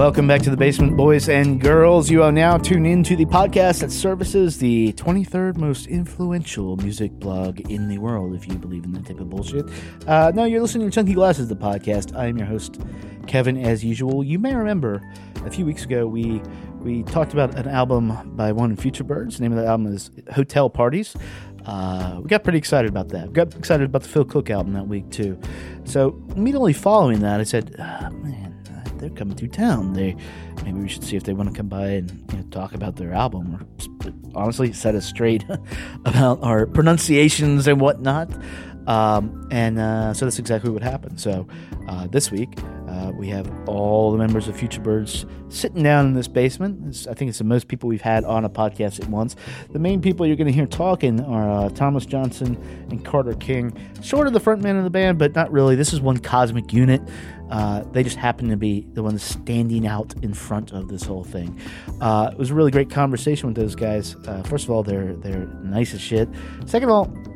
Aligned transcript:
Welcome 0.00 0.26
back 0.26 0.40
to 0.44 0.50
the 0.50 0.56
basement, 0.56 0.96
boys 0.96 1.28
and 1.28 1.60
girls. 1.60 2.08
You 2.08 2.22
are 2.22 2.32
now 2.32 2.56
tuned 2.56 2.86
in 2.86 3.04
to 3.04 3.14
the 3.14 3.26
podcast 3.26 3.80
that 3.80 3.92
services 3.92 4.56
the 4.56 4.94
23rd 4.94 5.58
most 5.58 5.88
influential 5.88 6.78
music 6.78 7.12
blog 7.12 7.60
in 7.70 7.86
the 7.86 7.98
world, 7.98 8.34
if 8.34 8.48
you 8.48 8.54
believe 8.54 8.84
in 8.84 8.92
that 8.92 9.04
type 9.04 9.20
of 9.20 9.28
bullshit. 9.28 9.66
Uh, 10.06 10.32
no, 10.34 10.44
you're 10.44 10.62
listening 10.62 10.88
to 10.88 10.94
Chunky 10.94 11.12
Glasses, 11.12 11.48
the 11.48 11.54
podcast. 11.54 12.16
I 12.16 12.28
am 12.28 12.38
your 12.38 12.46
host, 12.46 12.80
Kevin, 13.26 13.58
as 13.58 13.84
usual. 13.84 14.24
You 14.24 14.38
may 14.38 14.54
remember 14.54 15.02
a 15.44 15.50
few 15.50 15.66
weeks 15.66 15.84
ago 15.84 16.06
we 16.06 16.40
we 16.78 17.02
talked 17.02 17.34
about 17.34 17.54
an 17.56 17.68
album 17.68 18.34
by 18.34 18.52
one 18.52 18.76
Future 18.76 19.04
Birds. 19.04 19.36
The 19.36 19.42
name 19.42 19.52
of 19.52 19.58
the 19.58 19.66
album 19.66 19.92
is 19.92 20.10
Hotel 20.32 20.70
Parties. 20.70 21.14
Uh, 21.66 22.20
we 22.22 22.28
got 22.28 22.42
pretty 22.42 22.56
excited 22.56 22.88
about 22.88 23.10
that. 23.10 23.26
We 23.26 23.34
got 23.34 23.54
excited 23.54 23.84
about 23.84 24.00
the 24.00 24.08
Phil 24.08 24.24
Cook 24.24 24.48
album 24.48 24.72
that 24.72 24.88
week 24.88 25.10
too. 25.10 25.38
So 25.84 26.18
immediately 26.34 26.72
following 26.72 27.20
that, 27.20 27.38
I 27.38 27.44
said, 27.44 27.76
ah, 27.78 28.08
"Man, 28.08 28.49
they're 29.00 29.10
coming 29.10 29.36
through 29.36 29.48
town. 29.48 29.94
They 29.94 30.16
maybe 30.64 30.78
we 30.80 30.88
should 30.88 31.04
see 31.04 31.16
if 31.16 31.24
they 31.24 31.32
want 31.32 31.50
to 31.50 31.56
come 31.56 31.68
by 31.68 31.88
and 31.88 32.10
you 32.32 32.38
know, 32.38 32.44
talk 32.50 32.74
about 32.74 32.96
their 32.96 33.12
album 33.12 33.54
or 33.54 34.12
honestly 34.34 34.72
set 34.72 34.94
us 34.94 35.06
straight 35.06 35.44
about 36.04 36.42
our 36.42 36.66
pronunciations 36.66 37.66
and 37.66 37.80
whatnot." 37.80 38.30
Um, 38.86 39.46
and 39.50 39.78
uh, 39.78 40.14
so 40.14 40.24
that's 40.24 40.38
exactly 40.38 40.70
what 40.70 40.82
happened. 40.82 41.20
So 41.20 41.46
uh, 41.86 42.06
this 42.08 42.30
week 42.30 42.58
uh, 42.88 43.12
we 43.16 43.28
have 43.28 43.50
all 43.68 44.10
the 44.10 44.18
members 44.18 44.48
of 44.48 44.56
Future 44.56 44.80
Birds 44.80 45.26
sitting 45.48 45.82
down 45.82 46.06
in 46.06 46.14
this 46.14 46.28
basement. 46.28 46.88
It's, 46.88 47.06
I 47.06 47.14
think 47.14 47.28
it's 47.28 47.38
the 47.38 47.44
most 47.44 47.68
people 47.68 47.88
we've 47.88 48.00
had 48.00 48.24
on 48.24 48.44
a 48.44 48.50
podcast 48.50 49.00
at 49.00 49.08
once. 49.08 49.36
The 49.70 49.78
main 49.78 50.00
people 50.00 50.26
you're 50.26 50.36
going 50.36 50.48
to 50.48 50.52
hear 50.52 50.66
talking 50.66 51.20
are 51.20 51.66
uh, 51.66 51.68
Thomas 51.70 52.04
Johnson 52.04 52.56
and 52.90 53.04
Carter 53.04 53.34
King, 53.34 53.76
sort 54.02 54.26
of 54.26 54.32
the 54.32 54.40
front 54.40 54.62
man 54.62 54.76
of 54.76 54.84
the 54.84 54.90
band, 54.90 55.18
but 55.18 55.34
not 55.34 55.52
really. 55.52 55.76
This 55.76 55.92
is 55.92 56.00
one 56.00 56.18
cosmic 56.18 56.72
unit. 56.72 57.00
Uh, 57.50 57.82
they 57.92 58.02
just 58.02 58.16
happen 58.16 58.48
to 58.48 58.56
be 58.56 58.86
the 58.92 59.02
ones 59.02 59.22
standing 59.22 59.86
out 59.86 60.14
in 60.22 60.32
front 60.32 60.72
of 60.72 60.88
this 60.88 61.02
whole 61.02 61.24
thing. 61.24 61.58
Uh, 62.00 62.30
it 62.32 62.38
was 62.38 62.50
a 62.50 62.54
really 62.54 62.70
great 62.70 62.90
conversation 62.90 63.48
with 63.48 63.56
those 63.56 63.74
guys. 63.74 64.16
Uh, 64.26 64.42
first 64.42 64.64
of 64.64 64.70
all, 64.70 64.82
they're 64.82 65.14
they're 65.16 65.46
nice 65.62 65.94
as 65.94 66.00
shit. 66.00 66.28
Second 66.66 66.88
of 66.88 66.94
all, 66.94 67.30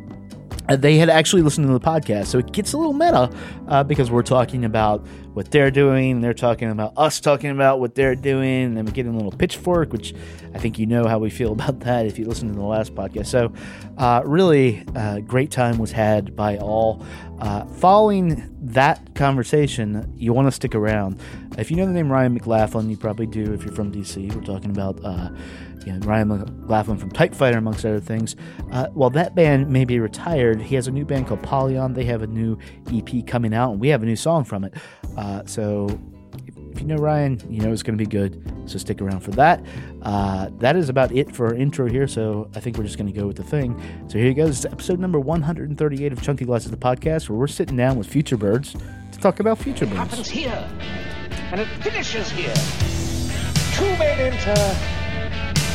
uh, 0.68 0.76
they 0.76 0.96
had 0.96 1.10
actually 1.10 1.42
listened 1.42 1.66
to 1.66 1.72
the 1.72 1.80
podcast. 1.80 2.26
So 2.26 2.38
it 2.38 2.52
gets 2.52 2.72
a 2.72 2.78
little 2.78 2.92
meta 2.92 3.30
uh, 3.68 3.84
because 3.84 4.10
we're 4.10 4.22
talking 4.22 4.64
about 4.64 5.06
what 5.34 5.50
they're 5.50 5.70
doing. 5.70 6.20
They're 6.20 6.32
talking 6.32 6.70
about 6.70 6.94
us 6.96 7.20
talking 7.20 7.50
about 7.50 7.80
what 7.80 7.94
they're 7.94 8.14
doing. 8.14 8.64
And 8.64 8.76
then 8.76 8.86
we 8.86 8.92
get 8.92 9.04
in 9.04 9.12
a 9.12 9.16
little 9.16 9.32
pitchfork, 9.32 9.92
which 9.92 10.14
I 10.54 10.58
think 10.58 10.78
you 10.78 10.86
know 10.86 11.06
how 11.06 11.18
we 11.18 11.28
feel 11.28 11.52
about 11.58 11.80
that 11.80 12.06
if 12.06 12.18
you 12.18 12.24
listen 12.26 12.48
to 12.48 12.54
the 12.54 12.62
last 12.62 12.94
podcast. 12.94 13.26
So, 13.26 13.52
uh, 13.98 14.22
really, 14.24 14.84
uh, 14.96 15.20
great 15.20 15.50
time 15.50 15.78
was 15.78 15.92
had 15.92 16.34
by 16.34 16.56
all. 16.56 17.04
Uh, 17.44 17.66
following 17.66 18.50
that 18.58 19.14
conversation, 19.14 20.10
you 20.16 20.32
want 20.32 20.48
to 20.48 20.50
stick 20.50 20.74
around. 20.74 21.20
If 21.58 21.70
you 21.70 21.76
know 21.76 21.84
the 21.84 21.92
name 21.92 22.10
Ryan 22.10 22.32
McLaughlin, 22.32 22.88
you 22.88 22.96
probably 22.96 23.26
do 23.26 23.52
if 23.52 23.64
you're 23.64 23.74
from 23.74 23.92
DC. 23.92 24.34
We're 24.34 24.40
talking 24.40 24.70
about 24.70 24.98
uh, 25.04 25.28
you 25.84 25.92
know, 25.92 25.98
Ryan 26.06 26.28
McLaughlin 26.28 26.96
from 26.96 27.10
Type 27.10 27.34
Fighter, 27.34 27.58
amongst 27.58 27.84
other 27.84 28.00
things. 28.00 28.34
Uh, 28.72 28.86
while 28.94 29.10
that 29.10 29.34
band 29.34 29.68
may 29.68 29.84
be 29.84 29.98
retired, 29.98 30.62
he 30.62 30.74
has 30.74 30.88
a 30.88 30.90
new 30.90 31.04
band 31.04 31.26
called 31.26 31.42
Polyon. 31.42 31.94
They 31.94 32.04
have 32.04 32.22
a 32.22 32.26
new 32.26 32.58
EP 32.90 33.26
coming 33.26 33.52
out, 33.52 33.72
and 33.72 33.80
we 33.80 33.88
have 33.88 34.02
a 34.02 34.06
new 34.06 34.16
song 34.16 34.44
from 34.44 34.64
it. 34.64 34.72
Uh, 35.14 35.44
so 35.44 36.00
if 36.74 36.80
you 36.80 36.86
know 36.86 36.96
Ryan, 36.96 37.40
you 37.48 37.60
know 37.60 37.72
it's 37.72 37.82
going 37.84 37.96
to 37.96 38.04
be 38.04 38.08
good. 38.08 38.42
So 38.66 38.78
stick 38.78 39.00
around 39.00 39.20
for 39.20 39.30
that. 39.32 39.64
Uh, 40.02 40.48
that 40.58 40.74
is 40.76 40.88
about 40.88 41.12
it 41.12 41.34
for 41.34 41.46
our 41.46 41.54
intro 41.54 41.88
here. 41.88 42.08
So 42.08 42.50
I 42.54 42.60
think 42.60 42.76
we're 42.76 42.84
just 42.84 42.98
going 42.98 43.12
to 43.12 43.18
go 43.18 43.26
with 43.26 43.36
the 43.36 43.44
thing. 43.44 43.80
So 44.08 44.18
here 44.18 44.26
you 44.28 44.34
go. 44.34 44.46
This 44.46 44.58
is 44.60 44.66
episode 44.66 44.98
number 44.98 45.20
138 45.20 46.12
of 46.12 46.22
Chunky 46.22 46.44
Glasses, 46.44 46.70
the 46.70 46.76
podcast, 46.76 47.28
where 47.28 47.38
we're 47.38 47.46
sitting 47.46 47.76
down 47.76 47.96
with 47.96 48.06
Future 48.08 48.36
Birds 48.36 48.74
to 49.12 49.18
talk 49.20 49.40
about 49.40 49.58
Future 49.58 49.86
Birds. 49.86 49.98
happens 49.98 50.28
here, 50.28 50.68
and 51.52 51.60
it 51.60 51.68
finishes 51.82 52.30
here. 52.30 52.54
Two 53.74 53.84
men 53.98 54.32
enter, 54.32 54.74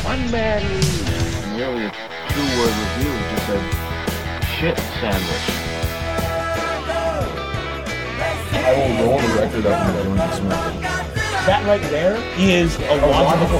one 0.06 0.30
man 0.30 0.62
leaves. 0.74 1.04
The 1.04 1.64
earlier 1.64 1.92
two-word 2.28 2.74
review 2.78 3.12
just 3.30 3.46
said 3.46 4.44
shit 4.58 4.78
sandwich. 5.00 5.59
I 8.64 8.72
will 8.74 9.06
roll 9.06 9.18
the 9.18 9.40
record 9.40 9.66
up 9.66 9.86
and 9.86 10.18
can 10.18 10.32
smell 10.36 10.68
it. 10.68 10.80
That 11.46 11.64
right 11.66 11.82
there 11.90 12.16
is 12.38 12.76
a 12.76 12.96
logical 12.96 13.58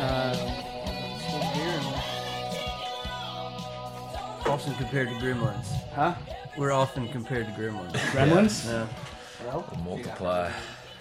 fallacy. 0.00 0.60
often 4.46 4.74
compared 4.74 5.08
to 5.08 5.14
Gremlins. 5.14 5.66
Huh? 5.94 6.14
We're 6.58 6.72
often 6.72 7.08
compared 7.08 7.46
to 7.46 7.52
Gremlins. 7.52 7.92
Gremlins? 8.12 8.66
Yeah. 8.66 9.62
Multiply. 9.84 10.50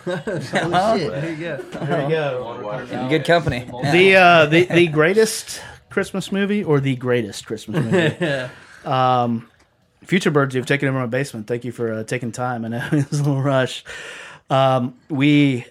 There 0.06 1.32
you 1.32 1.38
go. 1.38 1.58
There 1.58 2.04
you 2.04 2.10
go. 2.10 2.88
In 2.92 3.10
good 3.10 3.26
company. 3.26 3.66
The, 3.92 4.16
uh, 4.16 4.46
the, 4.46 4.66
the 4.66 4.88
greatest 4.88 5.62
Christmas 5.90 6.32
movie 6.32 6.64
or 6.64 6.80
the 6.80 6.96
greatest 6.96 7.46
Christmas 7.46 7.84
movie? 7.84 8.50
Um, 8.86 9.50
Future 10.06 10.32
Birds, 10.32 10.56
you've 10.56 10.66
taken 10.66 10.88
over 10.88 10.98
my 11.00 11.06
basement. 11.06 11.48
Thank 11.48 11.66
you 11.66 11.74
for 11.74 11.92
uh, 11.92 12.04
taking 12.06 12.32
time. 12.32 12.64
I 12.64 12.70
know 12.70 12.88
it 12.94 13.10
was 13.10 13.20
a 13.20 13.24
little 13.24 13.42
rush. 13.42 13.84
Um, 14.50 14.96
we 15.10 15.66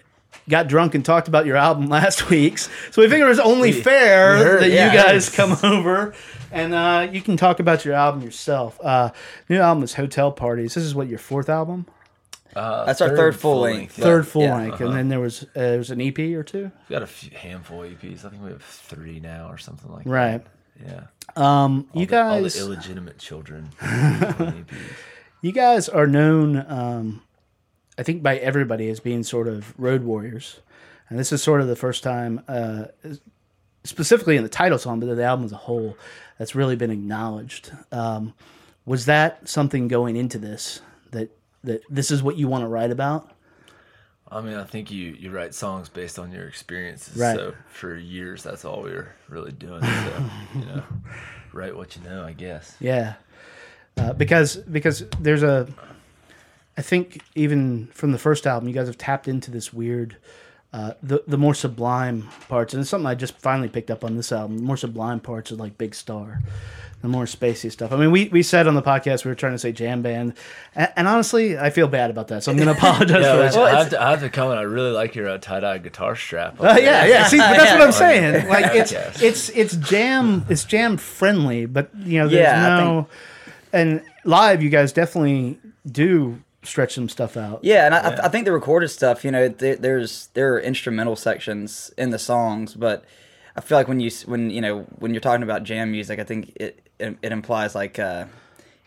got 0.49 0.67
drunk 0.67 0.95
and 0.95 1.05
talked 1.05 1.27
about 1.29 1.45
your 1.45 1.55
album 1.55 1.87
last 1.99 2.29
week, 2.29 2.57
so 2.57 2.71
we 2.97 3.03
figured 3.03 3.27
it 3.27 3.29
was 3.29 3.39
only 3.39 3.71
fair 3.71 4.37
heard- 4.37 4.61
that 4.63 4.69
yeah, 4.71 4.91
you 4.91 4.97
guys 4.97 5.13
was- 5.27 5.29
come 5.35 5.57
over 5.63 6.13
and 6.51 6.73
uh, 6.73 7.07
you 7.11 7.21
can 7.21 7.37
talk 7.37 7.59
about 7.59 7.85
your 7.85 7.93
album 7.93 8.21
yourself. 8.23 8.79
Uh, 8.83 9.11
new 9.47 9.59
album 9.59 9.83
is 9.83 9.93
Hotel 9.93 10.31
Parties. 10.31 10.73
This 10.73 10.83
is 10.83 10.95
what 10.95 11.07
your 11.07 11.19
fourth 11.19 11.47
album, 11.47 11.85
Uh, 12.55 12.85
That's 12.85 13.01
our 13.01 13.15
third 13.15 13.35
full 13.39 13.59
length. 13.61 13.97
yeah. 13.99 14.03
third 14.05 14.27
full 14.27 14.41
yeah, 14.41 14.55
length, 14.57 14.81
and 14.81 14.93
then 14.95 15.09
there 15.09 15.19
was 15.19 15.43
uh, 15.43 15.47
there 15.53 15.77
was 15.77 15.91
an 15.91 16.01
EP 16.01 16.17
or 16.19 16.41
two, 16.43 16.71
We've 16.89 16.89
got 16.89 17.03
a 17.03 17.07
few, 17.07 17.29
handful 17.37 17.83
of 17.83 17.91
EPs. 17.91 18.25
I 18.25 18.29
think 18.29 18.43
we 18.43 18.49
have 18.49 18.63
three 18.63 19.19
now 19.19 19.49
or 19.49 19.57
something 19.59 19.91
like 19.91 20.05
right? 20.07 20.43
that. 20.43 20.85
Right. 20.85 20.87
Yeah. 20.87 21.03
Um, 21.35 21.87
All 21.93 22.01
you 22.01 22.07
the, 22.07 22.23
all 22.23 22.41
the 22.41 22.57
illegitimate 22.57 23.19
children. 23.19 23.69
EPs. 23.81 24.65
you 25.41 25.51
guys 25.51 25.87
are 25.89 26.07
known, 26.07 26.65
um, 26.67 27.21
I 27.99 28.03
think, 28.03 28.23
by 28.23 28.37
everybody 28.37 28.89
as 28.89 29.01
being 29.01 29.23
sort 29.23 29.49
of 29.49 29.77
road 29.77 30.03
warriors, 30.03 30.61
and 31.09 31.19
this 31.19 31.33
is 31.33 31.43
sort 31.43 31.59
of 31.59 31.67
the 31.67 31.75
first 31.75 32.01
time, 32.01 32.41
uh, 32.47 32.85
specifically 33.83 34.37
in 34.37 34.43
the 34.43 34.49
title 34.49 34.77
song, 34.77 35.01
but 35.01 35.13
the 35.13 35.23
album 35.23 35.45
as 35.45 35.51
a 35.51 35.57
whole, 35.57 35.97
that's 36.37 36.55
really 36.55 36.77
been 36.77 36.91
acknowledged. 36.91 37.71
Um, 37.91 38.33
was 38.85 39.05
that 39.05 39.49
something 39.49 39.89
going 39.89 40.15
into 40.15 40.37
this 40.37 40.81
that 41.11 41.29
that 41.63 41.81
this 41.89 42.09
is 42.09 42.23
what 42.23 42.37
you 42.37 42.47
want 42.47 42.63
to 42.63 42.67
write 42.69 42.89
about? 42.89 43.31
I 44.31 44.41
mean, 44.41 44.53
I 44.55 44.63
think 44.63 44.91
you, 44.91 45.17
you 45.19 45.31
write 45.31 45.53
songs 45.55 45.89
based 45.89 46.19
on 46.19 46.31
your 46.31 46.47
experiences. 46.47 47.17
Right. 47.17 47.35
So 47.35 47.53
for 47.71 47.95
years, 47.97 48.43
that's 48.43 48.63
all 48.63 48.83
we 48.83 48.91
were 48.91 49.09
really 49.27 49.51
doing. 49.51 49.81
So, 49.81 50.29
you 50.55 50.65
know, 50.65 50.83
write 51.53 51.75
what 51.75 51.95
you 51.95 52.03
know, 52.03 52.23
I 52.23 52.33
guess. 52.33 52.77
Yeah, 52.79 53.15
uh, 53.97 54.13
because 54.13 54.55
because 54.55 55.03
there's 55.19 55.43
a, 55.43 55.67
I 56.79 56.81
think 56.81 57.21
even 57.35 57.87
from 57.93 58.13
the 58.13 58.17
first 58.17 58.47
album, 58.47 58.69
you 58.69 58.73
guys 58.73 58.87
have 58.87 58.97
tapped 58.97 59.27
into 59.27 59.51
this 59.51 59.73
weird, 59.73 60.15
uh, 60.71 60.93
the 61.03 61.23
the 61.27 61.37
more 61.37 61.53
sublime 61.53 62.29
parts, 62.47 62.73
and 62.73 62.79
it's 62.81 62.89
something 62.89 63.05
I 63.07 63.15
just 63.15 63.37
finally 63.37 63.67
picked 63.67 63.91
up 63.91 64.03
on 64.05 64.15
this 64.15 64.31
album. 64.31 64.57
The 64.59 64.63
more 64.63 64.77
sublime 64.77 65.19
parts 65.19 65.51
of 65.51 65.59
like 65.59 65.77
Big 65.77 65.93
Star, 65.93 66.39
the 67.01 67.09
more 67.09 67.25
spacey 67.25 67.69
stuff. 67.69 67.91
I 67.91 67.97
mean, 67.97 68.11
we 68.11 68.29
we 68.29 68.43
said 68.43 68.65
on 68.65 68.75
the 68.75 68.81
podcast 68.81 69.25
we 69.25 69.29
were 69.31 69.35
trying 69.35 69.51
to 69.53 69.59
say 69.59 69.73
jam 69.73 70.01
band, 70.01 70.35
and, 70.75 70.89
and 70.95 71.07
honestly, 71.07 71.57
I 71.57 71.69
feel 71.69 71.89
bad 71.89 72.11
about 72.11 72.29
that, 72.29 72.43
so 72.43 72.51
I'm 72.51 72.57
going 72.57 72.67
to 72.73 72.79
apologize 72.79 73.23
Yeah, 73.23 73.33
for 73.33 73.37
that. 73.39 73.57
I, 73.57 73.79
have 73.79 73.89
to, 73.89 74.01
I 74.01 74.09
have 74.11 74.19
to 74.21 74.29
comment. 74.29 74.59
I 74.59 74.63
really 74.63 74.91
like 74.91 75.15
your 75.15 75.27
uh, 75.27 75.37
tie 75.37 75.59
dye 75.59 75.79
guitar 75.79 76.15
strap. 76.15 76.61
Uh, 76.61 76.77
yeah, 76.79 77.05
yeah. 77.05 77.27
See, 77.27 77.37
but 77.39 77.57
that's 77.57 77.71
what 77.73 77.81
I'm 77.81 77.91
saying. 78.05 78.47
Like 78.47 78.73
it's 78.75 78.93
it's 79.21 79.49
it's 79.49 79.75
jam 79.75 80.45
it's 80.49 80.63
jam 80.63 80.95
friendly, 80.95 81.65
but 81.65 81.89
you 81.97 82.19
know 82.19 82.27
there's 82.29 82.41
Yeah, 82.41 82.77
no 82.79 83.07
and 83.73 84.01
live 84.23 84.63
you 84.63 84.69
guys 84.69 84.93
definitely 84.93 85.59
do 85.85 86.39
stretch 86.63 86.93
some 86.93 87.09
stuff 87.09 87.37
out. 87.37 87.59
Yeah, 87.63 87.85
and 87.85 87.95
I, 87.95 88.25
I 88.25 88.29
think 88.29 88.45
the 88.45 88.51
recorded 88.51 88.89
stuff, 88.89 89.23
you 89.23 89.31
know, 89.31 89.47
there, 89.47 89.75
there's 89.75 90.27
there 90.33 90.53
are 90.55 90.59
instrumental 90.59 91.15
sections 91.15 91.91
in 91.97 92.09
the 92.09 92.19
songs, 92.19 92.75
but 92.75 93.05
I 93.55 93.61
feel 93.61 93.77
like 93.77 93.87
when 93.87 93.99
you 93.99 94.11
when 94.25 94.49
you 94.49 94.61
know 94.61 94.81
when 94.99 95.13
you're 95.13 95.21
talking 95.21 95.43
about 95.43 95.63
jam 95.63 95.91
music, 95.91 96.19
I 96.19 96.23
think 96.23 96.53
it 96.55 96.87
it, 96.99 97.17
it 97.21 97.31
implies 97.31 97.75
like 97.75 97.99
uh, 97.99 98.25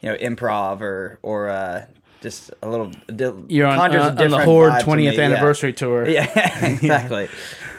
you 0.00 0.10
know 0.10 0.16
improv 0.16 0.80
or 0.80 1.18
or 1.22 1.48
uh, 1.48 1.86
just 2.20 2.50
a 2.62 2.68
little 2.68 2.90
di- 3.14 3.32
You're 3.48 3.66
on, 3.66 3.78
conjures 3.78 4.04
a 4.04 4.20
uh, 4.20 4.24
on 4.24 4.30
the 4.30 4.44
Horde 4.44 4.72
vibe 4.72 4.80
to 4.80 4.86
20th 4.86 5.14
yeah. 5.14 5.20
anniversary 5.22 5.72
tour. 5.72 6.08
Yeah, 6.08 6.66
exactly. 6.66 7.24
Or 7.24 7.28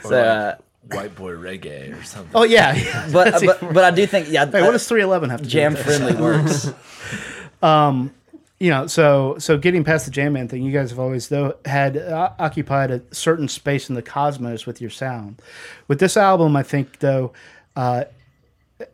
so, 0.04 0.10
like 0.10 0.26
uh, 0.26 0.56
white 0.96 1.16
boy 1.16 1.32
reggae 1.32 2.00
or 2.00 2.04
something. 2.04 2.32
Oh 2.36 2.44
yeah, 2.44 2.76
yeah. 2.76 3.10
but, 3.14 3.32
That's 3.32 3.46
but 3.46 3.74
but 3.74 3.84
I 3.84 3.92
do 3.92 4.06
think 4.06 4.30
yeah, 4.30 4.46
Hey, 4.46 4.62
what 4.62 4.72
does 4.72 4.88
311 4.88 5.30
have 5.30 5.40
to 5.40 5.46
do 5.46 5.50
jam 5.50 5.74
with 5.74 5.86
this? 5.86 5.98
friendly 5.98 6.22
works. 6.22 6.74
You 8.64 8.70
know, 8.70 8.88
so 8.88 9.36
so 9.40 9.58
getting 9.58 9.84
past 9.84 10.06
the 10.06 10.12
Jam 10.12 10.32
Man 10.32 10.48
thing, 10.48 10.64
you 10.64 10.72
guys 10.72 10.90
have 10.90 10.98
always 10.98 11.28
though 11.28 11.58
had 11.66 11.98
uh, 11.98 12.32
occupied 12.40 12.92
a 12.92 13.02
certain 13.12 13.50
space 13.50 13.90
in 13.90 13.96
the 13.96 14.02
cosmos 14.02 14.66
with 14.66 14.80
your 14.80 14.90
sound. 14.90 15.42
With 15.90 16.00
this 16.00 16.16
album, 16.16 16.56
I 16.56 16.64
think 16.64 17.00
though, 17.00 17.34
uh, 17.76 18.06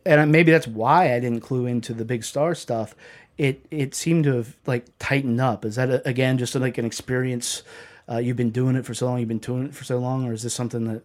and 0.04 0.32
maybe 0.32 0.50
that's 0.50 0.66
why 0.66 1.14
I 1.14 1.20
didn't 1.20 1.42
clue 1.42 1.66
into 1.66 1.94
the 1.94 2.04
big 2.04 2.24
star 2.24 2.56
stuff. 2.56 2.96
It 3.38 3.64
it 3.70 3.94
seemed 3.94 4.24
to 4.24 4.38
have 4.38 4.56
like 4.66 4.86
tightened 4.98 5.40
up. 5.40 5.64
Is 5.64 5.76
that 5.76 5.88
a, 5.88 6.08
again 6.08 6.36
just 6.36 6.56
like 6.56 6.76
an 6.76 6.84
experience? 6.84 7.62
Uh, 8.10 8.16
you've 8.16 8.36
been 8.36 8.50
doing 8.50 8.74
it 8.74 8.84
for 8.84 8.92
so 8.92 9.06
long. 9.06 9.20
You've 9.20 9.28
been 9.28 9.38
doing 9.38 9.66
it 9.66 9.74
for 9.76 9.84
so 9.84 9.98
long, 9.98 10.26
or 10.26 10.32
is 10.32 10.42
this 10.42 10.52
something 10.52 10.92
that 10.92 11.02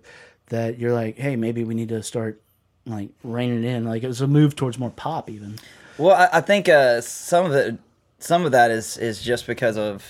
that 0.48 0.80
you're 0.80 0.92
like, 0.92 1.20
hey, 1.20 1.36
maybe 1.36 1.64
we 1.64 1.76
need 1.76 1.90
to 1.90 2.02
start 2.02 2.42
like 2.88 3.10
reining 3.24 3.64
it 3.64 3.68
in? 3.68 3.86
Like 3.86 4.02
it 4.02 4.08
was 4.08 4.22
a 4.22 4.28
move 4.28 4.56
towards 4.56 4.80
more 4.80 4.90
pop, 4.90 5.30
even. 5.30 5.60
Well, 5.98 6.16
I, 6.16 6.40
I 6.40 6.42
think 6.42 6.68
uh, 6.68 7.00
some 7.02 7.46
of 7.46 7.54
it, 7.54 7.78
some 8.26 8.44
of 8.44 8.54
that 8.54 8.72
is 8.72 8.98
is 8.98 9.22
just 9.22 9.46
because 9.46 9.78
of 9.78 10.04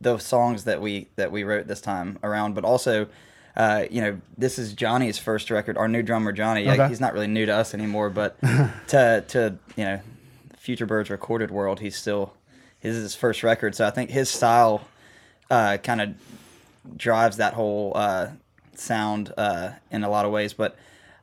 those 0.00 0.24
songs 0.24 0.64
that 0.64 0.80
we 0.80 1.06
that 1.16 1.30
we 1.30 1.44
wrote 1.44 1.68
this 1.68 1.80
time 1.80 2.18
around, 2.24 2.54
but 2.54 2.64
also, 2.64 3.06
uh, 3.56 3.84
you 3.90 4.00
know, 4.00 4.20
this 4.36 4.58
is 4.58 4.72
Johnny's 4.72 5.18
first 5.18 5.48
record. 5.50 5.78
Our 5.78 5.88
new 5.88 6.02
drummer 6.02 6.32
Johnny, 6.32 6.64
like, 6.64 6.88
he's 6.88 7.00
not 7.00 7.12
really 7.12 7.28
new 7.28 7.46
to 7.46 7.54
us 7.54 7.74
anymore, 7.74 8.10
but 8.10 8.40
to 8.88 9.24
to 9.28 9.56
you 9.76 9.84
know, 9.84 10.00
Future 10.56 10.86
Birds 10.86 11.10
recorded 11.10 11.52
world, 11.52 11.78
he's 11.78 11.96
still 11.96 12.34
his 12.80 12.96
his 12.96 13.14
first 13.14 13.44
record. 13.44 13.76
So 13.76 13.86
I 13.86 13.90
think 13.90 14.10
his 14.10 14.28
style 14.28 14.88
uh, 15.48 15.76
kind 15.78 16.00
of 16.00 16.14
drives 16.96 17.36
that 17.36 17.54
whole 17.54 17.92
uh, 17.94 18.30
sound 18.74 19.32
uh, 19.36 19.70
in 19.92 20.02
a 20.02 20.10
lot 20.10 20.24
of 20.24 20.32
ways. 20.32 20.54
But 20.54 20.76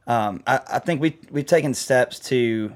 um, 0.07 0.43
I, 0.47 0.61
I 0.65 0.79
think 0.79 1.01
we 1.01 1.17
we've 1.29 1.45
taken 1.45 1.73
steps 1.73 2.19
to 2.29 2.71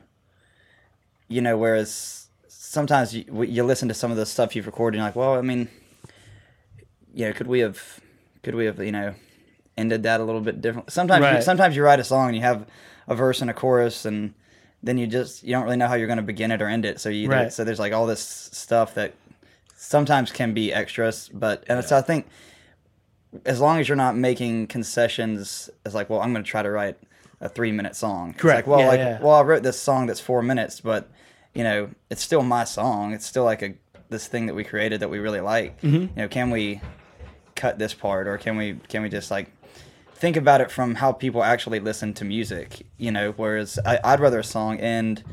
you 1.30 1.42
know, 1.42 1.58
whereas 1.58 2.29
sometimes 2.70 3.16
you, 3.16 3.26
you 3.44 3.64
listen 3.64 3.88
to 3.88 3.96
some 3.96 4.12
of 4.12 4.18
the 4.18 4.28
stuff 4.28 4.56
you've 4.56 4.68
recorded, 4.68 4.98
and 4.98 5.02
you're 5.02 5.08
like, 5.08 5.16
well, 5.16 5.34
I 5.40 5.42
mean, 5.42 5.70
you 7.16 7.26
know, 7.26 7.34
could 7.34 7.48
we 7.48 7.62
have, 7.62 8.00
could 8.44 8.54
we 8.54 8.66
have, 8.66 8.78
you 8.80 8.92
know, 8.92 9.16
ended 9.76 10.04
that 10.04 10.22
a 10.22 10.24
little 10.24 10.40
bit 10.42 10.62
different? 10.62 10.92
Sometimes, 10.92 11.26
you, 11.38 11.42
sometimes 11.42 11.76
you 11.76 11.82
write 11.84 12.00
a 12.00 12.04
song 12.04 12.28
and 12.28 12.36
you 12.36 12.44
have 12.44 12.68
a 13.08 13.16
verse 13.16 13.42
and 13.42 13.50
a 13.50 13.56
chorus, 13.56 14.06
and 14.06 14.36
then 14.84 15.00
you 15.00 15.08
just 15.08 15.44
you 15.44 15.52
don't 15.52 15.64
really 15.64 15.78
know 15.78 15.88
how 15.88 15.96
you're 15.96 16.06
going 16.06 16.18
to 16.18 16.24
begin 16.24 16.52
it 16.52 16.62
or 16.62 16.68
end 16.68 16.86
it. 16.86 17.00
So 17.02 17.10
you, 17.10 17.28
Right. 17.28 17.52
so 17.52 17.64
there's 17.64 17.80
like 17.80 17.92
all 17.92 18.06
this 18.06 18.22
stuff 18.22 18.94
that 18.94 19.16
sometimes 19.76 20.32
can 20.32 20.54
be 20.54 20.72
extras, 20.72 21.28
but 21.34 21.64
and 21.68 21.84
so 21.84 21.98
I 21.98 22.02
think 22.02 22.28
as 23.46 23.60
long 23.60 23.80
as 23.80 23.88
you're 23.90 23.96
not 23.96 24.16
making 24.16 24.68
concessions 24.68 25.72
as 25.86 25.96
like, 25.96 26.08
well, 26.10 26.22
I'm 26.22 26.34
going 26.34 26.44
to 26.44 26.50
try 26.50 26.62
to 26.62 26.70
write 26.70 26.98
a 27.42 27.50
three 27.50 27.72
minute 27.72 27.96
song. 27.96 28.32
It's 28.32 28.40
Correct. 28.42 28.68
Like, 28.68 28.68
well, 28.68 28.80
Yeah, 28.82 28.88
like, 28.88 29.00
yeah. 29.00 29.20
well, 29.22 29.34
I 29.34 29.42
wrote 29.42 29.64
this 29.64 29.80
song 29.80 30.06
that's 30.06 30.20
four 30.20 30.44
minutes, 30.44 30.82
but 30.82 31.10
you 31.54 31.64
know, 31.64 31.90
it's 32.10 32.22
still 32.22 32.44
my 32.44 32.64
song. 32.64 33.14
It's 33.14 33.26
still 33.26 33.44
like 33.44 33.62
a 33.62 33.74
this 34.10 34.28
thing 34.28 34.48
that 34.48 34.56
we 34.56 34.64
created 34.64 35.02
that 35.02 35.10
we 35.10 35.20
really 35.20 35.42
like. 35.42 35.80
Mm-hmm. 35.82 35.96
You 35.96 36.10
know, 36.16 36.28
can 36.28 36.50
we 36.50 36.82
cut 37.56 37.78
this 37.80 37.94
part, 37.94 38.28
or 38.28 38.38
can 38.38 38.58
we 38.58 38.76
can 38.88 39.02
we 39.04 39.10
just 39.10 39.30
like 39.32 39.52
think 40.16 40.36
about 40.38 40.62
it 40.62 40.70
from 40.72 40.96
how 40.96 41.12
people 41.12 41.44
actually 41.44 41.80
listen 41.80 42.14
to 42.16 42.26
music? 42.26 42.86
You 42.98 43.12
know, 43.12 43.34
whereas 43.36 43.80
I, 43.86 44.00
I'd 44.04 44.20
rather 44.20 44.40
a 44.40 44.44
song 44.44 44.80
end. 44.80 45.24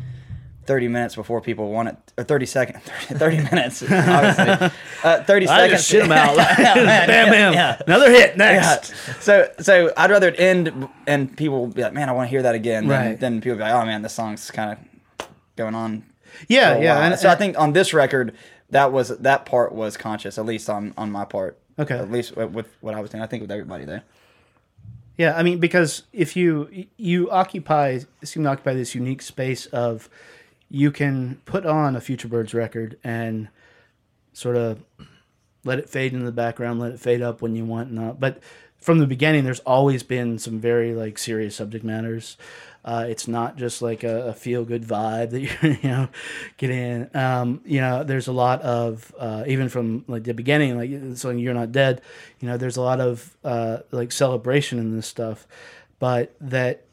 30 0.66 0.88
minutes 0.88 1.14
before 1.14 1.40
people 1.40 1.70
want 1.70 1.90
it, 1.90 1.96
or 2.18 2.24
30 2.24 2.44
seconds, 2.46 2.82
30 3.02 3.36
minutes, 3.36 3.84
obviously. 3.84 4.68
Uh, 5.04 5.22
30 5.22 5.46
I 5.46 5.56
seconds. 5.68 5.86
shit 5.86 6.02
'em 6.02 6.10
out. 6.10 6.34
Yeah, 6.36 6.74
man, 6.74 7.06
bam, 7.06 7.08
yeah, 7.08 7.30
bam. 7.30 7.52
yeah. 7.52 7.82
Another 7.86 8.10
hit 8.10 8.30
Yeah. 8.30 8.36
next. 8.36 8.92
So 9.20 9.48
so 9.60 9.92
I'd 9.96 10.10
rather 10.10 10.26
it 10.26 10.40
end 10.40 10.88
and 11.06 11.36
people 11.36 11.68
be 11.68 11.82
like, 11.82 11.92
man, 11.92 12.08
I 12.08 12.12
want 12.12 12.26
to 12.26 12.30
hear 12.30 12.42
that 12.42 12.56
again. 12.56 12.88
Than, 12.88 13.06
Right. 13.10 13.20
than 13.20 13.40
people 13.40 13.58
be 13.58 13.62
like, 13.62 13.74
oh 13.74 13.86
man, 13.86 14.02
this 14.02 14.14
song's 14.14 14.50
kind 14.50 14.72
of 14.72 14.78
going 15.56 15.74
on. 15.74 16.04
Yeah, 16.48 16.78
yeah. 16.78 16.94
while." 16.94 17.12
And, 17.12 17.18
so 17.20 17.28
I 17.28 17.34
think 17.34 17.58
on 17.58 17.72
this 17.72 17.92
record, 17.92 18.34
that 18.70 18.92
was 18.92 19.08
that 19.08 19.46
part 19.46 19.72
was 19.72 19.96
conscious, 19.96 20.38
at 20.38 20.46
least 20.46 20.68
on 20.68 20.94
on 20.96 21.10
my 21.10 21.24
part. 21.24 21.58
Okay. 21.78 21.98
At 21.98 22.10
least 22.10 22.36
with, 22.36 22.52
with 22.52 22.68
what 22.80 22.94
I 22.94 23.00
was 23.00 23.10
doing, 23.10 23.22
I 23.22 23.26
think 23.26 23.42
with 23.42 23.50
everybody 23.50 23.84
there. 23.84 24.02
Yeah, 25.18 25.36
I 25.36 25.42
mean, 25.42 25.58
because 25.58 26.02
if 26.12 26.36
you 26.36 26.86
you 26.96 27.30
occupy 27.30 28.00
seem 28.22 28.44
to 28.44 28.50
occupy 28.50 28.74
this 28.74 28.94
unique 28.94 29.22
space 29.22 29.66
of 29.66 30.08
you 30.68 30.90
can 30.90 31.40
put 31.44 31.64
on 31.64 31.96
a 31.96 32.00
Future 32.00 32.28
Birds 32.28 32.52
record 32.52 32.98
and 33.04 33.48
sort 34.32 34.56
of 34.56 34.82
let 35.64 35.78
it 35.78 35.88
fade 35.88 36.12
into 36.12 36.24
the 36.24 36.32
background, 36.32 36.80
let 36.80 36.92
it 36.92 37.00
fade 37.00 37.22
up 37.22 37.40
when 37.40 37.56
you 37.56 37.64
want, 37.64 37.90
not. 37.90 38.20
But 38.20 38.40
from 38.76 38.98
the 38.98 39.06
beginning, 39.06 39.44
there's 39.44 39.60
always 39.60 40.02
been 40.02 40.38
some 40.38 40.60
very 40.60 40.94
like 40.94 41.18
serious 41.18 41.56
subject 41.56 41.84
matters. 41.84 42.36
Uh, 42.86 43.04
it's 43.08 43.26
not 43.26 43.56
just 43.56 43.82
like 43.82 44.04
a, 44.04 44.28
a 44.28 44.32
feel 44.32 44.64
good 44.64 44.84
vibe 44.84 45.30
that 45.30 45.40
you 45.62 45.78
you 45.82 45.88
know 45.90 46.08
get 46.56 46.70
in. 46.70 47.10
Um, 47.14 47.60
you 47.64 47.80
know, 47.80 48.04
there's 48.04 48.28
a 48.28 48.32
lot 48.32 48.62
of 48.62 49.12
uh, 49.18 49.42
even 49.48 49.68
from 49.68 50.04
like 50.06 50.22
the 50.22 50.32
beginning, 50.34 50.78
like 50.78 51.16
so 51.18 51.30
you're 51.30 51.52
not 51.52 51.72
dead. 51.72 52.00
You 52.40 52.48
know, 52.48 52.56
there's 52.56 52.76
a 52.76 52.82
lot 52.82 53.00
of 53.00 53.36
uh, 53.42 53.78
like 53.90 54.12
celebration 54.12 54.78
in 54.78 54.94
this 54.94 55.06
stuff, 55.08 55.48
but 55.98 56.34
that 56.40 56.84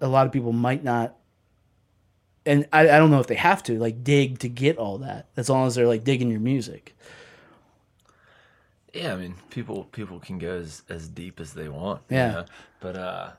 a 0.00 0.06
lot 0.06 0.24
of 0.26 0.32
people 0.32 0.52
might 0.52 0.84
not. 0.84 1.16
And 2.46 2.66
I, 2.72 2.82
I 2.82 2.98
don't 2.98 3.10
know 3.10 3.20
if 3.20 3.26
they 3.26 3.34
have 3.34 3.62
to 3.64 3.78
like 3.78 4.02
dig 4.04 4.38
to 4.38 4.48
get 4.48 4.78
all 4.78 4.98
that 4.98 5.26
as 5.36 5.50
long 5.50 5.66
as 5.66 5.74
they're 5.74 5.86
like 5.88 6.04
digging 6.04 6.30
your 6.30 6.40
music. 6.40 6.94
Yeah, 8.94 9.12
I 9.14 9.16
mean, 9.16 9.34
people 9.50 9.84
people 9.92 10.20
can 10.20 10.38
go 10.38 10.52
as, 10.58 10.82
as 10.88 11.08
deep 11.08 11.38
as 11.40 11.54
they 11.54 11.68
want. 11.68 12.02
you 12.08 12.16
Yeah. 12.16 12.30
know? 12.32 12.44
But 12.80 12.96
uh 12.96 13.30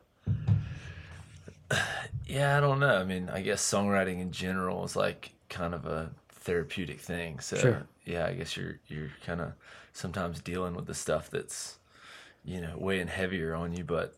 yeah, 2.25 2.57
I 2.57 2.59
don't 2.59 2.79
know. 2.79 2.95
I 2.97 3.03
mean, 3.03 3.29
I 3.29 3.41
guess 3.41 3.61
songwriting 3.61 4.19
in 4.21 4.31
general 4.31 4.83
is 4.85 4.95
like 4.95 5.31
kind 5.49 5.73
of 5.73 5.85
a 5.85 6.11
therapeutic 6.29 6.99
thing. 6.99 7.39
So 7.39 7.57
Sure. 7.59 7.87
yeah, 8.05 8.25
I 8.27 8.33
guess 8.33 8.55
you're 8.57 8.79
you're 8.87 9.11
kind 9.25 9.41
of 9.41 9.53
sometimes 9.93 10.41
dealing 10.41 10.75
with 10.75 10.85
the 10.87 10.93
stuff 10.93 11.29
that's 11.29 11.77
you 12.45 12.61
know 12.61 12.75
weighing 12.77 13.07
heavier 13.07 13.55
on 13.55 13.73
you, 13.75 13.83
but 13.83 14.15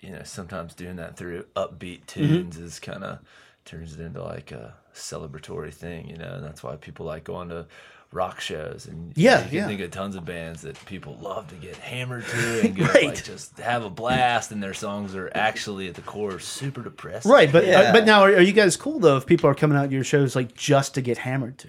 you 0.00 0.10
know 0.10 0.22
sometimes 0.24 0.74
doing 0.74 0.96
that 0.96 1.16
through 1.16 1.44
upbeat 1.56 2.06
Mm-hmm. 2.18 2.42
tunes 2.42 2.58
is 2.58 2.80
kind 2.80 3.04
of 3.04 3.18
turns 3.64 3.94
it 3.94 4.00
into 4.00 4.22
like 4.22 4.52
a 4.52 4.74
celebratory 4.94 5.72
thing, 5.72 6.08
you 6.08 6.16
know, 6.16 6.34
and 6.34 6.44
that's 6.44 6.62
why 6.62 6.76
people 6.76 7.06
like 7.06 7.24
going 7.24 7.48
to 7.50 7.66
rock 8.10 8.40
shows 8.40 8.86
and 8.86 9.12
you 9.16 9.24
Yeah, 9.24 9.34
know, 9.36 9.40
you 9.42 9.48
can 9.48 9.56
yeah. 9.58 9.66
think 9.66 9.80
of 9.82 9.90
tons 9.90 10.16
of 10.16 10.24
bands 10.24 10.62
that 10.62 10.82
people 10.86 11.18
love 11.20 11.46
to 11.48 11.54
get 11.56 11.76
hammered 11.76 12.26
to 12.26 12.60
and 12.64 12.74
go 12.76 12.84
Right. 12.86 13.04
like 13.04 13.22
just 13.24 13.58
have 13.58 13.84
a 13.84 13.90
blast 13.90 14.50
and 14.50 14.62
their 14.62 14.72
songs 14.72 15.14
are 15.14 15.30
actually 15.34 15.88
at 15.88 15.94
the 15.94 16.00
core 16.00 16.38
super 16.38 16.82
depressing. 16.82 17.30
Right, 17.30 17.52
but 17.52 17.68
uh, 17.68 17.92
but 17.92 18.06
now 18.06 18.22
are, 18.22 18.30
are 18.30 18.40
you 18.40 18.52
guys 18.52 18.76
cool 18.76 18.98
though 18.98 19.18
if 19.18 19.26
people 19.26 19.50
are 19.50 19.54
coming 19.54 19.76
out 19.76 19.90
to 19.90 19.94
your 19.94 20.04
shows 20.04 20.34
like 20.34 20.54
just 20.54 20.94
to 20.94 21.02
get 21.02 21.18
hammered 21.18 21.58
to, 21.58 21.68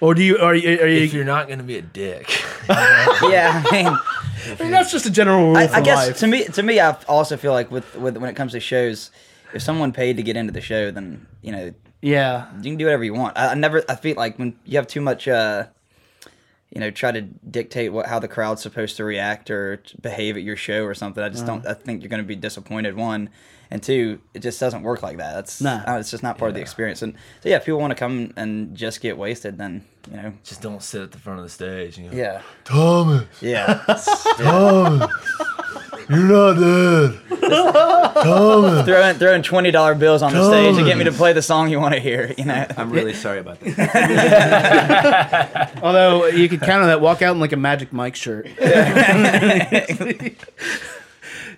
or 0.00 0.14
do 0.14 0.22
you 0.22 0.38
are 0.38 0.54
you, 0.54 0.78
are 0.80 0.86
you 0.86 1.02
If 1.02 1.12
you? 1.12 1.18
you're 1.18 1.26
not 1.26 1.48
going 1.48 1.58
to 1.58 1.64
be 1.64 1.78
a 1.78 1.82
dick, 1.82 2.30
yeah, 2.70 3.62
I 3.66 3.68
mean, 3.72 3.86
I 4.60 4.62
mean, 4.62 4.70
that's 4.70 4.92
just 4.92 5.06
a 5.06 5.10
general 5.10 5.38
rule 5.48 5.56
I, 5.56 5.66
for 5.66 5.76
I 5.76 5.80
guess 5.80 6.06
life. 6.08 6.18
to 6.18 6.26
me, 6.26 6.44
to 6.44 6.62
me, 6.62 6.78
I 6.80 6.92
also 7.08 7.36
feel 7.36 7.52
like 7.52 7.70
with, 7.70 7.94
with 7.96 8.16
when 8.16 8.30
it 8.30 8.34
comes 8.36 8.52
to 8.52 8.60
shows, 8.60 9.10
if 9.52 9.62
someone 9.62 9.92
paid 9.92 10.16
to 10.16 10.22
get 10.22 10.36
into 10.36 10.52
the 10.52 10.60
show, 10.60 10.90
then 10.92 11.26
you 11.42 11.52
know 11.52 11.72
yeah, 12.02 12.48
you 12.58 12.70
can 12.72 12.76
do 12.76 12.84
whatever 12.84 13.04
you 13.04 13.14
want. 13.14 13.38
I, 13.38 13.48
I 13.48 13.54
never, 13.54 13.82
I 13.88 13.94
feel 13.94 14.16
like 14.16 14.38
when 14.38 14.54
you 14.64 14.76
have 14.76 14.86
too 14.86 15.00
much, 15.00 15.26
uh, 15.28 15.66
you 16.70 16.80
know, 16.80 16.90
try 16.90 17.12
to 17.12 17.20
dictate 17.20 17.92
what 17.92 18.06
how 18.06 18.18
the 18.18 18.28
crowd's 18.28 18.62
supposed 18.62 18.96
to 18.96 19.04
react 19.04 19.50
or 19.50 19.76
t- 19.78 19.94
behave 20.00 20.36
at 20.36 20.42
your 20.42 20.56
show 20.56 20.84
or 20.84 20.94
something. 20.94 21.22
I 21.22 21.28
just 21.28 21.46
don't. 21.46 21.66
I 21.66 21.74
think 21.74 22.02
you're 22.02 22.08
going 22.10 22.22
to 22.22 22.26
be 22.26 22.34
disappointed. 22.36 22.96
One 22.96 23.28
and 23.70 23.82
two, 23.82 24.20
it 24.34 24.40
just 24.40 24.58
doesn't 24.60 24.82
work 24.82 25.02
like 25.02 25.18
that. 25.18 25.34
That's 25.34 25.60
Nah. 25.60 25.82
uh, 25.86 25.98
it's 25.98 26.10
just 26.10 26.22
not 26.22 26.38
part 26.38 26.48
of 26.50 26.54
the 26.54 26.60
experience. 26.62 27.02
And 27.02 27.14
so 27.42 27.48
yeah, 27.50 27.56
if 27.56 27.64
people 27.66 27.78
want 27.80 27.90
to 27.90 27.94
come 27.94 28.32
and 28.36 28.74
just 28.74 29.00
get 29.02 29.16
wasted, 29.18 29.58
then 29.58 29.84
you 30.10 30.16
know, 30.16 30.32
just 30.44 30.60
don't 30.62 30.82
sit 30.82 31.02
at 31.02 31.12
the 31.12 31.18
front 31.18 31.38
of 31.40 31.44
the 31.44 31.50
stage. 31.50 31.98
And 31.98 32.10
go, 32.10 32.16
yeah, 32.16 32.40
Thomas, 32.64 33.26
yeah, 33.42 33.74
Thomas, 34.38 35.10
you're 36.08 36.18
not 36.18 36.54
dead. 36.54 37.18
Thomas. 38.12 38.84
throwing 38.86 39.16
throwing 39.16 39.42
twenty 39.42 39.70
dollar 39.70 39.94
bills 39.94 40.22
on 40.22 40.32
the 40.32 40.48
stage 40.48 40.76
to 40.76 40.84
get 40.84 40.96
me 40.96 41.04
to 41.04 41.12
play 41.12 41.32
the 41.32 41.42
song 41.42 41.70
you 41.70 41.80
want 41.80 41.94
to 41.94 42.00
hear. 42.00 42.34
You 42.38 42.44
know, 42.44 42.66
I'm 42.76 42.90
really 42.90 43.14
sorry 43.14 43.38
about 43.40 43.60
that. 43.60 44.92
although 45.82 46.26
you 46.26 46.48
could 46.48 46.60
count 46.60 46.82
on 46.82 46.88
that 46.88 47.00
walk 47.00 47.22
out 47.22 47.34
in 47.34 47.40
like 47.40 47.52
a 47.52 47.56
Magic 47.56 47.92
Mike 47.92 48.16
shirt. 48.16 48.46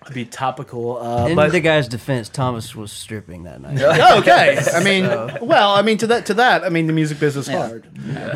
to 0.07 0.13
be 0.13 0.25
topical. 0.25 0.99
Uh, 1.01 1.29
In 1.29 1.37
but 1.37 1.53
the 1.53 1.61
guy's 1.61 1.89
defense, 1.89 2.29
Thomas 2.29 2.75
was 2.75 2.93
stripping 2.93 3.45
that 3.45 3.61
night. 3.61 3.79
Oh, 3.81 4.19
okay. 4.21 4.59
I 4.73 4.83
mean, 4.85 5.05
well, 5.47 5.71
I 5.75 5.83
mean 5.83 5.99
to 5.99 6.07
that 6.09 6.27
to 6.27 6.35
that, 6.35 6.65
I 6.65 6.69
mean 6.69 6.87
the 6.87 6.93
music 6.93 7.19
business 7.21 7.49
is 7.49 7.55
hard, 7.55 7.87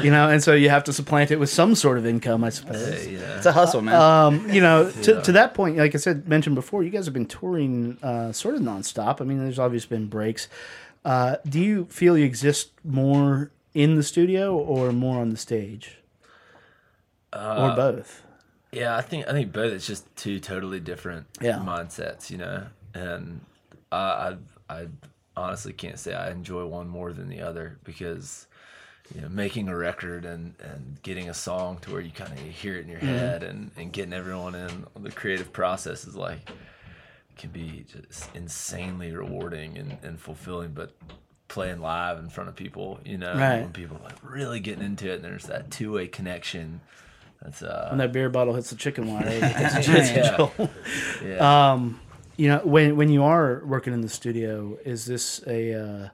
you 0.03 0.11
know, 0.11 0.29
and 0.29 0.43
so 0.43 0.55
you 0.55 0.71
have 0.71 0.85
to 0.85 0.93
supplant 0.93 1.31
it 1.31 1.37
with 1.39 1.51
some 1.51 1.75
sort 1.75 1.99
of 1.99 2.07
income, 2.07 2.45
I 2.45 2.51
suppose. 2.51 3.07
Yeah. 3.07 3.37
It's 3.37 3.47
a 3.47 3.53
hustle, 3.53 3.83
man. 3.83 3.95
Um, 3.95 4.51
you 4.51 4.61
know, 4.61 4.91
to, 5.03 5.23
to 5.23 5.33
that 5.33 5.55
point, 5.55 5.77
like 5.77 5.95
I 5.95 5.99
said, 5.99 6.29
mentioned 6.29 6.55
before, 6.55 6.83
you 6.83 6.91
guys 6.91 7.05
have 7.05 7.15
been 7.15 7.27
touring 7.27 7.99
uh, 8.03 8.33
sort 8.33 8.55
of 8.55 8.61
nonstop. 8.63 9.21
I 9.21 9.25
mean, 9.25 9.39
there's 9.39 9.59
obviously 9.59 9.97
been 9.97 10.07
breaks. 10.07 10.49
Uh, 11.05 11.37
do 11.49 11.61
you 11.61 11.87
feel 11.87 12.19
you 12.19 12.25
exist 12.25 12.71
more 12.85 13.51
in 13.75 13.95
the 13.95 14.03
studio 14.03 14.57
or 14.57 14.93
more 14.93 15.21
on 15.21 15.31
the 15.31 15.37
stage, 15.37 15.99
or 17.33 17.75
both? 17.77 18.23
Yeah, 18.73 18.97
I 18.97 19.01
think 19.01 19.27
I 19.29 19.33
think 19.33 19.53
both. 19.53 19.73
It's 19.73 19.87
just 19.87 20.05
two 20.17 20.41
totally 20.41 20.81
different 20.81 21.27
Yeah. 21.41 21.59
mindsets, 21.59 22.31
you 22.31 22.39
know. 22.39 22.67
And 22.95 23.41
I, 23.91 24.37
I 24.69 24.75
I 24.81 24.87
honestly 25.37 25.73
can't 25.73 25.99
say 25.99 26.15
I 26.15 26.31
enjoy 26.31 26.67
one 26.67 26.89
more 26.89 27.13
than 27.13 27.29
the 27.29 27.41
other 27.41 27.79
because 27.85 28.47
you 29.15 29.23
know 29.23 29.29
making 29.29 29.69
a 29.69 29.77
record 29.77 30.25
and 30.25 30.55
and 30.61 30.99
getting 31.03 31.29
a 31.31 31.35
song 31.35 31.79
to 31.83 31.93
where 31.93 32.01
you 32.01 32.11
kind 32.11 32.33
of 32.33 32.39
hear 32.39 32.77
it 32.77 32.83
in 32.83 32.89
your 32.89 32.99
mm-hmm. 33.01 33.09
head 33.09 33.43
and 33.43 33.71
and 33.77 33.93
getting 33.93 34.13
everyone 34.13 34.55
in 34.55 34.85
on 34.97 35.03
the 35.03 35.11
creative 35.11 35.53
process 35.53 36.07
is 36.07 36.15
like 36.17 36.51
can 37.39 37.51
be 37.51 37.87
just 37.91 38.35
insanely 38.35 39.13
rewarding 39.13 39.79
and, 39.79 39.97
and 40.03 40.21
fulfilling, 40.21 40.73
but 40.73 40.91
playing 41.47 41.81
live 41.81 42.19
in 42.19 42.29
front 42.29 42.49
of 42.51 42.57
people, 42.57 42.99
you 43.05 43.17
know, 43.17 43.33
Right. 43.35 43.61
when 43.63 43.73
people 43.73 43.97
are 43.97 44.03
like 44.05 44.19
really 44.23 44.61
getting 44.61 44.85
into 44.85 45.09
it 45.11 45.15
and 45.17 45.25
there's 45.25 45.45
that 45.47 45.71
two 45.71 45.93
way 45.93 46.09
connection. 46.09 46.81
That's 47.43 47.63
uh 47.63 47.89
When 47.91 47.99
that 47.99 48.13
beer 48.13 48.29
bottle 48.29 48.55
hits 48.55 48.71
the 48.71 48.77
chicken 48.77 49.13
wire, 49.13 49.27
it 49.27 49.43
a 49.43 49.83
chance 49.83 50.11
Yeah. 50.11 50.37
chill. 50.37 50.71
yeah. 51.25 51.73
Um, 51.73 52.01
you 52.37 52.49
know, 52.49 52.61
when 52.65 52.97
when 52.97 53.11
you 53.11 53.25
are 53.25 53.63
working 53.65 53.93
in 53.93 54.01
the 54.01 54.09
studio, 54.09 54.79
is 54.85 55.07
this 55.07 55.43
a 55.47 55.75
uh, 55.75 56.09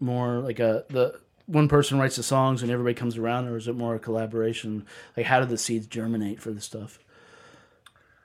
more 0.00 0.40
like 0.40 0.58
a 0.58 0.84
the 0.90 1.18
one 1.46 1.68
person 1.68 1.98
writes 1.98 2.16
the 2.16 2.22
songs 2.22 2.62
and 2.62 2.70
everybody 2.72 2.94
comes 2.94 3.16
around, 3.16 3.48
or 3.48 3.56
is 3.56 3.68
it 3.68 3.76
more 3.76 3.94
a 3.94 3.98
collaboration? 3.98 4.86
Like, 5.16 5.26
how 5.26 5.40
do 5.40 5.46
the 5.46 5.58
seeds 5.58 5.86
germinate 5.86 6.40
for 6.40 6.52
the 6.52 6.60
stuff? 6.60 6.98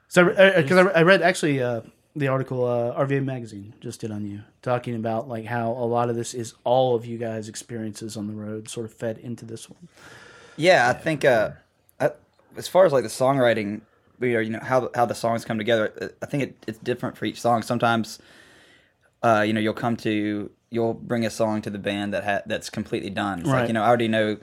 So, 0.07 0.25
because 0.25 0.87
I, 0.87 0.99
I, 0.99 1.01
read 1.03 1.21
actually 1.21 1.61
uh, 1.61 1.81
the 2.15 2.29
article 2.29 2.65
uh, 2.65 2.95
RVA 3.05 3.23
magazine 3.23 3.73
just 3.79 4.01
did 4.01 4.09
on 4.09 4.25
you, 4.25 4.41
talking 4.63 4.95
about 4.95 5.27
like 5.29 5.45
how 5.45 5.71
a 5.71 5.85
lot 5.85 6.09
of 6.09 6.15
this 6.15 6.33
is 6.33 6.55
all 6.63 6.95
of 6.95 7.05
you 7.05 7.17
guys' 7.19 7.47
experiences 7.47 8.17
on 8.17 8.25
the 8.27 8.33
road, 8.33 8.69
sort 8.69 8.85
of 8.87 8.93
fed 8.93 9.19
into 9.19 9.45
this 9.45 9.69
one. 9.69 9.87
Yeah, 10.57 10.89
I 10.89 10.93
think 10.93 11.25
uh, 11.25 11.51
I, 11.51 11.57
as 12.57 12.67
far 12.67 12.85
as 12.85 12.91
like 12.93 13.03
the 13.03 13.09
songwriting, 13.09 13.81
we 14.19 14.35
are 14.35 14.41
you 14.41 14.49
know 14.51 14.59
how 14.61 14.89
how 14.95 15.05
the 15.05 15.15
songs 15.15 15.45
come 15.45 15.57
together. 15.57 16.13
I 16.21 16.25
think 16.25 16.43
it, 16.43 16.65
it's 16.67 16.77
different 16.79 17.17
for 17.17 17.25
each 17.25 17.39
song. 17.41 17.61
Sometimes, 17.61 18.19
uh, 19.23 19.43
you 19.45 19.53
know, 19.53 19.59
you'll 19.59 19.73
come 19.73 19.95
to 19.97 20.49
you'll 20.69 20.93
bring 20.93 21.25
a 21.25 21.29
song 21.29 21.61
to 21.63 21.69
the 21.69 21.79
band 21.79 22.13
that 22.13 22.23
ha- 22.23 22.41
that's 22.45 22.69
completely 22.69 23.09
done. 23.09 23.39
It's 23.39 23.49
Right. 23.49 23.59
like 23.61 23.67
you 23.69 23.73
know, 23.73 23.81
I 23.83 23.87
already 23.87 24.07
know 24.07 24.37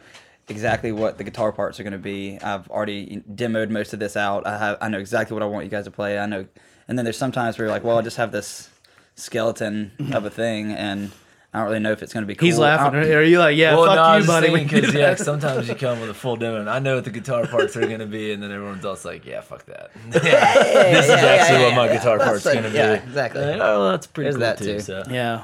exactly 0.48 0.92
what 0.92 1.18
the 1.18 1.24
guitar 1.24 1.52
parts 1.52 1.78
are 1.80 1.82
going 1.82 1.92
to 1.92 1.98
be. 1.98 2.38
I've 2.40 2.68
already 2.70 3.22
demoed 3.34 3.70
most 3.70 3.92
of 3.92 3.98
this 4.00 4.16
out. 4.16 4.46
I 4.46 4.58
have 4.58 4.78
I 4.80 4.88
know 4.88 4.98
exactly 4.98 5.34
what 5.34 5.42
I 5.42 5.46
want 5.46 5.64
you 5.64 5.70
guys 5.70 5.84
to 5.84 5.90
play. 5.90 6.18
I 6.18 6.26
know, 6.26 6.46
and 6.88 6.98
then 6.98 7.04
there's 7.04 7.18
sometimes 7.18 7.58
where 7.58 7.66
you're 7.66 7.72
like, 7.74 7.84
well, 7.84 7.98
I 7.98 8.02
just 8.02 8.16
have 8.16 8.32
this 8.32 8.70
skeleton 9.14 9.92
of 10.12 10.24
a 10.24 10.30
thing 10.30 10.72
and. 10.72 11.10
I 11.56 11.60
don't 11.60 11.68
really 11.68 11.80
know 11.80 11.92
if 11.92 12.02
it's 12.02 12.12
going 12.12 12.22
to 12.22 12.26
be 12.26 12.34
cool. 12.34 12.44
He's 12.46 12.58
laughing. 12.58 13.00
don't- 13.00 13.10
Are 13.10 13.22
you 13.22 13.38
like, 13.38 13.56
yeah, 13.56 13.74
well, 13.74 13.86
fuck 13.86 13.94
no, 13.96 14.02
I 14.02 14.12
you, 14.14 14.18
was 14.18 14.26
buddy? 14.26 14.46
just 14.48 14.52
we 14.52 14.58
thinking 14.60 14.68
can 14.68 14.80
do 14.90 14.92
because 14.98 15.18
yeah, 15.20 15.24
sometimes 15.24 15.68
you 15.68 15.74
come 15.74 16.00
with 16.00 16.10
a 16.10 16.14
full 16.14 16.36
demo, 16.36 16.60
and 16.60 16.68
I 16.68 16.78
know 16.78 16.96
what 16.96 17.04
the 17.04 17.10
guitar 17.10 17.46
parts 17.48 17.76
are 17.76 17.80
going 17.86 18.00
to 18.00 18.06
be, 18.06 18.32
and 18.32 18.42
then 18.42 18.52
everyone's 18.52 18.84
else 18.84 19.04
like, 19.04 19.24
"Yeah, 19.24 19.40
fuck 19.40 19.64
that." 19.66 19.90
this 20.10 20.24
is 20.24 20.26
yeah, 20.26 21.14
actually 21.16 21.60
yeah, 21.60 21.66
what 21.68 21.74
my 21.74 21.86
yeah. 21.86 21.96
guitar 21.96 22.18
That's 22.18 22.28
part's 22.30 22.44
like- 22.44 22.54
going 22.54 22.64
to 22.64 22.70
be. 22.70 22.76
yeah, 22.76 22.92
exactly. 22.94 23.42
And, 23.42 23.62
oh, 23.62 23.88
that's 23.90 24.06
pretty 24.06 24.26
There's 24.30 24.34
cool 24.36 24.40
that 24.40 24.58
too. 24.58 24.64
too. 24.74 24.80
So. 24.80 25.02
yeah. 25.10 25.42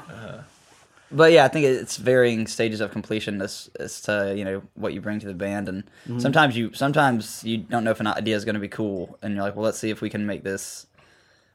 but 1.11 1.33
yeah, 1.33 1.45
I 1.45 1.49
think 1.49 1.67
it's 1.67 1.97
varying 1.97 2.47
stages 2.47 2.81
of 2.81 2.91
completion 2.91 3.41
as 3.43 3.71
as 3.79 4.01
to 4.03 4.35
you 4.37 4.45
know 4.45 4.63
what 4.75 4.95
you 4.95 5.01
bring 5.01 5.21
to 5.21 5.27
the 5.27 5.35
band, 5.35 5.69
and 5.69 5.85
Mm-hmm. 6.09 6.19
sometimes 6.21 6.57
you 6.57 6.73
sometimes 6.75 7.45
you 7.45 7.59
don't 7.59 7.85
know 7.85 7.91
if 7.91 8.01
an 8.01 8.07
idea 8.07 8.35
is 8.37 8.45
going 8.45 8.55
to 8.55 8.61
be 8.61 8.69
cool, 8.69 9.19
and 9.23 9.35
you're 9.35 9.43
like, 9.45 9.55
well, 9.57 9.65
let's 9.65 9.79
see 9.79 9.91
if 9.91 10.01
we 10.01 10.11
can 10.11 10.27
make 10.27 10.43
this, 10.43 10.87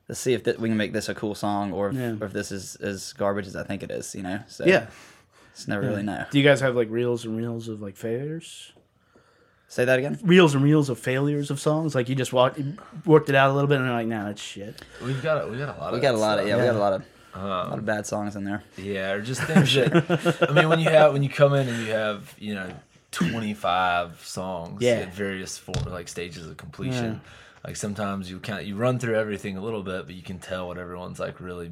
let's 0.09 0.19
see 0.19 0.33
if 0.33 0.43
th- 0.43 0.57
we 0.57 0.69
can 0.69 0.77
make 0.77 0.93
this 0.93 1.09
a 1.09 1.15
cool 1.15 1.35
song, 1.35 1.71
or 1.73 1.89
if, 1.89 1.95
Yeah. 1.95 2.15
or 2.19 2.25
if 2.25 2.33
this 2.33 2.51
is 2.51 2.75
as 2.77 3.13
garbage 3.13 3.47
as 3.47 3.55
I 3.55 3.63
think 3.63 3.83
it 3.83 3.91
is, 3.91 4.13
you 4.15 4.23
know. 4.23 4.39
So 4.47 4.65
Yeah. 4.65 4.87
it's 5.51 5.67
never 5.67 5.81
really 5.87 6.03
know. 6.03 6.25
Do 6.31 6.37
you 6.39 6.43
guys 6.43 6.59
have 6.61 6.75
like 6.75 6.89
reels 6.89 7.25
and 7.25 7.37
reels 7.37 7.67
of 7.67 7.81
like 7.81 7.95
failures? 7.97 8.71
Say 9.69 9.83
that 9.83 9.99
again. 9.99 10.17
Reels 10.23 10.55
and 10.55 10.63
reels 10.63 10.89
of 10.89 10.97
failures 10.97 11.51
of 11.51 11.59
songs? 11.59 11.93
Like 11.93 12.07
you 12.07 12.15
just 12.15 12.31
walked, 12.31 12.57
worked 13.05 13.27
it 13.27 13.35
out 13.35 13.49
a 13.49 13.53
little 13.53 13.67
bit 13.67 13.77
and 13.79 13.85
they're 13.85 13.93
like, 13.93 14.07
nah, 14.07 14.23
that's 14.25 14.41
shit. 14.41 14.81
We've 15.03 15.21
got 15.21 15.49
we 15.51 15.57
got 15.57 15.75
a 15.77 15.79
lot. 15.79 15.91
We 15.91 15.97
of 15.97 16.01
got 16.01 16.15
a 16.15 16.17
lot 16.17 16.39
of 16.39 16.45
stuff. 16.45 16.49
yeah, 16.49 16.61
we 16.61 16.65
got 16.67 16.75
a 16.75 16.79
lot 16.79 16.93
of 16.93 17.01
Um, 17.33 17.43
a 17.43 17.69
lot 17.69 17.77
of 17.79 17.85
bad 17.85 18.05
songs 18.07 18.35
in 18.37 18.45
there. 18.45 18.63
Yeah, 18.77 19.11
or 19.11 19.21
just 19.21 19.41
things 19.43 19.73
that 19.75 20.47
I 20.49 20.53
mean, 20.53 20.69
when 20.69 20.79
you 20.79 20.89
have 20.89 21.11
when 21.11 21.21
you 21.21 21.29
come 21.29 21.53
in 21.53 21.67
and 21.67 21.85
you 21.85 21.91
have 21.91 22.33
you 22.39 22.55
know 22.55 22.69
twenty 23.11 23.53
five 23.53 24.21
songs 24.25 24.81
Yeah. 24.81 24.91
at 25.03 25.13
various 25.13 25.57
for, 25.57 25.73
like 25.85 26.07
stages 26.07 26.47
of 26.47 26.55
completion. 26.55 27.19
Like 27.65 27.75
sometimes 27.75 28.29
you 28.29 28.39
kind 28.39 28.59
of 28.61 28.67
you 28.67 28.75
run 28.75 28.99
through 28.99 29.15
everything 29.15 29.57
a 29.57 29.61
little 29.61 29.83
bit, 29.83 30.05
but 30.05 30.15
you 30.15 30.21
can 30.23 30.39
tell 30.39 30.67
what 30.67 30.77
everyone's 30.77 31.19
like 31.19 31.39
really 31.39 31.71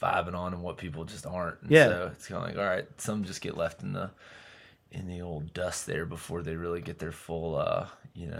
vibing 0.00 0.34
on 0.34 0.52
and 0.52 0.62
what 0.62 0.76
people 0.76 1.04
just 1.04 1.26
aren't. 1.26 1.60
And 1.62 1.70
Yeah. 1.70 1.86
So 1.88 2.10
it's 2.12 2.26
kind 2.28 2.42
of 2.42 2.48
like 2.48 2.58
all 2.58 2.64
right, 2.70 2.86
some 3.00 3.24
just 3.24 3.40
get 3.40 3.56
left 3.56 3.82
in 3.82 3.92
the 3.92 4.10
in 4.92 5.08
the 5.08 5.20
old 5.20 5.52
dust 5.52 5.86
there 5.86 6.06
before 6.06 6.42
they 6.42 6.54
really 6.54 6.80
get 6.80 6.98
their 6.98 7.10
full 7.12 7.56
uh 7.56 7.86
you 8.14 8.28
know 8.28 8.38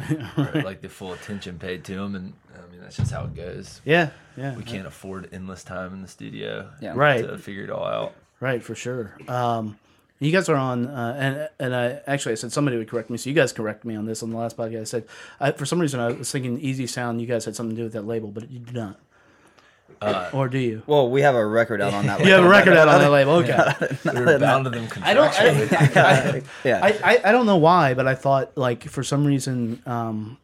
like 0.65 0.81
the 0.81 0.89
full 0.89 1.13
attention 1.13 1.59
paid 1.59 1.85
to 1.85 1.95
them 1.97 2.15
and 2.15 2.33
i 2.55 2.71
mean 2.73 2.81
that's 2.81 2.97
just 2.97 3.11
how 3.11 3.25
it 3.25 3.35
goes 3.35 3.81
Yeah, 3.85 4.11
yeah. 4.37 4.55
we 4.57 4.63
can't 4.63 4.87
afford 4.87 5.29
endless 5.33 5.65
time 5.65 5.93
in 5.93 6.03
the 6.03 6.09
studio 6.09 6.71
Yeah. 6.81 6.93
Right. 6.95 7.21
to 7.27 7.37
figure 7.37 7.65
it 7.65 7.71
all 7.71 7.85
out 7.85 8.15
Right, 8.39 8.63
for 8.63 8.75
sure. 8.77 9.17
Um, 9.29 9.77
you 10.19 10.33
guys 10.33 10.49
are 10.49 10.57
on, 10.57 10.87
uh, 10.87 11.17
and 11.19 11.49
and 11.59 11.75
I 11.77 12.01
actually 12.07 12.33
I 12.33 12.37
said 12.37 12.53
somebody 12.53 12.77
would 12.79 12.89
correct 12.89 13.11
me, 13.11 13.17
so 13.19 13.29
you 13.29 13.35
guys 13.37 13.53
correct 13.53 13.85
me 13.85 13.97
on 13.97 14.07
this 14.07 14.23
on 14.23 14.31
the 14.31 14.37
last 14.37 14.57
podcast. 14.57 14.81
I 14.81 14.85
said 14.85 15.05
I, 15.41 15.53
for 15.53 15.67
some 15.67 15.79
reason 15.79 16.01
I 16.01 16.09
was 16.13 16.31
thinking 16.31 16.59
Easy 16.61 16.87
Sound. 16.87 17.21
You 17.21 17.27
guys 17.27 17.45
had 17.45 17.55
something 17.57 17.77
to 17.77 17.81
do 17.81 17.85
with 17.85 17.93
that 17.93 18.07
label, 18.07 18.29
but 18.31 18.51
you 18.51 18.61
do 18.61 18.73
not. 18.73 18.99
Uh, 20.01 20.29
or 20.33 20.49
do 20.49 20.59
you? 20.59 20.83
Well, 20.87 21.11
we 21.11 21.23
have 21.23 21.35
a 21.35 21.47
record 21.47 21.81
out 21.81 21.95
on 21.95 22.07
that. 22.07 22.21
You 22.25 22.33
have 22.33 22.45
a 22.45 22.49
record 22.49 22.77
out 22.77 22.89
on 22.89 23.01
that 23.01 23.11
label. 23.19 23.33
Okay. 23.37 23.57
we're 24.05 24.39
bound 24.39 24.65
to 24.65 24.71
them 24.71 24.89
I 25.03 25.15
don't. 25.15 25.33
contractually. 25.33 25.97
I, 25.97 26.43
Yeah. 26.69 26.81
I, 26.83 27.15
I, 27.15 27.21
I 27.29 27.33
don't 27.33 27.47
know 27.47 27.57
why, 27.57 27.95
but 27.95 28.07
I 28.07 28.15
thought 28.15 28.57
like 28.59 28.85
for 28.85 29.03
some 29.03 29.25
reason 29.25 29.83
um, 29.87 30.37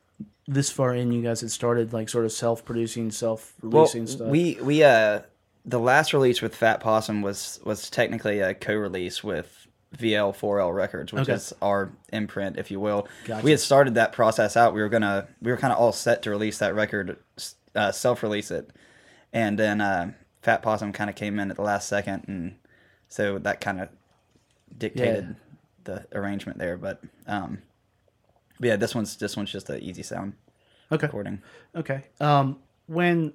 this 0.46 0.70
far 0.70 0.94
in, 0.94 1.12
you 1.12 1.22
guys 1.22 1.40
had 1.42 1.50
started 1.50 1.92
like 1.92 2.08
sort 2.08 2.24
of 2.24 2.32
self-producing, 2.32 3.10
self-releasing 3.10 4.06
stuff. 4.06 4.28
we 4.28 4.58
we 4.62 4.82
uh 4.84 5.20
the 5.64 5.78
last 5.78 6.12
release 6.12 6.40
with 6.42 6.54
Fat 6.56 6.80
Possum 6.80 7.20
was 7.22 7.60
was 7.64 7.90
technically 7.90 8.40
a 8.40 8.54
co-release 8.54 9.22
with 9.22 9.61
VL4L 9.96 10.74
Records, 10.74 11.12
which 11.12 11.22
Okay. 11.22 11.34
is 11.34 11.52
our 11.60 11.92
imprint, 12.12 12.56
if 12.56 12.70
you 12.70 12.80
will. 12.80 13.08
Gotcha. 13.24 13.44
We 13.44 13.50
had 13.50 13.60
started 13.60 13.94
that 13.94 14.12
process 14.12 14.56
out. 14.56 14.74
We 14.74 14.80
were 14.80 14.88
gonna 14.88 15.28
we 15.40 15.50
were 15.50 15.56
kind 15.56 15.72
of 15.72 15.78
all 15.78 15.92
set 15.92 16.22
to 16.22 16.30
release 16.30 16.58
that 16.58 16.74
record, 16.74 17.18
uh, 17.74 17.92
self-release 17.92 18.50
it, 18.50 18.70
and 19.32 19.58
then 19.58 19.80
uh, 19.80 20.12
Fat 20.40 20.62
Possum 20.62 20.92
kind 20.92 21.10
of 21.10 21.16
came 21.16 21.38
in 21.38 21.50
at 21.50 21.56
the 21.56 21.62
last 21.62 21.88
second, 21.88 22.24
and 22.26 22.56
so 23.08 23.38
that 23.38 23.60
kind 23.60 23.80
of 23.80 23.88
dictated 24.76 25.36
the 25.84 26.06
arrangement 26.12 26.58
there. 26.58 26.76
But 26.76 27.02
um, 27.26 27.58
but 28.58 28.68
yeah, 28.68 28.76
this 28.76 28.94
one's 28.94 29.16
this 29.16 29.36
one's 29.36 29.52
just 29.52 29.68
an 29.70 29.80
easy 29.80 30.02
sound 30.02 30.32
okay. 30.90 31.06
recording. 31.06 31.42
Okay. 31.74 32.04
Um, 32.20 32.58
when 32.86 33.34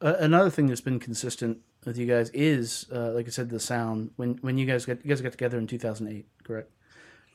uh, 0.00 0.14
another 0.18 0.50
thing 0.50 0.66
that's 0.66 0.80
been 0.80 0.98
consistent 0.98 1.58
with 1.88 1.98
you 1.98 2.06
guys 2.06 2.30
is, 2.30 2.86
uh, 2.94 3.10
like 3.10 3.26
I 3.26 3.30
said, 3.30 3.50
the 3.50 3.58
sound. 3.60 4.10
When 4.16 4.34
when 4.42 4.56
you 4.58 4.66
guys 4.66 4.84
got 4.86 5.04
you 5.04 5.08
guys 5.08 5.20
got 5.20 5.32
together 5.32 5.58
in 5.58 5.66
two 5.66 5.78
thousand 5.78 6.08
eight, 6.08 6.26
correct? 6.44 6.70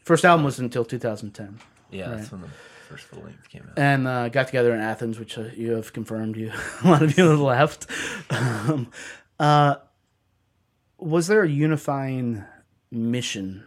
First 0.04 0.24
album 0.26 0.46
was 0.46 0.60
until 0.60 0.86
two 0.86 1.00
thousand 1.00 1.32
ten, 1.32 1.60
yeah 1.92 2.10
Right. 2.10 2.18
that's 2.18 2.32
when 2.32 2.42
the 2.42 2.48
first 2.90 3.06
full 3.06 3.24
length 3.24 3.50
came 3.50 3.64
out 3.64 3.78
and 3.80 4.08
uh, 4.08 4.30
got 4.30 4.48
together 4.48 4.74
in 4.74 4.80
Athens, 4.82 5.18
which 5.20 5.38
uh, 5.38 5.44
you 5.56 5.72
have 5.72 5.92
confirmed. 5.94 6.36
You 6.38 6.52
a 6.84 6.88
lot 6.88 7.02
of 7.02 7.18
you 7.18 7.30
have 7.30 7.40
left. 7.40 7.88
Um, 8.30 8.90
uh, 9.40 9.76
was 10.98 11.28
there 11.28 11.44
a 11.44 11.50
unifying 11.50 12.44
mission 12.92 13.64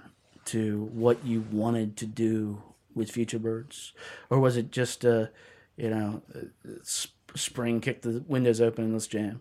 to 0.46 0.84
what 0.92 1.24
you 1.24 1.44
wanted 1.50 1.96
to 1.98 2.06
do 2.06 2.62
with 2.94 3.10
Future 3.10 3.38
Birds, 3.38 3.92
or 4.30 4.38
was 4.40 4.56
it 4.56 4.70
just 4.70 5.04
uh, 5.04 5.26
you 5.76 5.90
know, 5.90 6.22
uh, 6.34 6.40
sp- 6.84 7.12
spring 7.34 7.80
kick 7.80 8.02
the 8.02 8.24
windows 8.26 8.60
open 8.60 8.84
and 8.84 8.92
let's 8.94 9.06
jam? 9.06 9.40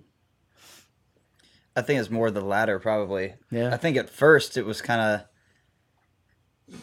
I 1.75 1.81
think 1.81 1.99
it's 1.99 2.09
more 2.09 2.31
the 2.31 2.41
latter, 2.41 2.79
probably. 2.79 3.33
Yeah. 3.51 3.73
I 3.73 3.77
think 3.77 3.97
at 3.97 4.09
first 4.09 4.55
it 4.57 4.65
was 4.65 4.81
kind 4.81 5.01
of, 5.01 6.77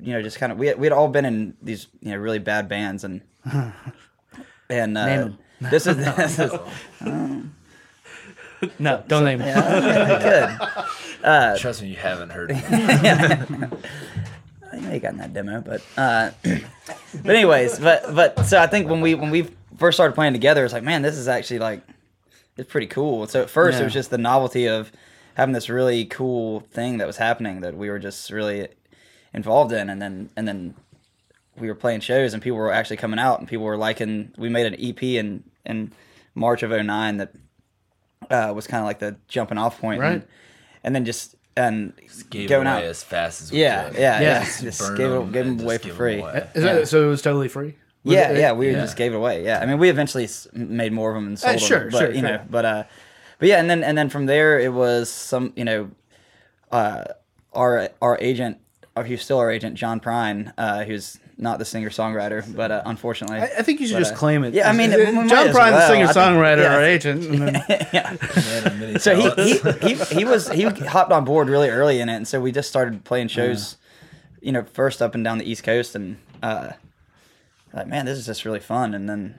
you 0.00 0.12
know, 0.12 0.22
just 0.22 0.38
kind 0.38 0.50
of 0.52 0.58
we 0.58 0.66
had, 0.68 0.78
we 0.78 0.86
had 0.86 0.92
all 0.92 1.08
been 1.08 1.24
in 1.24 1.56
these 1.62 1.86
you 2.00 2.10
know 2.12 2.16
really 2.18 2.38
bad 2.38 2.68
bands 2.68 3.04
and 3.04 3.20
and 4.68 4.98
uh, 4.98 5.06
Name 5.06 5.20
'em. 5.20 5.38
this 5.70 5.86
is 5.86 5.96
this 6.16 6.38
is 6.38 6.52
No, 8.78 9.02
don't 9.08 9.24
name 9.24 9.40
it. 9.40 9.54
good. 11.22 11.58
trust 11.58 11.80
me 11.80 11.88
you 11.88 11.96
haven't 11.96 12.28
heard 12.30 12.50
it. 12.50 12.62
I 14.72 14.76
know 14.78 14.92
you 14.92 15.00
got 15.00 15.12
in 15.12 15.18
that 15.18 15.32
demo, 15.32 15.60
but 15.62 15.82
uh, 15.96 16.30
but 17.22 17.34
anyways, 17.34 17.78
but 17.78 18.14
but 18.14 18.44
so 18.44 18.60
I 18.60 18.66
think 18.66 18.88
when 18.88 19.00
we 19.00 19.14
when 19.14 19.30
we 19.30 19.48
first 19.78 19.96
started 19.96 20.14
playing 20.14 20.34
together, 20.34 20.62
it's 20.64 20.74
like, 20.74 20.82
man, 20.82 21.00
this 21.02 21.16
is 21.16 21.26
actually 21.26 21.58
like 21.60 21.82
it's 22.56 22.70
pretty 22.70 22.86
cool. 22.86 23.26
So 23.26 23.42
at 23.42 23.50
first, 23.50 23.76
Yeah. 23.76 23.82
it 23.82 23.84
was 23.84 23.92
just 23.92 24.10
the 24.10 24.18
novelty 24.18 24.66
of 24.66 24.92
having 25.34 25.52
this 25.52 25.68
really 25.68 26.04
cool 26.04 26.60
thing 26.60 26.98
that 26.98 27.06
was 27.06 27.16
happening 27.16 27.60
that 27.62 27.76
we 27.76 27.88
were 27.90 27.98
just 27.98 28.30
really 28.30 28.68
involved 29.32 29.72
in, 29.72 29.88
and 29.90 30.00
then 30.02 30.30
and 30.36 30.46
then 30.48 30.74
we 31.58 31.68
were 31.68 31.74
playing 31.74 32.00
shows 32.00 32.32
and 32.32 32.42
people 32.42 32.58
were 32.58 32.72
actually 32.72 32.96
coming 32.96 33.18
out 33.18 33.38
and 33.38 33.48
people 33.48 33.64
were 33.64 33.76
liking. 33.76 34.32
We 34.38 34.48
made 34.48 34.66
an 34.66 34.76
EP 34.78 35.02
in 35.18 35.44
in 35.66 35.92
March 36.34 36.62
of 36.62 36.70
09 36.70 37.18
that 37.18 37.32
uh, 38.30 38.52
was 38.54 38.66
kind 38.66 38.80
of 38.80 38.86
like 38.86 38.98
the 38.98 39.16
jumping 39.28 39.58
off 39.58 39.80
point, 39.80 40.00
Right. 40.00 40.12
And, 40.12 40.24
and 40.84 40.94
then 40.94 41.04
just 41.04 41.34
and 41.56 41.92
Gave 42.30 42.48
going 42.48 42.66
away 42.66 42.76
out. 42.76 42.84
as 42.84 43.02
fast 43.02 43.42
as 43.42 43.52
we 43.52 43.60
Yeah, 43.60 43.88
could. 43.90 43.98
yeah, 43.98 44.20
Yeah. 44.20 44.28
yeah. 44.38 44.44
Just 44.44 44.62
Just 44.62 44.96
gave, 44.96 45.10
them 45.10 45.32
gave 45.32 45.44
them 45.46 45.60
away 45.60 45.74
just 45.78 45.82
for 45.82 45.88
give 45.88 45.92
'em 45.92 45.96
free. 45.96 46.20
away. 46.20 46.48
Is 46.54 46.62
that- 46.62 46.88
so 46.88 47.04
it 47.04 47.08
was 47.08 47.20
totally 47.22 47.48
free. 47.48 47.74
Was 48.04 48.14
Yeah, 48.14 48.30
it- 48.30 48.38
yeah, 48.38 48.52
we 48.52 48.70
Yeah. 48.70 48.80
just 48.80 48.96
gave 48.96 49.12
it 49.12 49.16
away. 49.16 49.44
Yeah, 49.44 49.60
I 49.60 49.66
mean, 49.66 49.78
we 49.78 49.88
eventually 49.90 50.28
made 50.54 50.92
more 50.92 51.10
of 51.10 51.16
them 51.16 51.26
and 51.26 51.38
sold 51.38 51.56
Uh, 51.56 51.58
sure, 51.58 51.78
them, 51.80 51.88
but 51.90 51.98
sure, 51.98 52.10
you 52.12 52.22
know, 52.22 52.28
sure. 52.36 52.46
but 52.50 52.64
uh, 52.64 52.84
but 53.38 53.48
yeah, 53.48 53.58
and 53.60 53.68
then 53.68 53.82
and 53.84 53.96
then 53.98 54.08
from 54.08 54.26
there 54.26 54.58
it 54.58 54.72
was 54.72 55.10
some, 55.10 55.52
you 55.56 55.64
know, 55.64 55.90
uh, 56.72 57.04
our 57.52 57.88
our 58.00 58.16
agent, 58.20 58.58
or 58.96 59.04
he's 59.04 59.22
still 59.22 59.38
our 59.38 59.50
agent, 59.50 59.74
John 59.74 60.00
Prine, 60.00 60.52
uh, 60.56 60.84
who's 60.84 61.18
not 61.36 61.58
the 61.58 61.64
singer 61.64 61.88
songwriter, 61.90 62.44
but 62.54 62.70
uh, 62.70 62.82
unfortunately, 62.84 63.38
I, 63.40 63.44
I 63.44 63.62
think 63.62 63.80
you 63.80 63.86
should 63.86 63.94
But, 63.94 64.00
just 64.00 64.12
uh, 64.12 64.16
claim 64.16 64.44
it. 64.44 64.52
yeah, 64.54 64.68
I 64.68 64.72
mean, 64.72 64.92
Uh, 64.92 64.96
John 65.26 65.48
as 65.48 65.54
Prine, 65.56 65.70
the 65.70 65.76
well. 65.76 65.88
singer 65.88 66.06
songwriter, 66.08 66.62
yeah. 66.62 66.74
our 66.74 66.82
agent. 66.96 67.24
and 67.24 67.38
then- 67.40 67.52
Man 67.92 68.66
of 68.66 68.78
many 68.78 68.98
so 68.98 69.14
he, 69.14 69.30
he 69.54 69.94
he 69.94 69.94
he 70.16 70.24
was 70.24 70.48
he 70.50 70.62
hopped 70.64 71.12
on 71.12 71.24
board 71.24 71.48
really 71.48 71.68
early 71.70 72.00
in 72.00 72.08
it, 72.08 72.14
and 72.16 72.28
so 72.28 72.40
we 72.40 72.52
just 72.52 72.68
started 72.68 73.04
playing 73.04 73.28
shows, 73.28 73.76
you 74.40 74.52
know, 74.52 74.64
first 74.72 75.00
up 75.02 75.14
and 75.14 75.22
down 75.24 75.38
the 75.38 75.50
East 75.50 75.64
Coast, 75.64 75.94
and 75.94 76.16
uh, 76.42 76.72
like 77.72 77.86
man, 77.86 78.06
this 78.06 78.18
is 78.18 78.26
just 78.26 78.44
really 78.44 78.60
fun, 78.60 78.94
and 78.94 79.08
then 79.08 79.38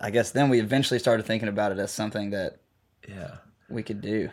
I 0.00 0.10
guess 0.10 0.30
then 0.30 0.48
we 0.48 0.60
eventually 0.60 0.98
started 0.98 1.26
thinking 1.26 1.48
about 1.48 1.72
it 1.72 1.78
as 1.78 1.90
something 1.90 2.30
that 2.30 2.58
yeah. 3.08 3.36
we 3.68 3.82
could 3.82 4.00
do 4.00 4.30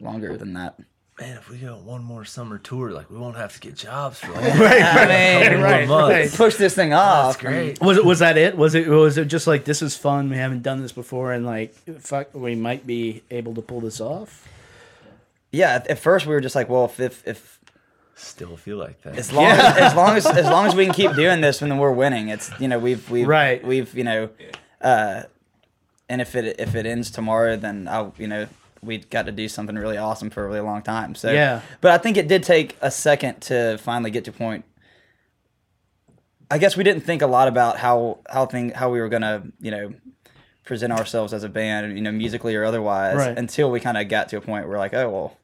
longer 0.00 0.36
than 0.36 0.54
that. 0.54 0.78
Man, 1.20 1.36
if 1.36 1.50
we 1.50 1.58
go 1.58 1.76
one 1.76 2.04
more 2.04 2.24
summer 2.24 2.58
tour, 2.58 2.92
like 2.92 3.10
we 3.10 3.16
won't 3.16 3.36
have 3.36 3.52
to 3.54 3.60
get 3.60 3.74
jobs 3.74 4.20
for 4.20 4.30
like 4.32 4.44
I 4.52 5.48
mean, 5.50 5.60
right, 5.60 5.88
months. 5.88 6.12
right. 6.12 6.32
push 6.32 6.54
this 6.54 6.76
thing 6.76 6.92
off. 6.92 7.32
That's 7.32 7.42
great. 7.42 7.80
Was 7.80 7.96
it 7.96 8.04
was 8.04 8.20
that 8.20 8.38
it? 8.38 8.56
Was 8.56 8.76
it 8.76 8.86
was 8.86 9.18
it 9.18 9.24
just 9.24 9.48
like 9.48 9.64
this 9.64 9.82
is 9.82 9.96
fun? 9.96 10.30
We 10.30 10.36
haven't 10.36 10.62
done 10.62 10.80
this 10.80 10.92
before, 10.92 11.32
and 11.32 11.44
like 11.44 11.74
fuck, 12.00 12.32
we 12.34 12.54
might 12.54 12.86
be 12.86 13.22
able 13.32 13.54
to 13.54 13.62
pull 13.62 13.80
this 13.80 14.00
off. 14.00 14.46
Yeah, 15.50 15.74
at, 15.74 15.88
at 15.88 15.98
first 15.98 16.26
we 16.26 16.34
were 16.34 16.40
just 16.40 16.54
like, 16.54 16.68
well, 16.68 16.84
if 16.84 17.00
if, 17.00 17.26
if 17.26 17.57
Still 18.20 18.56
feel 18.56 18.76
like 18.78 19.00
that. 19.02 19.16
as 19.16 19.32
long 19.32 19.46
as, 19.46 19.76
as 19.78 19.94
long 19.94 20.16
as 20.16 20.26
as 20.26 20.46
long 20.46 20.66
as 20.66 20.74
we 20.74 20.84
can 20.84 20.92
keep 20.94 21.14
doing 21.14 21.40
this, 21.40 21.60
then 21.60 21.78
we're 21.78 21.92
winning. 21.92 22.28
It's 22.28 22.50
you 22.60 22.66
know 22.68 22.78
we've 22.78 23.08
we've 23.08 23.26
Right. 23.28 23.64
we've 23.64 23.94
you 23.96 24.02
know, 24.04 24.28
uh, 24.80 25.22
and 26.08 26.20
if 26.20 26.34
it 26.34 26.58
if 26.58 26.74
it 26.74 26.84
ends 26.84 27.10
tomorrow, 27.10 27.56
then 27.56 27.86
I'll 27.88 28.12
you 28.18 28.26
know 28.26 28.48
we 28.82 28.98
got 28.98 29.26
to 29.26 29.32
do 29.32 29.48
something 29.48 29.76
really 29.76 29.96
awesome 29.96 30.30
for 30.30 30.44
a 30.44 30.48
really 30.48 30.60
long 30.60 30.82
time. 30.82 31.14
So 31.14 31.30
Yeah. 31.32 31.60
but 31.80 31.92
I 31.92 31.98
think 31.98 32.16
it 32.16 32.26
did 32.28 32.42
take 32.42 32.76
a 32.80 32.90
second 32.90 33.40
to 33.42 33.78
finally 33.78 34.10
get 34.10 34.24
to 34.26 34.32
point. 34.32 34.64
I 36.50 36.58
guess 36.58 36.76
we 36.76 36.84
didn't 36.84 37.02
think 37.02 37.22
a 37.22 37.26
lot 37.26 37.48
about 37.48 37.78
how 37.78 38.18
how 38.28 38.46
thing 38.46 38.70
how 38.70 38.90
we 38.90 39.00
were 39.00 39.08
gonna 39.08 39.44
you 39.60 39.70
know 39.70 39.92
present 40.64 40.92
ourselves 40.92 41.32
as 41.32 41.44
a 41.44 41.48
band, 41.48 41.96
you 41.96 42.02
know, 42.02 42.12
musically 42.12 42.54
or 42.54 42.64
otherwise, 42.64 43.16
Right. 43.16 43.38
until 43.38 43.70
we 43.70 43.80
kind 43.80 43.96
of 43.96 44.06
got 44.08 44.28
to 44.30 44.36
a 44.36 44.40
point 44.40 44.68
where 44.68 44.76
like, 44.78 44.92
oh 44.92 45.08
well, 45.08 45.36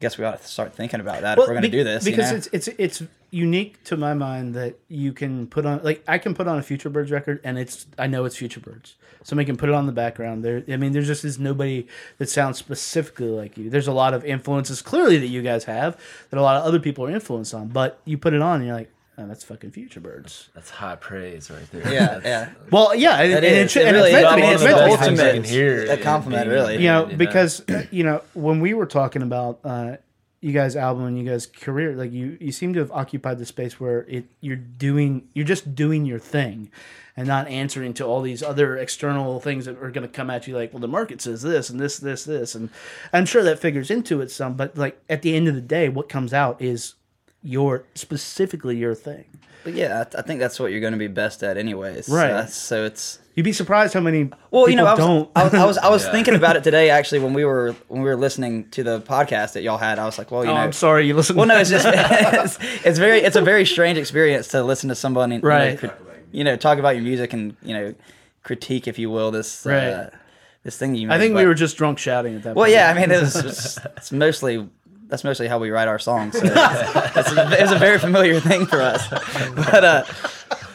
guess 0.00 0.18
we 0.18 0.24
ought 0.24 0.40
to 0.40 0.46
start 0.48 0.74
thinking 0.74 1.00
about 1.00 1.22
that 1.22 1.38
if 1.38 1.46
we're 1.46 1.54
gonna 1.54 1.62
be- 1.62 1.68
do 1.68 1.84
this. 1.84 2.04
you 2.06 2.12
because 2.12 2.30
know? 2.30 2.36
it's 2.36 2.68
it's 2.68 2.68
it's 2.78 3.02
unique 3.30 3.82
to 3.84 3.96
my 3.96 4.14
mind 4.14 4.54
that 4.54 4.76
you 4.88 5.12
can 5.12 5.46
put 5.46 5.66
on 5.66 5.80
like 5.82 6.02
I 6.08 6.18
can 6.18 6.34
put 6.34 6.48
on 6.48 6.58
a 6.58 6.62
Future 6.62 6.88
Birds 6.88 7.10
record 7.10 7.40
and 7.44 7.58
it's 7.58 7.86
I 7.98 8.06
know 8.06 8.24
it's 8.24 8.36
Future 8.36 8.60
Birds. 8.60 8.94
Somebody 9.24 9.46
can 9.46 9.56
put 9.56 9.68
it 9.68 9.74
on 9.74 9.86
the 9.86 9.92
background. 9.92 10.44
There, 10.44 10.62
I 10.68 10.76
mean, 10.76 10.92
there's 10.92 11.06
just 11.08 11.24
is 11.24 11.38
nobody 11.38 11.86
that 12.18 12.28
sounds 12.30 12.56
specifically 12.56 13.28
like 13.28 13.58
you. 13.58 13.68
There's 13.68 13.88
a 13.88 13.92
lot 13.92 14.14
of 14.14 14.24
influences 14.24 14.80
clearly 14.80 15.18
that 15.18 15.26
you 15.26 15.42
guys 15.42 15.64
have 15.64 15.98
that 16.30 16.38
a 16.38 16.42
lot 16.42 16.56
of 16.56 16.64
other 16.64 16.78
people 16.78 17.04
are 17.04 17.10
influenced 17.10 17.52
on, 17.52 17.68
but 17.68 18.00
you 18.04 18.16
put 18.16 18.32
it 18.32 18.40
on 18.40 18.56
and 18.60 18.66
you're 18.66 18.76
like, 18.76 18.90
oh, 19.18 19.26
that's 19.26 19.44
fucking 19.44 19.72
Future 19.72 20.00
Birds. 20.00 20.48
That's 20.54 20.70
high 20.70 20.96
praise 20.96 21.50
right 21.50 21.70
there. 21.72 21.92
Yeah, 21.92 22.20
yeah. 22.24 22.50
Well, 22.70 22.94
yeah, 22.94 23.20
and, 23.20 23.32
and 23.34 23.44
is. 23.44 23.70
should- 23.72 23.82
It 23.82 23.88
and 23.88 23.96
really 23.96 24.10
it's 24.12 24.18
is. 24.18 24.24
meant 24.24 24.26
I 24.26 24.30
to 24.30 24.36
be. 24.36 24.42
mean, 24.42 24.52
It's 24.54 24.62
it's 24.62 24.72
meant 24.72 24.78
the 24.78 24.82
to 24.82 24.86
be. 24.86 24.92
ultimate- 24.92 25.18
things 25.18 25.20
I 25.20 25.32
can 25.32 25.44
hear 25.44 25.90
a 25.92 25.96
compliment, 25.96 26.44
being- 26.44 26.54
really. 26.54 26.76
you 26.76 26.88
know, 26.88 27.08
you 27.08 27.16
because 27.16 27.68
uh, 27.68 27.82
you 27.90 28.04
know 28.04 28.22
when 28.34 28.60
we 28.60 28.74
were 28.74 28.86
talking 28.86 29.22
about 29.22 29.60
uh, 29.64 29.96
you 30.40 30.52
guys' 30.52 30.76
album 30.76 31.04
and 31.06 31.18
you 31.18 31.28
guys' 31.28 31.46
career, 31.46 31.94
like 31.96 32.12
you, 32.12 32.38
you 32.40 32.52
seem 32.52 32.72
to 32.74 32.78
have 32.78 32.92
occupied 32.92 33.38
the 33.38 33.46
space 33.46 33.80
where 33.80 34.02
it 34.08 34.26
you're 34.40 34.54
doing, 34.56 35.28
you're 35.34 35.44
just 35.44 35.74
doing 35.74 36.04
your 36.06 36.20
thing, 36.20 36.70
and 37.16 37.26
not 37.26 37.48
answering 37.48 37.92
to 37.94 38.04
all 38.04 38.20
these 38.22 38.40
other 38.40 38.76
external 38.76 39.40
things 39.40 39.64
that 39.64 39.76
are 39.82 39.90
going 39.90 40.06
to 40.06 40.12
come 40.12 40.30
at 40.30 40.46
you. 40.46 40.54
Like, 40.54 40.72
well, 40.72 40.78
the 40.80 40.86
market 40.86 41.20
says 41.20 41.42
this 41.42 41.70
and 41.70 41.80
this, 41.80 41.98
this, 41.98 42.22
this, 42.24 42.54
and 42.54 42.70
I'm 43.12 43.26
sure 43.26 43.42
that 43.42 43.58
figures 43.58 43.90
into 43.90 44.20
it 44.20 44.30
some. 44.30 44.54
But 44.54 44.78
like 44.78 45.00
at 45.08 45.22
the 45.22 45.34
end 45.34 45.48
of 45.48 45.56
the 45.56 45.60
day, 45.60 45.88
what 45.88 46.08
comes 46.08 46.32
out 46.32 46.62
is 46.62 46.94
your 47.42 47.84
specifically 47.94 48.76
your 48.76 48.94
thing. 48.94 49.24
But 49.64 49.74
yeah, 49.74 50.00
I, 50.00 50.04
th- 50.04 50.14
I 50.16 50.22
think 50.22 50.40
that's 50.40 50.58
what 50.60 50.70
you're 50.70 50.80
going 50.80 50.92
to 50.92 50.98
be 50.98 51.08
best 51.08 51.42
at, 51.42 51.56
anyways. 51.56 52.08
Right. 52.08 52.30
Uh, 52.30 52.46
so 52.46 52.84
it's 52.84 53.18
You'd 53.34 53.44
be 53.44 53.52
surprised 53.52 53.94
how 53.94 54.00
many 54.00 54.30
well, 54.50 54.68
you 54.68 54.74
know, 54.76 54.86
I 54.86 54.92
was, 54.94 54.98
don't. 54.98 55.30
I 55.36 55.44
was, 55.44 55.54
I 55.54 55.64
was, 55.64 55.78
I 55.78 55.88
was 55.90 56.04
Yeah. 56.06 56.12
thinking 56.12 56.34
about 56.34 56.56
it 56.56 56.64
today 56.64 56.90
actually 56.90 57.20
when 57.20 57.34
we 57.34 57.44
were 57.44 57.74
when 57.88 58.02
we 58.02 58.08
were 58.08 58.16
listening 58.16 58.68
to 58.70 58.82
the 58.82 59.00
podcast 59.00 59.52
that 59.52 59.62
y'all 59.62 59.78
had. 59.78 59.98
I 59.98 60.06
was 60.06 60.18
like, 60.18 60.30
well, 60.30 60.44
you 60.44 60.50
oh, 60.50 60.54
know, 60.54 60.60
I'm 60.60 60.72
sorry, 60.72 61.06
you 61.06 61.14
listen. 61.14 61.36
well, 61.36 61.46
no, 61.46 61.56
it's 61.58 61.70
just 61.70 61.86
it's, 61.88 62.58
it's 62.84 62.98
very 62.98 63.18
it's 63.20 63.36
a 63.36 63.42
very 63.42 63.64
strange 63.64 63.96
experience 63.98 64.48
to 64.48 64.62
listen 64.64 64.88
to 64.88 64.94
somebody, 64.96 65.34
you 65.36 65.40
know, 65.40 65.48
Right. 65.48 65.78
crit- 65.78 65.94
You 66.32 66.44
know, 66.44 66.56
talk 66.56 66.78
about 66.78 66.96
your 66.96 67.04
music 67.04 67.32
and 67.32 67.56
you 67.62 67.74
know, 67.74 67.94
critique, 68.42 68.88
if 68.88 68.98
you 68.98 69.08
will, 69.10 69.30
this 69.30 69.64
uh, 69.66 69.70
Right. 70.10 70.20
this 70.64 70.76
thing 70.76 70.96
you. 70.96 71.06
Made, 71.06 71.14
I 71.14 71.18
made, 71.18 71.24
think 71.26 71.36
we 71.36 71.46
were 71.46 71.54
just 71.54 71.76
drunk 71.76 71.98
shouting 71.98 72.34
at 72.36 72.42
that. 72.42 72.56
Well, 72.56 72.64
point. 72.64 72.72
yeah, 72.74 72.90
I 72.90 72.94
mean, 72.94 73.10
it 73.10 73.20
was, 73.20 73.36
it's, 73.44 73.78
it's 73.96 74.10
mostly 74.12 74.68
that's 75.08 75.24
mostly 75.24 75.48
how 75.48 75.58
we 75.58 75.70
write 75.70 75.88
our 75.88 75.98
songs. 75.98 76.38
So 76.38 76.44
it's, 76.44 77.16
it's, 77.16 77.32
a, 77.32 77.62
it's 77.62 77.72
a 77.72 77.78
very 77.78 77.98
familiar 77.98 78.40
thing 78.40 78.66
for 78.66 78.80
us. 78.80 79.02
But 79.70 79.84
uh, 79.84 80.04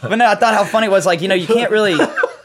but 0.01 0.15
no, 0.17 0.27
I 0.27 0.35
thought 0.35 0.53
how 0.53 0.65
funny 0.65 0.87
it 0.87 0.91
was. 0.91 1.05
Like 1.05 1.21
you 1.21 1.27
know, 1.27 1.35
you 1.35 1.47
can't 1.47 1.71
really 1.71 1.95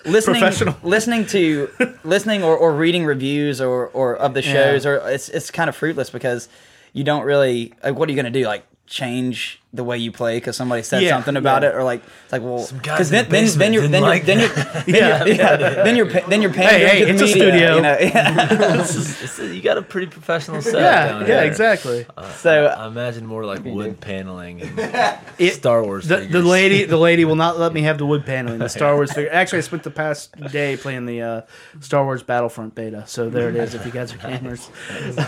listening 0.05 0.41
Professional. 0.41 0.77
listening 0.83 1.27
to 1.27 1.69
listening 2.05 2.43
or, 2.45 2.57
or 2.57 2.73
reading 2.75 3.05
reviews 3.05 3.61
or, 3.61 3.89
or 3.89 4.17
of 4.17 4.35
the 4.35 4.43
shows 4.43 4.87
or 4.87 4.97
it's 5.09 5.29
it's 5.29 5.51
kind 5.51 5.69
of 5.69 5.77
fruitless 5.77 6.09
because 6.11 6.49
you 6.93 7.05
don't 7.05 7.25
really 7.25 7.73
like 7.85 7.97
what 7.97 8.09
are 8.09 8.13
you 8.13 8.17
gonna 8.17 8.31
do 8.31 8.45
like 8.45 8.65
change 8.87 9.61
the 9.71 9.85
way 9.85 9.99
you 9.99 10.11
play 10.11 10.39
because 10.39 10.57
somebody 10.57 10.83
said 10.83 11.03
Yeah, 11.03 11.11
something 11.11 11.37
about 11.37 11.63
yeah. 11.63 11.69
it 11.69 11.75
or 11.75 11.83
like 11.85 12.03
it's 12.25 12.33
like 12.33 12.41
well 12.43 12.67
because 12.73 13.11
then, 13.11 13.27
the 13.27 13.31
then 13.31 13.59
then 13.59 13.73
you're 13.75 13.87
then 13.89 14.03
you're 14.03 14.19
didn't 14.21 14.27
then 14.27 14.39
you're 14.41 14.49
then 14.49 15.27
you're, 15.27 15.37
yeah, 15.37 15.57
then 15.85 15.97
you're 15.97 16.11
pa- 16.11 16.27
then 16.27 16.41
you're 16.43 16.53
pandering 16.55 16.89
hey, 16.89 16.99
to 17.01 17.05
the 17.05 17.11
it's 17.13 17.21
a 17.21 17.25
media, 17.27 17.43
studio. 17.43 17.77
you 17.77 17.83
know 17.83 17.99
yeah. 18.01 18.47
This 18.77 18.97
is- 18.97 19.21
this 19.37 19.55
you 19.55 19.61
got 19.61 19.77
a 19.77 19.83
pretty 19.83 20.07
professional 20.07 20.63
setup 20.63 20.81
yeah, 20.81 21.09
down 21.09 21.21
yeah, 21.21 21.27
here. 21.27 21.43
exactly. 21.43 22.07
so 22.37 22.67
I 22.67 22.87
imagine 22.87 23.27
more 23.27 23.45
like 23.45 23.63
wood 23.63 24.01
paneling 24.01 24.63
and 24.63 25.51
Star 25.53 25.83
Wars. 25.85 26.09
The, 26.09 26.17
the 26.19 26.41
lady 26.43 26.85
the 26.85 26.97
lady 26.97 27.27
will 27.27 27.37
not 27.37 27.59
let 27.59 27.75
me 27.75 27.83
have 27.83 27.99
the 27.99 28.07
wood 28.07 28.25
paneling. 28.25 28.61
The 28.61 28.69
Star 28.71 28.95
Wars 28.95 29.13
figure. 29.13 29.31
Actually, 29.31 29.59
I 29.59 29.63
spent 29.63 29.83
the 29.83 29.91
past 29.91 30.35
day 30.51 30.77
playing 30.79 31.05
the 31.07 31.21
uh, 31.21 31.41
Star 31.81 32.05
Wars 32.05 32.23
Battlefront 32.23 32.75
beta. 32.75 33.05
So 33.07 33.29
there 33.29 33.51
it 33.51 33.57
is. 33.57 33.75
If 33.75 33.85
you 33.85 33.93
guys 33.93 34.15
are 34.15 34.19
gamers, 34.19 34.69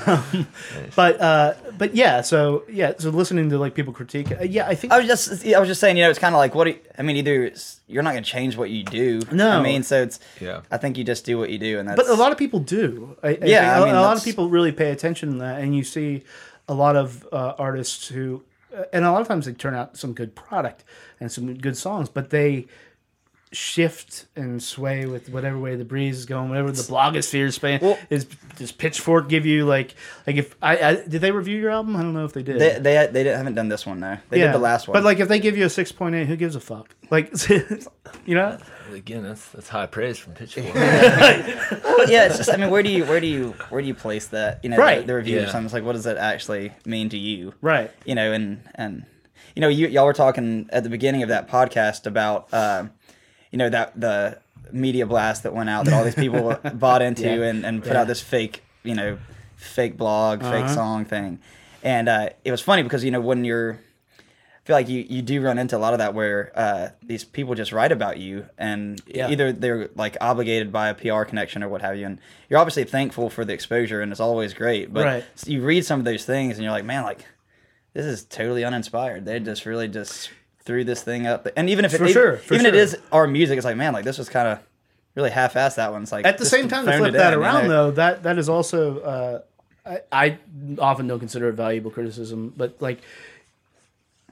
um, 0.08 0.46
but 0.96 1.20
uh, 1.20 1.54
but 1.76 1.94
yeah. 1.94 2.22
So 2.22 2.64
yeah. 2.70 2.94
So 2.98 3.10
listening 3.10 3.50
to 3.50 3.58
like 3.58 3.74
people 3.74 3.92
critique. 3.92 4.29
Uh, 4.38 4.44
yeah, 4.44 4.66
I 4.68 4.74
think 4.74 4.92
I 4.92 4.98
was 4.98 5.06
just 5.06 5.46
I 5.46 5.58
was 5.58 5.68
just 5.68 5.80
saying, 5.80 5.96
you 5.96 6.04
know, 6.04 6.10
it's 6.10 6.18
kind 6.18 6.34
of 6.34 6.38
like 6.38 6.54
what 6.54 6.64
do 6.64 6.70
you, 6.70 6.78
I 6.98 7.02
mean. 7.02 7.16
Either 7.16 7.44
it's, 7.44 7.80
you're 7.86 8.02
not 8.02 8.12
going 8.12 8.22
to 8.24 8.30
change 8.30 8.56
what 8.56 8.70
you 8.70 8.84
do. 8.84 9.20
No. 9.32 9.50
I 9.58 9.62
mean, 9.62 9.82
so 9.82 10.02
it's 10.02 10.20
Yeah. 10.40 10.60
I 10.70 10.76
think 10.76 10.96
you 10.98 11.04
just 11.04 11.24
do 11.24 11.38
what 11.38 11.50
you 11.50 11.58
do, 11.58 11.78
and 11.78 11.88
that's 11.88 12.00
But 12.00 12.08
a 12.08 12.14
lot 12.14 12.32
of 12.32 12.38
people 12.38 12.60
do. 12.60 13.16
I, 13.22 13.28
I 13.28 13.30
Yeah, 13.30 13.36
think 13.36 13.52
I 13.72 13.78
a, 13.78 13.84
mean, 13.86 13.94
a 13.94 14.02
lot 14.02 14.16
of 14.16 14.24
people 14.24 14.48
really 14.48 14.72
pay 14.72 14.90
attention 14.92 15.32
to 15.32 15.38
that, 15.38 15.60
and 15.60 15.74
you 15.76 15.82
see 15.84 16.22
a 16.68 16.74
lot 16.74 16.94
of 16.96 17.26
uh, 17.32 17.54
artists 17.58 18.08
who, 18.08 18.42
uh, 18.76 18.84
and 18.92 19.04
a 19.04 19.10
lot 19.10 19.20
of 19.20 19.28
times 19.28 19.46
they 19.46 19.52
turn 19.52 19.74
out 19.74 19.96
some 19.96 20.12
good 20.12 20.34
product 20.36 20.84
and 21.18 21.30
some 21.32 21.54
good 21.54 21.76
songs, 21.76 22.08
but 22.08 22.30
they 22.30 22.66
shift 23.52 24.26
and 24.36 24.62
sway 24.62 25.06
with 25.06 25.28
whatever 25.28 25.58
way 25.58 25.74
the 25.74 25.84
breeze 25.84 26.18
is 26.18 26.26
going, 26.26 26.48
whatever 26.50 26.70
the 26.70 26.82
blogosphere 26.82 27.46
is 27.46 27.56
saying. 27.56 27.80
Well- 27.82 27.98
is 28.08 28.26
does 28.56 28.72
Pitchfork 28.72 29.28
give 29.28 29.46
you 29.46 29.64
like 29.64 29.94
like 30.26 30.36
if 30.36 30.54
I, 30.62 30.76
I 30.78 30.94
did 30.96 31.20
they 31.20 31.30
review 31.32 31.58
your 31.58 31.70
album? 31.70 31.96
I 31.96 32.02
don't 32.02 32.12
know 32.14 32.24
if 32.24 32.32
they 32.32 32.42
did. 32.42 32.60
They 32.60 32.78
they 32.78 33.06
they 33.10 33.24
didn't- 33.24 33.38
haven't 33.38 33.54
done 33.54 33.68
this 33.68 33.84
one 33.86 34.00
though. 34.00 34.18
They 34.28 34.38
did 34.38 34.52
the 34.52 34.58
last 34.58 34.86
one. 34.86 34.92
But 34.94 35.02
like 35.04 35.18
if 35.18 35.28
they 35.28 35.40
give 35.40 35.56
you 35.56 35.64
a 35.64 35.70
six 35.70 35.90
point 35.92 36.14
eight, 36.14 36.26
who 36.26 36.36
gives 36.36 36.54
a 36.56 36.60
fuck? 36.60 36.94
Like 37.10 37.32
you 38.26 38.34
know? 38.34 38.58
Again, 38.92 39.22
that's 39.22 39.48
that's 39.50 39.68
high 39.68 39.86
praise 39.86 40.18
from 40.18 40.34
Pitchfork. 40.34 40.66
But 40.74 42.08
yeah, 42.08 42.26
it's 42.26 42.36
just 42.38 42.50
I 42.52 42.56
mean, 42.56 42.70
where 42.70 42.82
do 42.82 42.90
you 42.90 43.04
where 43.04 43.20
do 43.20 43.26
you 43.26 43.50
where 43.68 43.80
do 43.82 43.86
you 43.88 43.94
place 43.94 44.28
that? 44.28 44.60
You 44.62 44.70
know, 44.70 44.76
Right. 44.76 45.00
the, 45.00 45.06
the 45.08 45.14
review 45.16 45.38
or 45.38 45.40
Yeah. 45.42 45.46
something. 45.50 45.66
It's 45.66 45.74
like, 45.74 45.84
what 45.84 45.92
does 45.92 46.04
that 46.04 46.16
actually 46.16 46.72
mean 46.86 47.08
to 47.10 47.18
you? 47.18 47.54
Right. 47.60 47.90
You 48.04 48.14
know, 48.14 48.32
and 48.32 48.60
and 48.74 49.04
you 49.54 49.60
know, 49.60 49.68
you 49.68 49.86
y'all 49.88 50.06
were 50.06 50.12
talking 50.12 50.68
at 50.72 50.82
the 50.82 50.88
beginning 50.90 51.22
of 51.22 51.28
that 51.28 51.48
podcast 51.48 52.06
about 52.06 52.52
uh, 52.52 52.86
you 53.50 53.58
know 53.58 53.68
that 53.68 53.98
the 54.00 54.38
media 54.72 55.04
blast 55.06 55.42
that 55.42 55.52
went 55.54 55.68
out 55.68 55.84
that 55.84 55.94
all 55.94 56.04
these 56.04 56.14
people 56.14 56.58
bought 56.74 57.02
into 57.02 57.42
and 57.42 57.64
and 57.66 57.82
put 57.82 57.92
Yeah. 57.92 58.02
out 58.02 58.06
this 58.06 58.20
fake 58.20 58.62
you 58.84 58.94
know 58.94 59.18
fake 59.56 59.96
blog, 59.96 60.40
fake 60.42 60.64
Uh-huh. 60.64 60.74
song 60.74 61.04
thing, 61.04 61.38
and 61.82 62.08
uh, 62.08 62.30
it 62.44 62.50
was 62.50 62.60
funny 62.60 62.82
because 62.82 63.04
you 63.04 63.10
know 63.10 63.20
when 63.20 63.44
you're 63.44 63.78
feel 64.64 64.76
like 64.76 64.88
you, 64.90 65.04
you 65.08 65.22
do 65.22 65.40
run 65.40 65.58
into 65.58 65.74
a 65.76 65.78
lot 65.80 65.94
of 65.94 65.98
that 65.98 66.12
where 66.14 66.52
uh, 66.54 66.88
these 67.02 67.24
people 67.24 67.54
just 67.54 67.72
write 67.72 67.90
about 67.92 68.18
you 68.18 68.44
and 68.58 69.00
Yeah. 69.06 69.28
either 69.30 69.52
they're 69.52 69.88
like 69.96 70.18
obligated 70.20 70.70
by 70.70 70.88
a 70.90 70.94
PR 70.94 71.22
connection 71.24 71.62
or 71.62 71.68
what 71.70 71.80
have 71.80 71.96
you, 71.96 72.04
and 72.06 72.20
you're 72.48 72.58
obviously 72.60 72.84
thankful 72.84 73.30
for 73.30 73.44
the 73.44 73.54
exposure 73.54 74.02
and 74.02 74.12
it's 74.12 74.20
always 74.20 74.52
great. 74.52 74.92
But 74.92 75.04
Right. 75.06 75.24
you 75.46 75.62
read 75.62 75.86
some 75.86 75.98
of 75.98 76.04
those 76.04 76.26
things 76.26 76.56
and 76.56 76.62
you're 76.62 76.72
like, 76.72 76.84
man, 76.84 77.04
like 77.04 77.24
this 77.94 78.04
is 78.04 78.22
totally 78.22 78.62
uninspired. 78.62 79.24
They 79.24 79.40
just 79.40 79.64
really 79.64 79.88
just 79.88 80.30
threw 80.64 80.84
this 80.84 81.02
thing 81.02 81.26
up, 81.26 81.46
and 81.56 81.68
even 81.70 81.84
if 81.84 81.94
it 81.94 81.98
For 81.98 82.04
even, 82.04 82.12
sure, 82.12 82.36
for 82.38 82.54
even 82.54 82.66
sure. 82.66 82.74
is 82.74 82.96
our 83.12 83.26
music, 83.26 83.56
it's 83.56 83.64
like 83.64 83.76
man, 83.76 83.92
like 83.92 84.04
this 84.04 84.18
was 84.18 84.28
kind 84.28 84.46
of 84.48 84.58
really 85.14 85.30
half-assed. 85.30 85.76
That 85.76 85.92
one's 85.92 86.12
like 86.12 86.24
At 86.26 86.38
the 86.38 86.46
same 86.46 86.68
time, 86.68 86.86
to 86.86 86.96
flip 86.98 87.12
that 87.14 87.32
in, 87.32 87.38
you 87.38 87.44
around, 87.44 87.64
know? 87.68 87.68
though, 87.86 87.90
that 87.92 88.22
that 88.24 88.38
is 88.38 88.48
also 88.48 89.00
uh, 89.00 89.40
I, 89.86 90.00
I 90.12 90.38
often 90.78 91.06
don't 91.06 91.18
consider 91.18 91.48
it 91.48 91.52
valuable 91.54 91.90
criticism, 91.90 92.52
but 92.56 92.76
like 92.80 93.00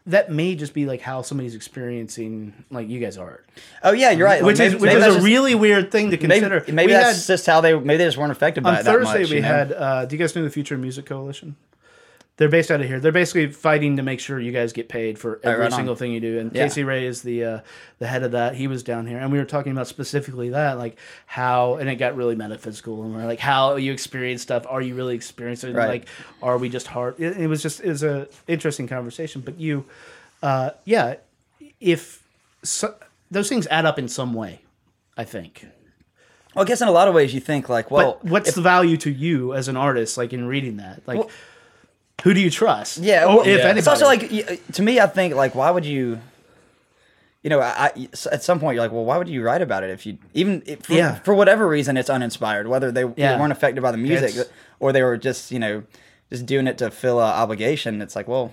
that 0.06 0.30
may 0.30 0.54
just 0.54 0.72
be 0.72 0.86
like 0.86 1.02
how 1.02 1.20
somebody's 1.20 1.54
experiencing 1.54 2.52
like 2.70 2.88
you 2.88 2.98
guys 2.98 3.18
are, 3.18 3.42
Oh 3.82 3.92
yeah, 3.92 4.10
you're 4.10 4.26
right. 4.26 4.42
which 4.42 4.58
Maybe- 4.58 4.76
is 4.76 4.80
which 4.80 4.88
maybe 4.88 5.00
is 5.00 5.06
a 5.06 5.12
just- 5.16 5.24
really 5.26 5.54
weird 5.54 5.90
thing 5.92 6.10
to 6.10 6.16
consider. 6.16 6.64
maybe 6.68 6.86
we 6.86 6.92
that's 6.92 7.26
had, 7.26 7.32
just 7.34 7.46
how 7.46 7.60
they 7.60 7.74
maybe 7.74 7.98
they 7.98 8.04
just 8.06 8.16
weren't 8.16 8.32
affected 8.32 8.62
by 8.64 8.70
on 8.70 8.76
it 8.76 8.82
that 8.84 8.92
Thursday 8.92 9.20
much, 9.22 9.30
we 9.30 9.36
you 9.36 9.42
know? 9.42 9.48
had. 9.48 9.72
Uh, 9.72 10.04
do 10.06 10.16
you 10.16 10.18
guys 10.18 10.34
know 10.34 10.42
the 10.44 10.50
Future 10.50 10.78
Music 10.78 11.04
Coalition? 11.06 11.56
They're 12.38 12.48
based 12.48 12.70
out 12.70 12.81
of 12.81 12.87
here. 12.87 13.01
They're 13.01 13.11
basically 13.12 13.48
fighting 13.48 13.96
to 13.96 14.03
make 14.03 14.20
sure 14.20 14.38
you 14.38 14.53
guys 14.53 14.72
get 14.72 14.88
paid 14.88 15.18
for 15.18 15.40
every 15.42 15.61
right 15.62 15.72
on. 15.72 15.77
single 15.77 15.96
thing 15.96 16.12
you 16.12 16.20
do. 16.20 16.38
And 16.38 16.55
Yeah. 16.55 16.64
Casey 16.64 16.85
Rae 16.85 17.05
is 17.05 17.22
the 17.22 17.44
uh, 17.44 17.61
the 17.98 18.07
head 18.07 18.22
of 18.22 18.31
that. 18.33 18.55
He 18.55 18.68
was 18.68 18.83
down 18.85 19.07
here, 19.09 19.18
and 19.18 19.31
we 19.33 19.38
were 19.38 19.44
talking 19.44 19.72
about 19.72 19.88
specifically 19.88 20.51
that, 20.51 20.79
like 20.79 20.96
how, 21.27 21.74
and 21.77 21.88
it 21.90 21.96
got 21.96 22.14
really 22.16 22.37
metaphysical, 22.37 23.03
and 23.03 23.12
we're 23.14 23.27
like, 23.27 23.40
how 23.40 23.74
you 23.74 23.92
experience 23.92 24.40
stuff. 24.40 24.64
Are 24.68 24.81
you 24.81 24.94
really 24.94 25.16
experiencing? 25.16 25.70
it? 25.70 25.74
Right. 25.77 25.88
Like, 25.88 26.07
are 26.40 26.57
we 26.59 26.68
just 26.68 26.87
hard? 26.87 27.18
It, 27.18 27.37
it 27.38 27.48
was 27.48 27.61
just 27.61 27.81
it 27.81 27.88
was 27.88 28.05
a 28.05 28.29
interesting 28.46 28.87
conversation. 28.87 29.40
But 29.42 29.59
you, 29.59 29.85
uh, 30.42 30.70
yeah, 30.85 31.16
if 31.81 32.22
so, 32.62 32.94
those 33.33 33.48
things 33.48 33.66
add 33.66 33.85
up 33.85 33.98
in 33.98 34.07
some 34.09 34.33
way, 34.33 34.61
I 35.16 35.24
think. 35.24 35.66
Well, 36.55 36.64
I 36.64 36.68
guess 36.68 36.81
in 36.81 36.87
a 36.88 36.92
lot 36.92 37.09
of 37.09 37.14
ways 37.14 37.35
you 37.35 37.40
think 37.40 37.68
like, 37.68 37.90
well, 37.90 38.18
But 38.22 38.31
what's 38.31 38.48
if- 38.51 38.55
the 38.55 38.62
value 38.62 38.96
to 38.98 39.11
you 39.11 39.55
as 39.55 39.66
an 39.66 39.77
artist, 39.77 40.16
like 40.16 40.33
in 40.33 40.46
reading 40.46 40.77
that? 40.79 41.03
Like, 41.07 41.29
who 42.24 42.35
do 42.35 42.40
you 42.40 42.50
trust? 42.50 42.98
yeah, 42.98 43.24
Or 43.26 43.42
if 43.42 43.61
anybody. 43.61 43.78
it's 43.78 43.88
also 43.88 44.04
like 44.07 44.24
uh, 44.24 44.57
to 44.72 44.83
me, 44.83 45.00
I 45.00 45.07
think 45.07 45.35
like, 45.35 45.54
why 45.54 45.70
would 45.70 45.85
you? 45.87 46.20
You 47.42 47.50
know, 47.50 47.61
I, 47.61 47.92
I- 47.94 48.09
at 48.33 48.42
some 48.42 48.59
point 48.59 48.74
you're 48.74 48.83
like, 48.85 48.90
well, 48.92 49.04
why 49.04 49.16
would 49.16 49.28
you 49.28 49.42
write 49.42 49.62
about 49.62 49.85
it 49.85 49.90
if 49.90 50.04
you 50.07 50.18
even 50.35 50.62
if, 50.66 50.85
for, 50.85 50.92
Yeah. 50.94 51.14
for 51.20 51.35
whatever 51.35 51.68
reason 51.68 51.96
it's 51.96 52.11
uninspired, 52.11 52.66
whether 52.66 52.90
they, 52.90 53.02
Yeah. 53.16 53.35
they 53.35 53.40
weren't 53.40 53.52
affected 53.52 53.81
by 53.83 53.92
the 53.92 53.98
music 53.98 54.31
It's- 54.31 54.48
or 54.81 54.92
they 54.92 55.02
were 55.02 55.16
just 55.16 55.50
you 55.52 55.59
know 55.61 55.85
just 56.31 56.44
doing 56.46 56.66
it 56.66 56.78
to 56.78 56.90
fill 56.90 57.20
a 57.20 57.24
obligation. 57.24 58.02
It's 58.02 58.16
like, 58.16 58.26
well, 58.28 58.52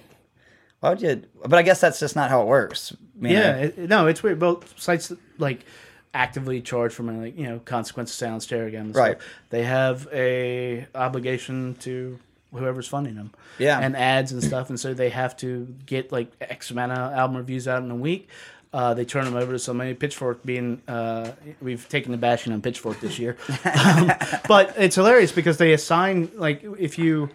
why 0.82 0.90
would 0.90 1.02
you? 1.02 1.24
But 1.46 1.58
I 1.58 1.64
guess 1.64 1.82
that's 1.82 2.00
just 2.00 2.16
not 2.16 2.30
how 2.30 2.42
it 2.44 2.48
works. 2.48 2.96
yeah, 3.20 3.56
it, 3.58 3.78
no, 3.90 4.06
it's 4.08 4.22
weird. 4.22 4.40
Both 4.40 4.80
sites 4.80 5.12
like 5.40 5.66
actively 6.14 6.62
charge 6.62 6.94
for 6.94 7.04
money, 7.04 7.20
like 7.20 7.38
you 7.38 7.46
know, 7.48 7.60
consequence 7.60 8.12
of 8.12 8.16
sound, 8.16 8.42
Stereogum, 8.42 8.80
and 8.80 8.96
Right. 8.96 9.20
stuff. 9.20 9.32
They 9.50 9.64
have 9.64 10.08
a 10.14 10.86
obligation 10.94 11.76
to 11.82 12.20
whoever's 12.56 12.88
funding 12.88 13.16
them. 13.16 13.32
Yeah. 13.58 13.80
and 13.80 13.96
ads 13.96 14.32
and 14.32 14.44
stuff, 14.44 14.70
and 14.70 14.80
so 14.80 14.94
they 14.94 15.10
have 15.10 15.36
to 15.38 15.74
get 15.86 16.12
like 16.12 16.32
X 16.42 16.72
amount 16.72 16.92
of 16.92 17.14
album 17.14 17.38
reviews 17.38 17.68
out 17.68 17.84
in 17.84 17.92
a 17.92 17.96
week. 17.96 18.30
Uh, 18.74 18.94
they 18.94 19.06
turn 19.06 19.24
them 19.24 19.36
over 19.36 19.54
to 19.54 19.60
somebody. 19.60 19.94
Pitchfork 19.94 20.44
being, 20.44 20.82
uh, 20.88 21.32
we've 21.62 21.88
taken 21.88 22.12
the 22.12 22.18
bashing 22.18 22.52
on 22.52 22.62
Pitchfork 22.62 23.00
this 23.00 23.18
year, 23.18 23.38
um, 23.66 24.12
but 24.48 24.74
it's 24.78 24.96
hilarious 24.96 25.32
because 25.32 25.58
they 25.58 25.72
assign 25.72 26.30
like 26.36 26.64
if 26.78 26.98
you 27.00 27.30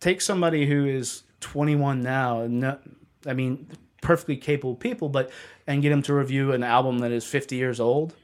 take 0.00 0.20
somebody 0.20 0.66
who 0.66 0.84
is 0.84 1.22
21 1.40 2.02
now, 2.02 2.46
no, 2.46 2.78
I 3.26 3.32
mean, 3.32 3.66
perfectly 4.02 4.36
capable 4.36 4.74
people, 4.74 5.08
but 5.08 5.30
and 5.66 5.80
get 5.80 5.90
them 5.90 6.02
to 6.02 6.12
review 6.12 6.52
an 6.52 6.62
album 6.62 6.98
that 6.98 7.12
is 7.12 7.24
50 7.24 7.56
years 7.56 7.80
old, 7.80 8.14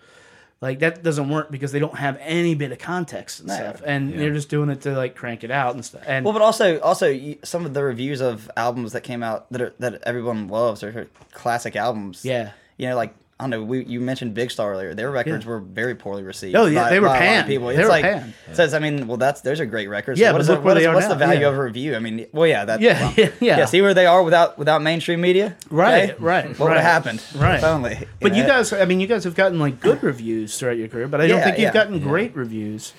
like 0.61 0.81
that 0.81 1.03
doesn't 1.03 1.29
work 1.29 1.51
because 1.51 1.71
they 1.73 1.79
don't 1.79 1.97
have 1.97 2.19
any 2.21 2.55
bit 2.55 2.73
of 2.73 2.79
context 2.79 3.41
and 3.41 3.51
stuff, 3.51 3.83
and 3.85 4.13
they're 4.13 4.33
just 4.33 4.49
doing 4.49 4.71
it 4.71 4.81
to 4.83 4.97
like 4.97 5.15
crank 5.15 5.45
it 5.45 5.51
out 5.51 5.75
and 5.75 5.85
stuff. 5.85 6.03
And 6.07 6.25
Well, 6.25 6.33
but 6.33 6.43
also, 6.43 6.81
also 6.81 7.17
some 7.45 7.65
of 7.65 7.75
the 7.75 7.83
reviews 7.85 8.21
of 8.21 8.51
albums 8.57 8.93
that 8.93 9.03
came 9.03 9.23
out 9.23 9.51
that 9.53 9.61
are, 9.61 9.75
that 9.79 10.03
everyone 10.05 10.49
loves 10.49 10.83
are 10.83 11.09
classic 11.33 11.77
albums. 11.77 12.25
Yeah. 12.25 12.53
you 12.77 12.89
know, 12.89 12.97
like 12.97 13.15
I 13.41 13.45
don't 13.45 13.51
know. 13.51 13.63
We, 13.63 13.85
you 13.85 14.01
mentioned 14.01 14.35
Big 14.35 14.51
Star 14.51 14.73
earlier. 14.73 14.95
Their 14.95 15.13
records 15.13 15.45
Yeah. 15.45 15.51
were 15.53 15.61
very 15.61 15.95
poorly 15.95 16.25
received. 16.25 16.57
Oh, 16.57 16.67
yeah, 16.67 16.91
they 16.91 16.99
were 16.99 17.07
by 17.07 17.13
lot 17.13 17.23
of 17.23 17.23
panned. 17.23 17.47
People. 17.47 17.69
They 17.69 17.75
It's 17.75 17.83
were 17.85 17.89
like 17.89 18.03
panned. 18.03 18.35
says. 18.53 18.75
I 18.75 18.81
mean, 18.81 19.07
well, 19.07 19.17
that's 19.17 19.43
those 19.43 19.61
are 19.61 19.67
great 19.67 19.87
records. 19.87 20.19
Yeah, 20.19 20.33
what 20.33 20.39
but 20.39 20.41
is 20.41 20.49
look 20.49 20.59
the, 20.59 20.65
where 20.65 20.75
they 20.75 20.81
is- 20.81 20.87
are 20.89 20.95
what's 20.95 21.07
now, 21.07 21.15
the 21.15 21.19
value 21.21 21.43
yeah. 21.43 21.47
of 21.49 21.55
a 21.57 21.63
review? 21.63 21.95
I 21.95 22.01
mean, 22.01 22.27
well, 22.33 22.49
yeah, 22.49 22.65
that. 22.65 22.81
Yeah, 22.81 23.01
well, 23.01 23.15
yeah, 23.17 23.31
yeah. 23.59 23.65
See 23.67 23.81
where 23.81 23.95
they 23.95 24.07
are 24.07 24.25
without 24.25 24.59
without 24.59 24.83
mainstream 24.83 25.21
media. 25.21 25.57
Right, 25.71 26.11
Okay? 26.11 26.17
right, 26.19 26.49
What 26.59 26.69
would 26.71 26.79
have 26.79 26.83
happened? 27.05 27.23
Right. 27.37 27.59
If 27.59 27.65
only. 27.65 28.09
But 28.21 28.35
you 28.35 28.45
guys, 28.45 28.73
I 28.73 28.85
mean, 28.87 28.99
you 28.99 29.07
guys 29.07 29.23
have 29.23 29.37
gotten 29.37 29.61
like 29.61 29.79
good 29.79 30.03
reviews 30.03 30.59
throughout 30.59 30.77
your 30.77 30.89
career, 30.89 31.07
but 31.07 31.21
I 31.21 31.29
don't 31.29 31.41
think 31.43 31.59
you've 31.59 31.73
gotten 31.73 32.01
great 32.01 32.35
reviews. 32.35 32.93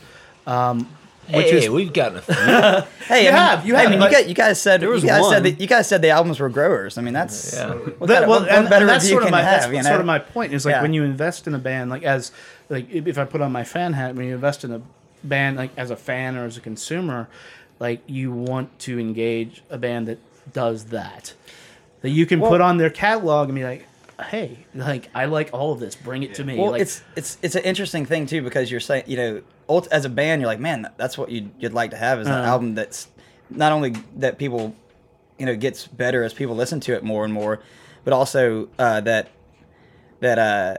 Um, 0.48 0.88
which 1.34 1.48
Hey, 1.52 1.58
is 1.66 1.70
we've 1.70 1.94
gotten 1.94 2.18
a 2.18 2.22
few. 2.22 2.36
Hey, 3.08 3.24
You 3.24 3.30
I 3.30 3.32
mean, 3.32 3.42
have, 3.42 3.66
you 3.68 3.76
I 3.76 3.80
have, 3.82 3.90
mean, 3.90 4.00
but- 4.00 4.12
you, 4.12 4.18
guys, 4.18 4.28
you 4.30 4.34
guys 4.36 4.62
said 4.62 4.84
was 4.84 5.04
you 5.04 5.10
guys 5.10 5.22
one. 5.22 5.32
said 5.32 5.44
that 5.44 5.60
you 5.62 5.68
guys 5.68 5.88
said 5.88 6.02
the 6.02 6.10
albums 6.10 6.40
were 6.40 6.50
growers. 6.50 6.98
I 6.98 7.02
mean, 7.02 7.14
that's 7.14 7.54
Yeah. 7.56 7.74
what 7.74 8.08
That- 8.08 8.20
kind 8.20 8.30
well, 8.30 8.40
what- 8.42 8.50
and, 8.50 8.64
what 8.64 8.70
better 8.70 8.84
and 8.86 8.90
that's 8.90 9.04
review 9.06 9.16
sort 9.16 9.24
of 9.24 9.28
can 9.28 9.32
my 9.32 9.40
you 9.40 9.46
that's 9.46 9.66
have? 9.66 9.74
You 9.74 9.84
sort 9.84 10.00
of 10.00 10.06
my 10.06 10.20
point 10.20 10.54
is 10.54 10.66
like 10.66 10.74
Yeah. 10.74 10.82
when 10.82 10.94
you 10.94 11.04
invest 11.04 11.48
in 11.48 11.54
a 11.56 11.60
band, 11.60 11.90
like 11.90 12.04
as 12.04 12.32
like 12.70 12.90
if 12.92 13.08
if 13.08 13.18
I 13.18 13.26
put 13.26 13.42
on 13.42 13.52
my 13.52 13.64
fan 13.64 13.94
hat, 13.94 14.16
when 14.16 14.26
you 14.28 14.34
invest 14.36 14.64
in 14.64 14.72
a 14.72 14.82
band, 15.24 15.58
like 15.58 15.72
as 15.78 15.90
a 15.92 15.96
fan 15.96 16.38
or 16.38 16.46
as 16.46 16.58
a 16.58 16.62
consumer, 16.62 17.28
like 17.80 18.02
you 18.08 18.32
want 18.32 18.78
to 18.80 19.00
engage 19.00 19.64
a 19.70 19.78
band 19.78 20.08
that 20.08 20.20
does 20.54 20.86
that, 20.86 21.34
that 22.02 22.10
you 22.10 22.26
can 22.26 22.40
put 22.40 22.62
on 22.62 22.78
their 22.78 22.90
catalog 22.90 23.50
and 23.50 23.56
be 23.56 23.64
like, 23.64 23.86
hey, 24.22 24.66
like 24.76 25.10
I 25.14 25.26
like 25.26 25.50
all 25.54 25.72
of 25.74 25.80
this, 25.80 25.96
bring 25.96 26.24
it 26.24 26.36
to 26.36 26.44
me. 26.44 26.58
Well, 26.58 26.72
like, 26.72 26.82
it's 26.82 27.02
it's 27.16 27.38
it's 27.42 27.56
an 27.56 27.64
interesting 27.64 28.06
thing 28.06 28.26
too 28.26 28.42
because 28.42 28.70
you're 28.72 28.80
saying 28.80 29.04
you 29.08 29.18
know 29.18 29.42
as 29.92 30.06
a 30.06 30.10
band 30.10 30.42
you're 30.42 30.48
like 30.48 30.60
man 30.60 30.90
that's 30.98 31.16
what 31.18 31.30
you'd, 31.30 31.52
you'd 31.60 31.74
like 31.74 31.92
to 31.92 31.98
have 31.98 32.20
is 32.20 32.28
an 32.28 32.34
Uh. 32.34 32.44
album 32.44 32.74
that's 32.76 33.08
not 33.52 33.72
only 33.72 33.94
that 34.18 34.38
people 34.40 34.76
you 35.38 35.46
know 35.46 35.56
gets 35.56 35.88
better 35.88 36.24
as 36.24 36.34
people 36.34 36.56
listen 36.56 36.80
to 36.82 36.94
it 36.94 37.04
more 37.04 37.24
and 37.24 37.34
more, 37.34 37.62
but 38.04 38.14
also 38.14 38.68
uh, 38.78 39.00
that 39.02 39.30
that 40.22 40.38
uh, 40.40 40.78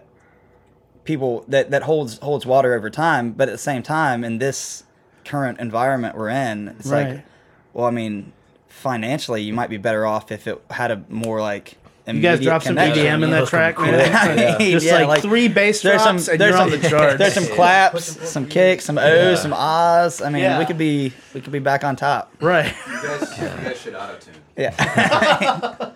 people 1.05 1.45
that 1.49 1.71
that 1.71 1.83
holds 1.83 2.19
holds 2.19 2.45
water 2.47 2.75
over 2.75 2.91
time. 2.91 3.33
But 3.33 3.49
at 3.49 3.53
the 3.53 3.59
same 3.59 3.83
time, 3.83 4.23
in 4.25 4.39
this 4.39 4.85
current 5.25 5.61
environment 5.61 6.17
we're 6.17 6.29
in, 6.31 6.69
it's 6.69 6.91
like 6.91 7.25
well, 7.73 7.87
I 7.87 7.91
mean, 7.91 8.33
financially 8.69 9.43
you 9.43 9.53
might 9.53 9.71
be 9.71 9.77
better 9.77 10.05
off 10.07 10.31
if 10.33 10.47
it 10.47 10.61
had 10.71 10.91
a 10.91 11.05
more 11.09 11.41
like 11.41 11.77
you 12.17 12.23
guys 12.23 12.39
immediate 12.39 12.51
drop 12.51 12.63
some. 12.63 12.77
EDM 12.77 13.25
in 13.25 13.31
that 13.31 13.49
track, 13.49 13.79
man. 13.79 14.15
I 14.15 14.57
mean, 14.59 14.71
Just 14.73 14.87
yeah, 14.87 15.05
like, 15.07 15.23
three 15.23 15.49
bass 15.49 15.83
there's 15.83 16.03
drops 16.03 16.25
some 16.25 16.33
and 16.35 16.41
there's 16.41 16.51
you're 16.51 16.59
some 16.59 16.73
on 16.73 16.81
the 16.81 16.89
charts. 16.89 17.19
there's 17.19 17.35
some 17.35 17.47
claps, 17.55 18.29
some 18.31 18.47
kicks, 18.47 18.85
some 18.85 18.99
O's, 18.99 19.43
some 19.43 19.53
ahs. 19.53 20.21
I 20.23 20.31
mean, 20.31 20.43
Yeah. 20.43 20.59
we 20.59 20.65
could 20.67 20.79
be 20.79 21.13
we 21.35 21.41
could 21.41 21.53
be 21.53 21.59
back 21.59 21.85
on 21.85 21.97
top. 21.97 22.33
right. 22.41 22.67
You 22.87 23.03
guys, 23.03 23.39
you 23.39 23.47
guys 23.47 23.81
should 23.81 23.95
auto 23.95 24.17
tune. 24.19 24.35
Yeah, 24.57 25.91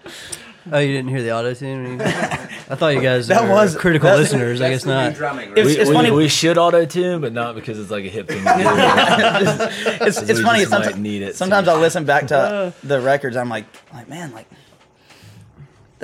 Oh, 0.73 0.79
you 0.79 0.95
didn't 0.95 1.11
hear 1.11 1.21
the 1.21 1.31
auto 1.35 1.53
tune? 1.53 2.01
I 2.01 2.75
thought 2.75 2.95
you 2.95 3.01
guys 3.03 3.29
That 3.29 3.43
were 3.43 3.51
was- 3.51 3.77
critical 3.77 4.09
that's- 4.09 4.33
listeners. 4.33 4.63
I 4.63 4.71
guess 4.71 4.87
not. 4.87 5.15
drumming, 5.15 5.51
right? 5.51 5.59
It's- 5.59 5.77
we, 5.77 5.85
we, 5.91 5.95
funny- 5.95 6.11
we 6.11 6.27
should 6.29 6.57
auto 6.57 6.87
tune, 6.87 7.21
but 7.21 7.35
not 7.35 7.55
because 7.55 7.79
it's 7.79 7.91
like 7.91 8.07
a 8.07 8.09
hip 8.09 8.29
thing 8.29 8.39
to 8.39 8.45
do. 8.45 8.51
it's, 10.07 10.23
it's 10.23 10.41
funny. 10.41 10.61
just 10.61 10.71
Sometimes, 10.71 10.97
need 10.97 11.21
it 11.21 11.37
sometimes. 11.37 11.69
I 11.69 11.75
listen 11.79 12.07
back 12.07 12.29
to 12.29 12.73
the 12.83 12.99
records. 13.03 13.37
I'm 13.37 13.51
like, 13.51 13.67
like 13.93 14.09
man, 14.09 14.33
like 14.33 14.49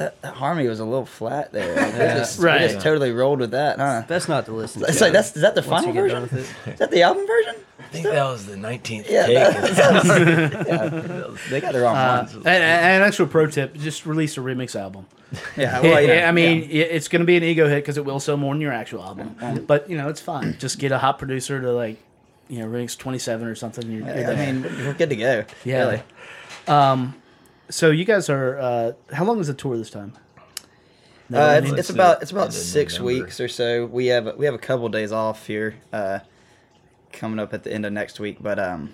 that, 0.00 0.20
that 0.22 0.34
harmony 0.34 0.66
was 0.66 0.80
a 0.80 0.84
little 0.84 1.04
flat 1.06 1.52
there. 1.52 1.76
Like, 1.76 1.92
we 1.92 1.98
just, 2.20 2.38
we 2.38 2.44
Right. 2.46 2.70
just 2.70 2.80
totally 2.82 3.12
rolled 3.12 3.38
with 3.40 3.50
that, 3.52 3.78
huh? 3.78 4.02
Best 4.08 4.28
not 4.28 4.46
to 4.46 4.52
listen. 4.52 4.82
It's 4.88 4.98
to 4.98 5.04
like 5.04 5.12
that's 5.12 5.36
is 5.36 5.42
that 5.42 5.54
the 5.54 5.60
once 5.62 5.84
final 5.84 5.94
you 5.94 6.08
get 6.08 6.14
done 6.14 6.26
version? 6.26 6.54
Is 6.72 6.78
that 6.78 6.90
the 6.90 7.02
album 7.02 7.26
version? 7.26 7.54
I 7.78 7.82
think 7.92 8.04
that 8.06 8.24
was 8.24 8.46
the 8.46 8.54
19th 8.56 9.10
Yeah, 9.10 9.26
take. 9.26 9.36
that- 9.36 10.66
yeah. 10.68 11.36
They 11.50 11.60
got 11.60 11.72
the 11.72 11.80
wrong 11.80 11.96
Uh, 11.96 12.16
ones. 12.22 12.34
and, 12.36 12.46
and 12.46 13.02
an 13.02 13.06
extra 13.08 13.26
pro 13.26 13.46
tip: 13.46 13.74
just 13.76 14.06
release 14.06 14.36
a 14.36 14.40
remix 14.40 14.74
album. 14.78 15.06
Yeah, 15.32 15.38
Yeah, 15.56 15.80
well, 15.82 16.00
yeah, 16.00 16.12
yeah, 16.20 16.28
I 16.28 16.32
mean, 16.32 16.62
yeah. 16.70 16.84
it's 16.84 17.08
going 17.08 17.20
to 17.20 17.26
be 17.26 17.36
an 17.36 17.42
ego 17.44 17.68
hit 17.68 17.76
because 17.76 17.96
it 17.96 18.04
will 18.04 18.20
sell 18.20 18.36
more 18.36 18.54
than 18.54 18.60
your 18.60 18.72
actual 18.72 19.02
album. 19.02 19.64
But 19.66 19.90
you 19.90 19.96
know, 19.98 20.08
it's 20.08 20.20
fine. 20.20 20.56
Just 20.58 20.78
get 20.78 20.92
a 20.92 20.98
hot 20.98 21.18
producer 21.18 21.60
to 21.60 21.72
like, 21.72 21.98
you 22.48 22.60
know, 22.60 22.66
remix 22.66 22.96
twenty 22.96 23.18
seven 23.18 23.46
or 23.48 23.54
something. 23.54 23.90
You're, 23.90 24.02
you're 24.16 24.30
I 24.30 24.34
mean, 24.36 24.62
we're 24.62 24.94
good 24.94 25.10
to 25.10 25.16
go. 25.16 25.44
Yeah. 25.64 25.78
really. 25.80 26.02
So 27.70 27.90
you 27.90 28.04
guys 28.04 28.28
are. 28.28 28.59
Uh, 28.59 28.92
how 29.12 29.24
long 29.24 29.38
is 29.40 29.46
the 29.46 29.54
tour 29.54 29.76
this 29.76 29.90
time? 29.90 30.12
Uh, 31.33 31.61
Never 31.61 31.66
it's, 31.66 31.78
it's 31.78 31.90
about 31.90 32.22
it's 32.22 32.33
about 32.33 32.52
six 32.52 32.94
November. 32.98 33.22
weeks 33.22 33.40
or 33.40 33.48
so. 33.48 33.87
We 33.87 34.06
have 34.06 34.37
we 34.37 34.46
have 34.46 34.54
a 34.54 34.59
couple 34.59 34.88
days 34.88 35.12
off 35.12 35.46
here 35.46 35.76
uh, 35.92 36.20
coming 37.12 37.38
up 37.38 37.54
at 37.54 37.62
the 37.62 37.72
end 37.72 37.87
of 37.87 37.92
next 37.92 38.18
week, 38.18 38.38
but 38.40 38.59
um, 38.59 38.92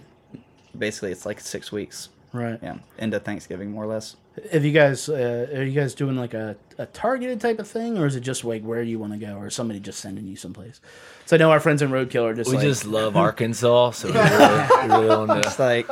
basically 0.76 1.12
it's 1.12 1.24
like 1.24 1.40
six 1.40 1.72
weeks. 1.72 2.10
right. 2.32 2.58
Yeah, 2.62 2.78
end 2.98 3.14
of 3.14 3.24
Thanksgiving 3.24 3.72
more 3.72 3.84
or 3.84 3.86
less. 3.86 4.16
Have 4.52 4.66
you 4.66 4.72
guys 4.72 5.08
uh, 5.08 5.46
are 5.54 5.62
you 5.62 5.72
guys 5.72 5.94
doing 5.94 6.14
like 6.16 6.34
a, 6.34 6.56
a 6.76 6.84
targeted 6.84 7.40
type 7.40 7.58
of 7.58 7.66
thing, 7.66 7.96
or 7.96 8.04
is 8.04 8.16
it 8.16 8.20
just 8.20 8.44
like 8.44 8.62
where 8.62 8.82
you 8.82 8.98
want 8.98 9.14
to 9.14 9.18
go, 9.18 9.36
or 9.36 9.48
somebody 9.48 9.80
just 9.80 10.00
sending 10.00 10.26
you 10.26 10.36
someplace? 10.36 10.82
So 11.24 11.36
I 11.36 11.38
know 11.38 11.50
our 11.50 11.60
friends 11.60 11.80
in 11.80 11.88
Roadkill 11.88 12.24
are 12.24 12.34
just 12.34 12.50
We 12.50 12.56
like 12.56 12.66
just 12.66 12.84
love 12.84 13.16
Arkansas, 13.28 13.92
so 13.92 14.08
we 14.08 14.14
really, 14.14 14.28
we 14.82 14.94
really 15.06 15.26
want 15.26 15.46
It's 15.46 15.58
like 15.58 15.88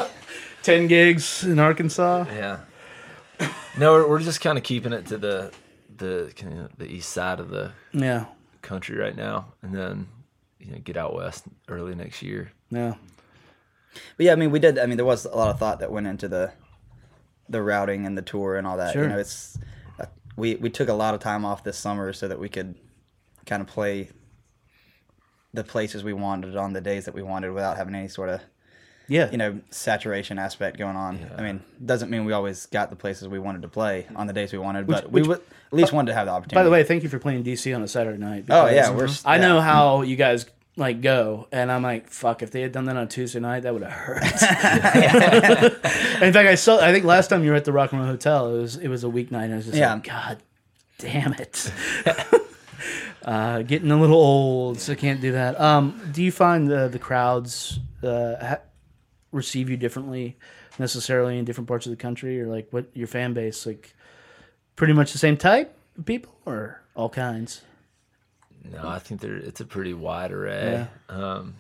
ten 0.63 0.89
gigs 0.89 1.43
in 1.43 1.59
Arkansas. 1.59 2.27
Yeah. 2.29 2.59
No, 3.79 3.93
we're, 3.93 4.09
we're 4.09 4.19
just 4.21 4.41
kind 4.41 4.57
of 4.57 4.65
keeping 4.65 4.93
it 4.93 5.07
to 5.07 5.19
the 5.19 5.53
the 5.97 6.33
kind 6.37 6.61
of 6.61 6.77
the 6.79 6.87
east 6.87 7.11
side 7.11 7.41
of 7.41 7.51
the 7.51 7.73
Yeah. 7.93 8.27
country 8.63 8.97
right 8.97 9.17
now, 9.17 9.53
and 9.63 9.75
then 9.75 10.09
you 10.59 10.73
know 10.73 10.79
get 10.79 10.97
out 10.97 11.15
west 11.15 11.45
early 11.69 11.95
next 11.95 12.23
year. 12.23 12.53
Yeah. 12.71 12.95
But 14.17 14.27
yeah, 14.27 14.33
I 14.33 14.37
mean, 14.37 14.51
we 14.51 14.59
did. 14.59 14.79
I 14.79 14.87
mean, 14.87 14.97
there 14.97 15.05
was 15.07 15.25
a 15.25 15.35
lot 15.37 15.51
of 15.51 15.59
thought 15.59 15.81
that 15.81 15.91
went 15.93 16.07
into 16.07 16.29
the 16.29 16.53
the 17.49 17.63
routing 17.63 18.07
and 18.07 18.17
the 18.17 18.23
tour 18.23 18.57
and 18.57 18.67
all 18.67 18.77
that. 18.79 18.93
Sure. 18.93 19.03
You 19.05 19.09
know, 19.09 19.19
it's 19.19 19.59
uh, 20.01 20.07
we 20.37 20.55
we 20.57 20.71
took 20.71 20.89
a 20.89 20.95
lot 20.95 21.15
of 21.15 21.21
time 21.21 21.45
off 21.45 21.63
this 21.65 21.77
summer 21.79 22.13
so 22.13 22.27
that 22.29 22.39
we 22.39 22.49
could 22.49 22.75
kind 23.47 23.61
of 23.61 23.67
play 23.69 24.11
the 25.53 25.63
places 25.65 26.03
we 26.03 26.13
wanted 26.13 26.57
on 26.57 26.73
the 26.73 26.81
days 26.81 27.05
that 27.05 27.15
we 27.15 27.23
wanted 27.23 27.53
without 27.53 27.77
having 27.77 27.95
any 27.95 28.09
sort 28.09 28.29
of 28.29 28.41
Yeah. 29.09 29.31
you 29.31 29.37
know 29.37 29.61
saturation 29.71 30.39
aspect 30.39 30.79
going 30.79 30.97
on. 30.97 31.19
I 31.37 31.43
mean, 31.43 31.63
doesn't 31.85 32.11
mean 32.11 32.25
we 32.25 32.33
always 32.33 32.67
got 32.67 32.91
the 32.91 32.97
places 32.97 33.29
we 33.29 33.39
wanted 33.39 33.63
to 33.63 33.69
play 33.69 34.07
on 34.17 34.27
the 34.27 34.33
days 34.33 34.53
we 34.53 34.59
wanted, 34.59 34.87
but 34.87 35.11
which- 35.11 35.23
we 35.25 35.29
would 35.29 35.39
at 35.41 35.73
least 35.73 35.93
wanted 35.93 36.13
to 36.13 36.15
have 36.15 36.27
the 36.27 36.33
opportunity. 36.33 36.55
By 36.55 36.65
the 36.65 36.71
way, 36.71 36.85
thank 36.85 37.03
you 37.03 37.09
for 37.09 37.19
playing 37.19 37.45
DC 37.45 37.75
on 37.75 37.83
a 37.83 37.89
Saturday 37.89 38.19
night. 38.19 38.45
Oh, 38.49 38.67
yeah, 38.67 38.91
we're 38.91 39.09
I 39.25 39.37
yeah. 39.37 39.43
know 39.43 39.61
how 39.61 40.03
you 40.03 40.17
guys 40.17 40.47
like 40.77 41.01
go, 41.03 41.47
and 41.53 41.71
I'm 41.71 41.83
like, 41.83 42.09
fuck. 42.11 42.43
If 42.43 42.51
they 42.51 42.63
had 42.63 42.73
done 42.73 42.87
that 42.87 42.97
on 42.97 43.09
Tuesday 43.09 43.41
night, 43.41 43.63
that 43.65 43.73
would 43.73 43.83
have 43.83 43.93
hurt. 43.93 44.23
In 46.23 46.33
fact, 46.33 46.49
I 46.49 46.55
saw. 46.57 46.81
I 46.81 46.93
think 46.93 47.05
last 47.05 47.29
time 47.29 47.45
you 47.45 47.51
were 47.51 47.57
at 47.57 47.65
the 47.65 47.73
Rock 47.73 47.93
and 47.93 48.01
Roll 48.01 48.11
Hotel, 48.11 48.55
it 48.55 48.59
was 48.61 48.77
it 48.77 48.89
was 48.89 49.05
a 49.05 49.09
weeknight, 49.09 49.45
and 49.45 49.53
I 49.53 49.57
was 49.57 49.67
just 49.67 49.79
Yeah. 49.79 49.95
like, 49.95 50.05
God 50.05 50.39
damn 50.99 51.33
it. 51.35 51.73
uh, 53.25 53.63
getting 53.63 53.91
a 53.91 54.01
little 54.01 54.17
old, 54.17 54.81
so 54.81 54.93
I 54.93 54.97
can't 54.97 55.21
do 55.21 55.33
that. 55.33 55.61
Um, 55.61 56.01
do 56.13 56.23
you 56.23 56.33
find 56.33 56.69
the 56.69 56.89
the 56.89 56.99
crowds 56.99 57.79
uh, 58.03 58.35
ha- 58.45 58.59
receive 59.35 59.69
you 59.69 59.77
differently 59.77 60.37
necessarily 60.79 61.39
in 61.39 61.45
different 61.45 61.69
parts 61.69 61.87
of 61.87 61.91
the 61.91 61.97
country, 61.97 62.41
or 62.41 62.47
like 62.47 62.69
what 62.71 62.87
your 62.95 63.07
fan 63.09 63.33
base 63.35 63.67
like? 63.67 63.95
Pretty 64.77 64.93
much 64.93 65.13
the 65.13 65.19
same 65.19 65.37
type 65.37 65.77
of 65.99 66.05
people, 66.05 66.35
or 66.47 66.81
all 66.97 67.09
kinds. 67.09 67.63
No, 68.73 68.89
I 68.89 68.99
think 68.99 69.21
there 69.21 69.37
it's 69.37 69.61
a 69.61 69.65
pretty 69.65 69.95
wide 69.95 70.33
array. 70.33 70.87
Um, 71.09 71.55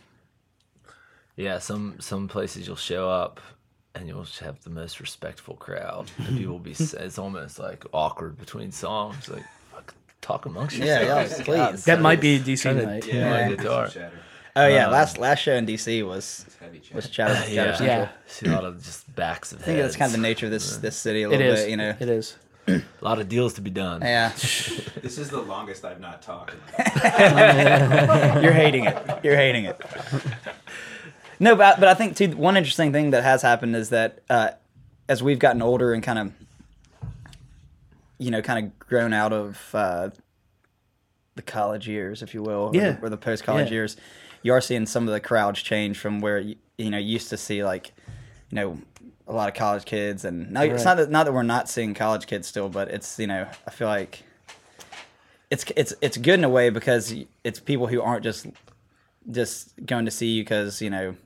yeah, 1.36 1.58
some 1.58 1.96
some 2.00 2.26
places 2.28 2.66
you'll 2.66 2.76
show 2.76 3.08
up 3.08 3.40
and 3.94 4.08
you'll 4.08 4.26
have 4.40 4.60
the 4.64 4.70
most 4.70 4.98
respectful 4.98 5.54
crowd, 5.54 6.10
and 6.18 6.36
people 6.38 6.54
will 6.54 6.58
be. 6.58 6.72
It's 6.72 7.18
almost 7.18 7.58
like 7.60 7.84
awkward 7.92 8.36
between 8.38 8.72
songs, 8.72 9.28
like 9.28 9.44
talk 10.20 10.46
amongst 10.46 10.76
Yeah, 10.76 11.02
yourselves. 11.02 11.30
yeah, 11.30 11.36
God, 11.44 11.72
please. 11.72 11.84
That 11.84 12.00
might 12.00 12.20
be 12.20 12.36
a 12.36 12.40
DC 12.40 12.62
kinda 12.62 12.86
night. 12.86 13.02
tune 13.02 13.20
my 13.28 13.40
Yeah. 13.40 13.48
guitar. 13.48 13.90
Chatter. 14.54 14.70
oh 14.72 14.74
yeah, 14.74 14.86
last 14.88 15.18
last 15.18 15.40
show 15.40 15.54
in 15.54 15.66
DC 15.66 16.06
was 16.06 16.46
It's 16.72 16.90
was 16.92 17.08
Chatter, 17.08 17.34
Chatter 17.34 17.50
Yeah. 17.52 17.76
Central. 17.76 17.88
Yeah. 17.88 18.08
See 18.26 18.46
a 18.46 18.52
lot 18.52 18.64
of 18.64 18.82
just 18.82 19.12
backs 19.14 19.52
of 19.52 19.60
I 19.60 19.64
think 19.64 19.78
that's 19.80 19.96
kind 19.96 20.08
of 20.08 20.12
the 20.12 20.22
nature 20.22 20.46
of 20.46 20.52
this 20.52 20.76
this 20.78 20.96
city 20.96 21.22
a 21.22 21.28
little 21.28 21.46
is. 21.46 21.60
bit, 21.62 21.70
you 21.70 21.76
know. 21.76 21.94
It 21.98 22.08
is. 22.08 22.36
a 22.68 22.80
lot 23.02 23.18
of 23.20 23.28
deals 23.28 23.54
to 23.54 23.60
be 23.60 23.68
done. 23.70 24.00
Yeah, 24.00 24.30
This 25.02 25.18
is 25.18 25.28
the 25.28 25.40
longest 25.42 25.84
I've 25.84 26.00
not 26.00 26.22
talked. 26.22 26.54
you're 28.42 28.52
hating 28.52 28.84
it. 28.86 28.96
You're 29.22 29.36
hating 29.36 29.64
it. 29.66 29.80
No, 31.40 31.56
but 31.56 31.78
but 31.80 31.88
I 31.88 31.94
think 31.94 32.16
too 32.16 32.28
one 32.36 32.56
interesting 32.56 32.92
thing 32.92 33.10
that 33.10 33.22
has 33.24 33.42
happened 33.42 33.74
is 33.76 33.90
that 33.90 34.20
uh, 34.30 34.50
as 35.08 35.22
we've 35.22 35.38
gotten 35.38 35.60
older 35.62 35.92
and 35.92 36.02
kind 36.02 36.18
of 36.18 36.32
you 38.18 38.30
know 38.30 38.40
kind 38.40 38.64
of 38.66 38.78
grown 38.78 39.12
out 39.12 39.32
of 39.32 39.60
uh, 39.74 40.10
the 41.34 41.42
college 41.42 41.88
years, 41.88 42.22
if 42.22 42.32
you 42.34 42.42
will, 42.42 42.70
or 42.72 42.72
the, 42.72 43.10
the 43.10 43.16
post 43.16 43.42
college 43.44 43.66
Yeah. 43.66 43.74
years, 43.74 43.96
you 44.44 44.52
are 44.52 44.60
seeing 44.60 44.86
some 44.86 45.08
of 45.08 45.12
the 45.12 45.18
crowds 45.20 45.60
change 45.60 45.98
from 45.98 46.20
where 46.20 46.38
you, 46.38 46.54
you 46.78 46.90
know 46.90 46.98
you 46.98 47.12
used 47.14 47.30
to 47.30 47.36
see 47.36 47.64
like 47.64 47.92
you 48.50 48.54
know 48.56 48.78
a 49.26 49.32
lot 49.32 49.48
of 49.48 49.54
college 49.54 49.84
kids, 49.86 50.24
and 50.24 50.52
now 50.52 50.62
it's 50.62 50.84
not 50.84 50.96
that 50.98 51.10
not 51.10 51.24
that 51.24 51.32
we're 51.32 51.42
not 51.42 51.68
seeing 51.68 51.94
college 51.94 52.26
kids 52.28 52.46
still, 52.46 52.68
but 52.68 52.88
it's 52.88 53.18
you 53.18 53.26
know 53.26 53.48
I 53.66 53.70
feel 53.70 53.88
like 53.88 54.22
it's 55.50 55.64
it's 55.76 55.94
it's 56.00 56.16
good 56.16 56.34
in 56.34 56.44
a 56.44 56.48
way 56.48 56.70
because 56.70 57.14
it's 57.42 57.58
people 57.58 57.86
who 57.86 58.00
aren't 58.02 58.22
just 58.22 58.46
just 59.30 59.72
going 59.86 60.04
to 60.04 60.10
see 60.10 60.26
you 60.28 60.42
because 60.42 60.82
you 60.82 60.90
know 60.90 61.16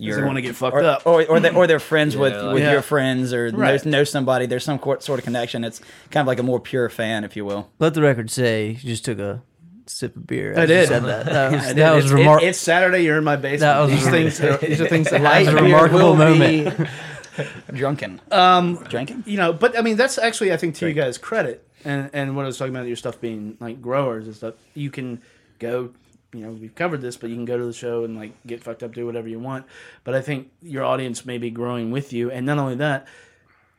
you 0.00 0.24
wanna 0.24 0.40
get 0.40 0.54
fucked 0.54 0.74
or, 0.76 0.84
up. 0.84 1.02
or 1.06 1.24
or, 1.26 1.40
they, 1.40 1.50
or 1.50 1.66
they're 1.66 1.80
friends 1.80 2.16
with 2.16 2.32
like- 2.32 2.54
with 2.54 2.62
Yeah. 2.62 2.72
your 2.72 2.82
friends 2.82 3.32
or 3.32 3.50
Right. 3.50 3.84
know, 3.84 3.90
know 3.98 4.04
somebody. 4.04 4.46
There's 4.46 4.64
some 4.64 4.78
sort 4.78 5.10
of 5.10 5.24
connection. 5.24 5.64
It's 5.64 5.80
kind 6.12 6.22
of 6.22 6.28
like 6.28 6.38
a 6.38 6.42
more 6.44 6.60
pure 6.60 6.88
fan, 6.88 7.24
if 7.24 7.36
you 7.36 7.44
will. 7.44 7.68
Let 7.80 7.94
the 7.94 8.02
record 8.02 8.30
say 8.30 8.68
you 8.80 8.90
just 8.90 9.04
took 9.04 9.18
a 9.18 9.42
sip 9.88 10.16
of 10.16 10.26
beer. 10.26 10.58
I 10.58 10.66
did. 10.66 10.88
Said 10.88 11.04
that. 11.04 11.26
That 11.38 11.52
was, 11.52 11.74
that 11.74 11.94
was 11.94 12.12
remarkable. 12.12 12.48
it's 12.48 12.58
Saturday. 12.58 13.04
You're 13.04 13.18
in 13.18 13.24
my 13.24 13.36
basement. 13.36 13.60
That 13.60 13.80
was 13.80 13.90
these 13.90 14.08
things. 14.08 14.40
Are, 14.40 14.56
these 14.56 14.80
are 14.80 14.88
things 14.88 15.10
that 15.10 15.20
was 15.44 15.48
a 15.48 15.54
remarkable 15.54 16.16
moment. 16.16 16.88
Drunken, 17.72 18.20
um, 18.32 18.82
drinking. 18.88 19.22
you 19.24 19.36
know, 19.36 19.52
but 19.52 19.78
I 19.78 19.82
mean, 19.82 19.96
that's 19.96 20.18
actually 20.18 20.52
I 20.52 20.56
think 20.56 20.74
to 20.76 20.88
you 20.88 20.92
guys' 20.94 21.18
credit, 21.18 21.64
and 21.84 22.10
and 22.12 22.34
what 22.34 22.42
I 22.42 22.46
was 22.46 22.58
talking 22.58 22.74
about 22.74 22.88
your 22.88 22.96
stuff 22.96 23.20
being 23.20 23.56
like 23.60 23.80
growers 23.80 24.26
and 24.26 24.34
stuff. 24.34 24.54
You 24.74 24.90
can 24.90 25.22
go, 25.60 25.92
you 26.32 26.40
know, 26.40 26.50
we've 26.50 26.74
covered 26.74 27.00
this, 27.00 27.16
but 27.16 27.30
you 27.30 27.36
can 27.36 27.44
go 27.44 27.56
to 27.56 27.64
the 27.64 27.72
show 27.72 28.02
and 28.02 28.16
like 28.16 28.32
get 28.44 28.64
fucked 28.64 28.82
up, 28.82 28.92
do 28.92 29.06
whatever 29.06 29.28
you 29.28 29.38
want. 29.38 29.66
But 30.02 30.14
I 30.16 30.20
think 30.20 30.50
your 30.62 30.82
audience 30.84 31.24
may 31.24 31.38
be 31.38 31.50
growing 31.50 31.92
with 31.92 32.12
you, 32.12 32.28
and 32.30 32.44
not 32.44 32.58
only 32.58 32.74
that. 32.76 33.06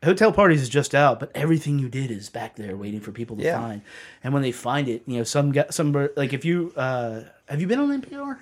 Hotel 0.04 0.32
Parties 0.32 0.62
is 0.62 0.70
just 0.70 0.96
out, 0.96 1.20
but 1.20 1.30
everything 1.36 1.78
you 1.80 1.90
did 1.90 2.10
is 2.10 2.30
back 2.30 2.56
there 2.56 2.78
waiting 2.78 3.02
for 3.02 3.12
people 3.12 3.36
to 3.38 3.44
Yeah. 3.44 3.60
find. 3.60 3.82
And 4.24 4.34
when 4.34 4.42
they 4.44 4.52
find 4.54 4.88
it, 4.88 5.04
you 5.06 5.18
know, 5.18 5.24
some 5.24 5.52
got 5.52 5.74
some 5.74 5.92
like 6.16 6.32
if 6.34 6.46
you 6.46 6.72
uh 6.78 7.22
have 7.48 7.60
you 7.60 7.68
been 7.68 7.80
on 7.80 8.02
NPR? 8.02 8.38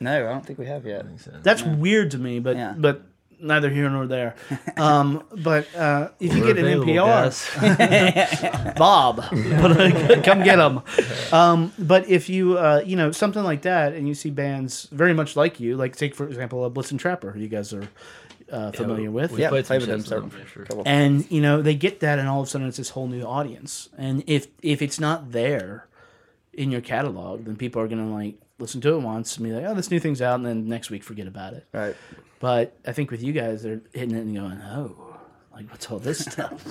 No, 0.00 0.28
I 0.28 0.32
don't 0.32 0.44
think 0.46 0.58
we 0.58 0.66
have 0.66 0.84
yet. 0.86 1.06
That's 1.42 1.62
weird 1.62 2.10
to 2.12 2.18
me, 2.18 2.40
but 2.40 2.56
Yeah. 2.56 2.74
but 2.76 3.02
neither 3.40 3.70
here 3.70 3.88
nor 3.88 4.06
there. 4.08 4.34
Um, 4.76 5.24
but 5.36 5.72
uh, 5.74 6.08
if 6.20 6.32
you 6.34 6.40
We're 6.40 6.54
get 6.54 6.58
an 6.58 6.64
available, 6.66 6.92
NPR, 6.92 7.58
guys. 7.66 8.74
Bob, 8.78 9.20
come 10.24 10.42
get 10.44 10.56
them. 10.56 10.82
Um, 11.32 11.72
but 11.78 12.08
if 12.08 12.28
you 12.28 12.56
uh, 12.58 12.82
you 12.86 12.94
know 12.96 13.10
something 13.12 13.42
like 13.42 13.62
that, 13.62 13.92
and 13.92 14.06
you 14.06 14.14
see 14.14 14.30
bands 14.30 14.88
very 14.92 15.14
much 15.14 15.34
like 15.36 15.58
you, 15.60 15.76
like 15.76 15.96
take 15.96 16.14
for 16.14 16.26
example 16.28 16.64
a 16.64 16.70
Blitzen 16.70 16.98
Trapper, 16.98 17.36
you 17.36 17.48
guys 17.48 17.72
are 17.72 17.88
uh, 18.50 18.72
familiar 18.72 19.10
with. 19.10 19.32
We 19.32 19.40
Yeah, 19.42 19.48
played 19.50 19.66
played 19.66 19.82
some 19.82 19.88
with 19.90 19.96
them 19.96 20.00
shows 20.00 20.08
several- 20.08 20.24
with 20.28 20.68
them, 20.68 20.76
sure. 20.76 20.82
and 20.86 21.30
you 21.30 21.40
know 21.40 21.62
they 21.62 21.74
get 21.74 22.00
that, 22.00 22.18
and 22.18 22.28
all 22.28 22.40
of 22.40 22.46
a 22.46 22.50
sudden 22.50 22.66
it's 22.68 22.76
this 22.78 22.90
whole 22.90 23.06
new 23.08 23.22
audience. 23.22 23.88
And 23.98 24.24
if 24.26 24.46
if 24.62 24.82
it's 24.82 24.98
not 25.00 25.32
there 25.32 25.86
in 26.52 26.70
your 26.70 26.80
catalog, 26.80 27.44
then 27.44 27.56
people 27.56 27.80
are 27.82 27.88
gonna 27.88 28.12
like 28.12 28.34
listen 28.58 28.80
to 28.80 28.94
it 28.94 28.98
once 29.02 29.36
and 29.36 29.46
be 29.46 29.52
like, 29.52 29.64
oh, 29.66 29.74
this 29.74 29.90
new 29.90 30.00
thing's 30.00 30.20
out, 30.22 30.34
and 30.36 30.46
then 30.46 30.66
next 30.68 30.90
week 30.90 31.04
forget 31.04 31.26
about 31.28 31.52
it. 31.54 31.66
Right. 31.72 31.94
But 32.40 32.76
I 32.86 32.92
think 32.92 33.10
with 33.10 33.22
you 33.22 33.32
guys, 33.32 33.62
they're 33.62 33.80
hitting 33.92 34.14
it 34.16 34.20
and 34.20 34.34
going, 34.34 34.60
oh, 34.62 35.16
like 35.52 35.68
what's 35.70 35.90
all 35.90 35.98
this 35.98 36.18
stuff? 36.24 36.64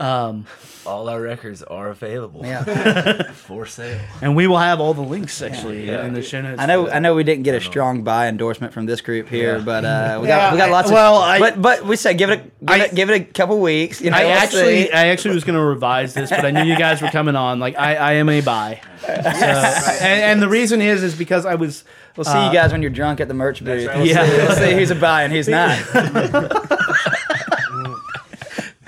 All 0.00 1.08
our 1.08 1.20
records 1.20 1.62
are 1.62 1.88
available 1.90 2.40
Yeah. 2.46 3.32
for 3.32 3.66
sale. 3.66 4.00
and 4.22 4.34
we 4.34 4.46
will 4.46 4.58
have 4.58 4.80
all 4.80 4.94
the 4.94 5.02
links 5.02 5.42
actually 5.42 5.86
Yeah. 5.86 6.04
in 6.06 6.14
the 6.14 6.22
show 6.22 6.40
notes. 6.40 6.60
I 6.60 6.66
know. 6.66 6.88
I 6.88 6.98
know 6.98 7.14
we 7.14 7.24
didn't 7.24 7.42
get 7.44 7.54
a 7.54 7.60
strong 7.60 8.04
buy 8.04 8.28
endorsement 8.28 8.72
from 8.72 8.86
this 8.86 9.00
group 9.02 9.28
here, 9.28 9.56
Yeah. 9.58 9.64
but 9.64 9.84
uh, 9.84 10.18
we 10.22 10.28
Yeah, 10.28 10.38
got 10.38 10.52
we 10.52 10.58
got 10.58 10.68
I- 10.68 10.72
lots 10.72 10.88
of. 10.88 10.94
well, 10.94 11.16
I- 11.16 11.38
but 11.40 11.60
but 11.60 11.84
we 11.84 11.96
said 11.96 12.16
give 12.16 12.30
it 12.30 12.40
a, 12.40 12.42
give, 12.42 12.52
I- 12.68 12.84
it, 12.84 12.94
give 12.94 13.10
it 13.10 13.20
a 13.20 13.24
couple 13.24 13.60
weeks. 13.60 14.00
You 14.00 14.10
know, 14.10 14.16
I 14.16 14.24
we'll 14.24 14.32
actually, 14.34 14.84
see. 14.86 14.92
I 14.92 15.08
actually 15.08 15.34
was 15.34 15.44
going 15.44 15.56
to 15.58 15.64
revise 15.64 16.14
this, 16.14 16.30
but 16.30 16.44
I 16.44 16.50
knew 16.52 16.62
you 16.64 16.76
guys 16.78 17.02
were 17.02 17.08
coming 17.10 17.36
on. 17.36 17.58
Like, 17.60 17.76
I, 17.78 17.96
I 17.96 18.12
am 18.14 18.28
a 18.28 18.40
buy. 18.40 18.80
So, 18.98 19.12
and, 19.12 20.22
and 20.22 20.42
the 20.42 20.48
reason 20.48 20.82
is, 20.82 21.02
is 21.02 21.14
because 21.14 21.46
I 21.46 21.54
was. 21.54 21.84
We'll 22.16 22.24
see 22.24 22.46
you 22.46 22.52
guys 22.52 22.72
when 22.72 22.82
you're 22.82 22.90
drunk 22.90 23.20
at 23.20 23.28
the 23.28 23.34
merch 23.34 23.64
booth. 23.64 23.86
right. 23.86 23.96
We'll, 23.96 24.06
Yeah. 24.06 24.26
see, 24.26 24.36
we'll 24.36 24.56
see 24.56 24.72
who's 24.74 24.90
a 24.90 24.96
buy 24.96 25.22
and 25.22 25.32
who's 25.32 25.48
not. 25.48 25.78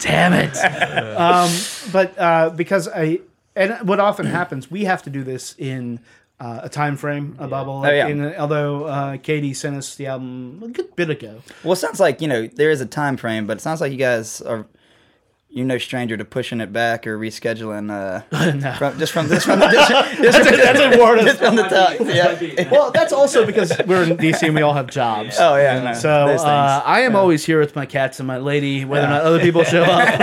Damn 0.01 0.33
it. 0.33 0.57
um, 1.17 1.51
but 1.93 2.19
uh, 2.19 2.51
because 2.51 2.89
I, 2.89 3.21
and 3.55 3.89
what 3.89 4.01
often 4.01 4.27
happens, 4.41 4.71
we 4.71 4.85
have 4.85 5.03
to 5.05 5.11
do 5.11 5.23
this 5.23 5.55
in 5.59 6.01
uh, 6.41 6.61
a 6.63 6.69
time 6.69 6.97
frame, 6.97 7.37
a 7.39 7.47
bubble. 7.47 7.83
Oh, 7.85 7.91
yeah. 7.91 8.09
in, 8.09 8.35
although 8.37 8.85
uh, 8.85 9.17
Katie 9.19 9.55
sent 9.55 9.77
us 9.77 9.95
the 9.95 10.07
album 10.07 10.63
a 10.65 10.69
good 10.69 10.97
bit 10.97 11.11
ago. 11.11 11.43
Well, 11.63 11.75
it 11.75 11.77
sounds 11.77 12.01
like 12.01 12.21
you 12.21 12.29
know 12.29 12.47
there 12.47 12.71
is 12.71 12.81
a 12.81 12.87
time 12.87 13.17
frame, 13.17 13.47
but 13.47 13.59
it 13.59 13.61
sounds 13.61 13.81
like 13.81 13.93
you 13.93 13.99
guys 13.99 14.41
are. 14.41 14.67
You're 15.53 15.67
no 15.67 15.79
stranger 15.79 16.17
to 16.17 16.25
pushing 16.25 16.61
it 16.61 16.73
back 16.73 17.09
or 17.09 17.19
rescheduling. 17.19 17.91
Uh, 17.91 18.21
from, 18.79 18.99
just 19.01 19.13
from 19.13 19.27
this 19.27 19.45
from 19.45 19.59
the 19.59 19.67
just, 19.67 19.89
just, 20.23 20.45
That's 20.45 20.97
a 20.97 21.03
word. 21.03 21.21
just 21.25 21.39
from 21.39 21.57
the 21.57 21.65
top. 21.65 21.97
Yeah. 22.01 22.71
Well, 22.71 22.93
that's 22.93 23.13
also 23.13 23.45
because 23.45 23.73
we're 23.85 24.05
in 24.05 24.17
DC 24.17 24.45
and 24.45 24.55
we 24.55 24.63
all 24.63 24.75
have 24.75 24.87
jobs. 24.87 25.37
Oh 25.41 25.57
yeah. 25.57 25.83
No, 25.83 25.95
So 25.95 26.09
uh, 26.09 26.83
I 26.87 27.01
am 27.01 27.17
always 27.17 27.45
here 27.45 27.59
with 27.59 27.75
my 27.75 27.85
cats 27.85 28.21
and 28.21 28.29
my 28.29 28.39
lady, 28.39 28.85
whether 28.85 29.07
or 29.07 29.11
not 29.11 29.23
other 29.23 29.41
people 29.41 29.65
show 29.65 29.83
up. 29.83 30.21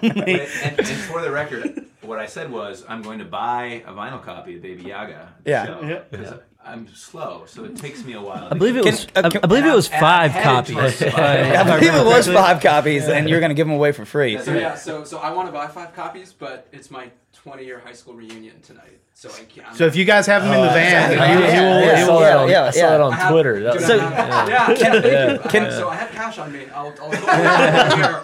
and, 0.00 0.28
and 0.28 0.86
for 0.86 1.20
the 1.20 1.30
record, 1.32 1.86
what 2.02 2.20
I 2.20 2.26
said 2.26 2.52
was 2.52 2.84
I'm 2.88 3.02
going 3.02 3.18
to 3.18 3.24
buy 3.24 3.82
a 3.84 3.92
vinyl 3.92 4.22
copy 4.22 4.56
of 4.56 4.62
Baba 4.62 4.82
Yaga. 4.82 5.34
Yeah. 5.44 5.66
show, 5.66 5.80
Yeah. 5.82 6.02
Because 6.08 6.34
I'm 6.64 6.86
slow, 6.94 7.44
so 7.46 7.64
it 7.64 7.76
takes 7.76 8.04
me 8.04 8.12
a 8.12 8.20
while. 8.20 8.48
I 8.50 8.54
believe 8.56 8.76
it 8.76 8.84
Can- 8.84 8.92
was. 8.92 9.06
uh, 9.16 9.22
I, 9.24 9.28
can- 9.30 9.40
I 9.44 9.46
believe 9.46 9.64
it 9.64 9.74
was 9.74 9.90
I- 9.90 9.98
five 10.00 10.36
I 10.36 10.42
copies. 10.42 10.98
to- 10.98 11.20
I 11.20 11.64
believe 11.64 11.94
it 11.94 12.04
was 12.04 12.26
five 12.28 12.60
copies, 12.62 13.08
and 13.08 13.28
you're 13.28 13.40
going 13.40 13.50
to 13.50 13.54
give 13.54 13.66
them 13.66 13.74
away 13.74 13.92
for 13.92 14.04
free. 14.04 14.38
So 14.38 14.52
yeah, 14.54 14.74
so 14.74 15.04
so 15.04 15.18
I 15.18 15.32
want 15.32 15.48
to 15.48 15.52
buy 15.52 15.66
five 15.68 15.94
copies, 15.94 16.32
but 16.32 16.66
it's 16.72 16.90
my 16.90 17.10
20 17.42 17.64
year 17.64 17.80
high 17.84 17.92
school 17.92 18.14
reunion 18.14 18.60
tonight. 18.60 18.98
So 19.14 19.28
I 19.30 19.44
can't. 19.44 19.76
So 19.76 19.84
if 19.86 19.96
you 19.96 20.04
guys 20.06 20.26
have 20.26 20.42
him 20.42 20.52
in 20.52 20.60
the 20.62 20.68
van, 20.68 21.12
yeah, 21.12 21.26
he, 21.26 21.34
he 21.50 21.56
yeah, 21.56 21.60
will, 21.62 21.80
yeah. 21.80 21.96
he 21.96 22.02
I 22.02 22.06
saw 22.06 22.20
that 22.20 22.36
on, 22.38 22.48
yeah, 22.48 22.64
I 22.64 22.70
saw 22.70 22.78
yeah. 22.80 22.88
that 22.90 23.00
I 23.00 23.04
on 23.04 23.12
have- 23.12 23.30
Twitter. 23.32 23.60
That 23.62 23.72
Dude, 23.72 23.80
was, 23.82 23.86
So- 23.86 23.98
have- 23.98 24.48
yeah, 24.48 24.74
can, 24.74 25.48
can- 25.50 25.62
uh, 25.64 25.70
so 25.78 25.88
I 25.90 25.94
have 25.96 26.10
cash 26.10 26.38
on 26.38 26.52
me. 26.52 26.66
I'll, 26.74 26.94
I'll 27.02 27.10
go 27.10 27.96
here 27.96 28.22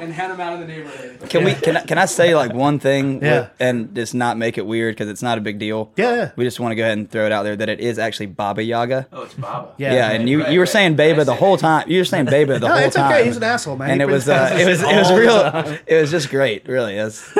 and 0.00 0.12
hand 0.12 0.32
them 0.32 0.40
out 0.40 0.54
in 0.54 0.60
the 0.60 0.66
neighborhood. 0.66 1.30
Can 1.30 1.44
we? 1.44 1.54
Can 1.54 1.78
I, 1.78 1.80
can 1.86 1.96
I 1.96 2.04
say 2.04 2.34
like 2.34 2.52
one 2.52 2.78
thing? 2.78 3.22
Yeah. 3.22 3.40
with- 3.40 3.50
and 3.60 3.94
just 3.94 4.14
not 4.14 4.36
make 4.36 4.58
it 4.58 4.66
weird 4.66 4.94
because 4.96 5.08
it's 5.08 5.22
not 5.22 5.38
a 5.38 5.40
big 5.40 5.58
deal. 5.58 5.90
Yeah, 5.96 6.14
yeah. 6.14 6.30
We 6.36 6.44
just 6.44 6.60
want 6.60 6.72
to 6.72 6.76
go 6.76 6.82
ahead 6.82 6.98
and 6.98 7.10
throw 7.10 7.24
it 7.24 7.32
out 7.32 7.44
there 7.44 7.56
that 7.56 7.68
it 7.70 7.80
is 7.80 7.98
actually 7.98 8.26
Baba 8.26 8.62
Yaga. 8.62 9.06
Oh, 9.12 9.22
it's 9.22 9.34
Baba. 9.34 9.72
Yeah. 9.78 9.94
Yeah, 9.94 10.10
and 10.10 10.28
you 10.28 10.42
right, 10.42 10.52
you 10.52 10.58
were 10.58 10.64
right. 10.64 10.72
saying 10.72 10.96
Baba 10.96 11.24
the 11.24 11.34
whole 11.34 11.56
time. 11.56 11.88
You 11.88 11.98
were 12.00 12.04
saying 12.04 12.26
Baba 12.26 12.58
the 12.58 12.58
No, 12.68 12.74
whole 12.74 12.78
it's 12.78 12.96
time. 12.96 13.12
okay. 13.12 13.24
He's 13.24 13.36
an 13.38 13.44
asshole, 13.44 13.76
man. 13.76 13.90
And 13.92 14.00
He 14.02 14.08
it 14.08 14.10
was 14.10 14.28
uh, 14.28 14.50
it 14.60 14.66
was 14.68 14.82
it 14.82 14.94
was 14.94 15.10
real. 15.12 15.78
It 15.86 16.00
was 16.02 16.10
just 16.10 16.28
great, 16.28 16.68
really. 16.68 16.98
It 16.98 17.04
was, 17.04 17.38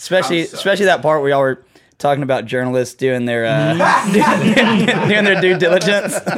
especially 0.00 0.48
I'm 0.48 0.54
especially 0.54 0.86
that 0.86 1.02
part 1.02 1.20
where 1.20 1.30
y'all 1.30 1.40
were 1.40 1.62
talking 2.00 2.22
about 2.24 2.46
journalists 2.46 2.94
doing 2.94 3.26
their 3.26 3.44
uh, 3.46 3.74
Mm-hmm. 4.10 5.08
doing 5.08 5.24
their 5.24 5.40
due 5.40 5.56
diligence. 5.58 6.18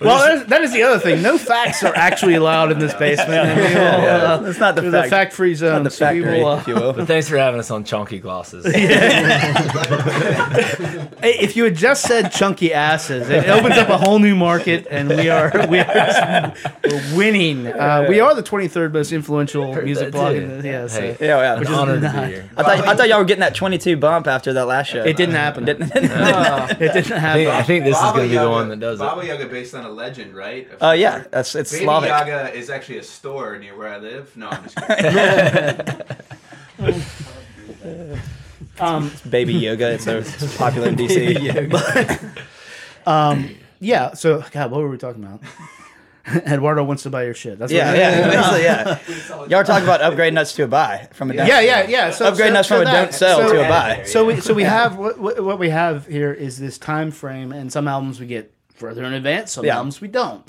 Well, 0.00 0.24
that 0.24 0.34
is, 0.36 0.44
that 0.46 0.62
is 0.62 0.72
the 0.72 0.84
other 0.84 1.00
thing. 1.00 1.22
No 1.22 1.36
facts 1.36 1.82
are 1.82 1.92
actually 1.92 2.34
allowed 2.36 2.70
in 2.70 2.78
this 2.78 2.94
basement. 2.94 3.30
And 3.48 3.58
we 3.60 3.74
will, 3.74 4.44
uh, 4.46 4.48
It's 4.48 4.60
not 4.60 4.76
the 4.76 4.82
fact, 4.92 5.06
a 5.08 5.10
fact-free 5.10 5.56
zone. 5.56 5.82
the 5.82 5.90
so 5.90 6.12
we 6.12 6.20
factory, 6.22 6.38
will, 6.40 6.46
uh, 6.50 6.60
if 6.60 6.68
you 6.68 6.74
will. 6.76 6.92
but 6.92 7.08
thanks 7.08 7.28
for 7.28 7.36
having 7.36 7.58
us 7.58 7.68
on 7.72 7.82
Chunky 7.82 8.20
Glasses. 8.20 8.64
Hey, 11.20 11.38
if 11.40 11.56
you 11.56 11.64
had 11.64 11.74
just 11.74 12.02
said 12.04 12.30
chunky 12.30 12.72
asses, 12.72 13.28
it 13.28 13.48
opens 13.48 13.76
up 13.76 13.88
a 13.88 13.98
whole 13.98 14.20
new 14.20 14.36
market, 14.36 14.86
and 14.88 15.08
we 15.08 15.28
are 15.28 15.50
we 15.68 15.80
are 15.80 16.54
we're 16.84 17.16
winning. 17.16 17.66
Uh, 17.66 18.06
we 18.08 18.20
are 18.20 18.36
the 18.36 18.42
23rd 18.44 18.92
most 18.92 19.10
influential 19.10 19.74
music 19.82 20.12
blog. 20.12 20.36
In 20.36 20.58
the, 20.62 20.68
yeah, 20.68 20.86
so 20.86 21.00
Hey, 21.00 21.16
Yeah, 21.20 21.40
yeah. 21.40 21.60
An 21.60 21.66
honor 21.66 22.00
to 22.00 22.08
be 22.08 22.26
here. 22.32 22.48
I 22.56 22.62
thought 22.62 22.86
I 22.86 22.94
thought 22.94 23.08
y'all 23.08 23.18
were 23.18 23.24
getting 23.24 23.40
that 23.40 23.56
22 23.56 23.96
bump 23.96 24.28
after 24.28 24.52
that 24.52 24.66
last 24.66 24.87
show. 24.88 25.04
it 25.04 25.16
didn't 25.16 25.34
happen. 25.34 25.64
Didn't- 25.64 25.90
it 25.94 25.96
It 25.96 26.04
didn't 26.04 26.10
I 26.12 26.92
think, 26.92 27.06
happen. 27.06 27.46
I 27.48 27.62
think 27.62 27.84
this 27.84 27.96
is 27.96 28.02
going 28.02 28.24
to 28.24 28.28
be 28.28 28.38
the 28.38 28.50
one 28.50 28.68
that 28.70 28.80
does 28.80 28.98
Baba 28.98 29.20
it. 29.20 29.28
Baba 29.28 29.38
Yaga 29.40 29.50
based 29.50 29.74
on 29.74 29.84
a 29.84 29.90
legend, 29.90 30.34
right? 30.34 30.68
Oh 30.80 30.92
yeah, 30.92 31.24
that's 31.30 31.54
it's 31.54 31.72
Baby 31.72 31.84
Slavic. 31.84 32.08
Yaga 32.08 32.54
is 32.54 32.70
actually 32.70 32.98
a 32.98 33.02
store 33.02 33.58
near 33.58 33.76
where 33.76 33.88
I 33.88 33.98
live. 33.98 34.36
No, 34.36 34.48
I'm 34.48 34.62
just 34.64 34.76
kidding. 36.78 37.08
Um, 38.80 39.10
Baby 39.28 39.54
yoga. 39.54 39.90
It's, 39.94 40.04
so 40.04 40.18
it's 40.18 40.56
popular 40.56 40.88
in 40.88 40.94
DC. 40.96 42.38
yeah. 43.80 44.14
So, 44.14 44.44
God, 44.52 44.70
what 44.70 44.80
were 44.80 44.88
we 44.88 44.98
talking 44.98 45.24
about? 45.24 45.40
Eduardo 46.46 46.84
wants 46.84 47.02
to 47.04 47.10
buy 47.10 47.24
your 47.24 47.34
shit. 47.34 47.58
That's 47.58 47.72
Yeah, 47.72 47.88
what 47.90 47.98
yeah, 47.98 48.30
basically, 48.30 48.62
yeah. 48.64 49.46
Y'all 49.48 49.54
are 49.60 49.64
talking 49.64 49.84
about 49.88 50.00
upgrading 50.00 50.38
us 50.38 50.54
to 50.54 50.64
a 50.64 50.68
buy 50.68 51.08
from 51.12 51.30
a 51.30 51.34
don't. 51.34 51.46
Yeah, 51.46 51.60
yeah, 51.60 51.86
yeah. 51.88 52.10
So 52.10 52.30
Upgrading 52.30 52.52
so, 52.54 52.58
us 52.60 52.66
from 52.68 52.76
so 52.76 52.82
a 52.82 52.84
that- 52.84 52.92
don't 53.04 53.14
sell 53.14 53.38
so- 53.48 53.52
to 53.54 53.64
a 53.64 53.68
buy. 53.68 54.02
So 54.04 54.24
we 54.26 54.40
so 54.40 54.54
we 54.54 54.64
have 54.64 54.96
what, 54.96 55.18
what 55.18 55.42
what 55.44 55.58
we 55.58 55.70
have 55.70 56.06
here 56.06 56.32
is 56.32 56.58
this 56.58 56.78
time 56.78 57.10
frame, 57.10 57.52
and 57.52 57.72
some 57.72 57.88
albums 57.88 58.20
we 58.20 58.26
get 58.26 58.52
further 58.74 59.04
in 59.04 59.12
advance, 59.12 59.52
some 59.52 59.64
Yeah. 59.64 59.76
albums 59.76 60.00
we 60.00 60.08
don't. 60.08 60.48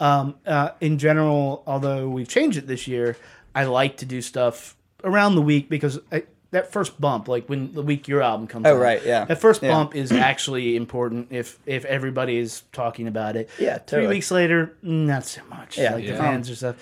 Um, 0.00 0.36
uh, 0.46 0.70
in 0.80 0.98
general, 0.98 1.62
although 1.66 2.08
we've 2.08 2.28
changed 2.28 2.56
it 2.58 2.66
this 2.66 2.86
year, 2.86 3.16
I 3.54 3.64
like 3.64 3.96
to 3.98 4.06
do 4.06 4.22
stuff 4.22 4.76
around 5.04 5.34
the 5.34 5.42
week 5.42 5.68
because 5.68 5.98
I, 6.12 6.22
that 6.50 6.72
first 6.72 7.00
bump, 7.00 7.28
like 7.28 7.46
when 7.48 7.74
the 7.74 7.82
week 7.82 8.08
your 8.08 8.22
album 8.22 8.46
comes 8.46 8.66
out. 8.66 8.72
Oh, 8.72 8.76
out, 8.76 8.82
right, 8.82 9.04
yeah. 9.04 9.24
that 9.26 9.40
first 9.40 9.62
Yeah. 9.62 9.70
bump 9.70 9.94
is 9.94 10.12
actually 10.12 10.76
important 10.76 11.28
if 11.30 11.58
if 11.66 11.84
everybody 11.84 12.38
is 12.38 12.62
talking 12.72 13.06
about 13.06 13.36
it. 13.36 13.50
Yeah, 13.58 13.78
three 13.78 14.06
weeks 14.06 14.30
later, 14.30 14.74
not 14.82 15.24
so 15.26 15.42
much. 15.50 15.76
Yeah, 15.76 15.94
like 15.94 16.06
the 16.06 16.14
fans 16.14 16.50
or 16.50 16.54
stuff. 16.54 16.76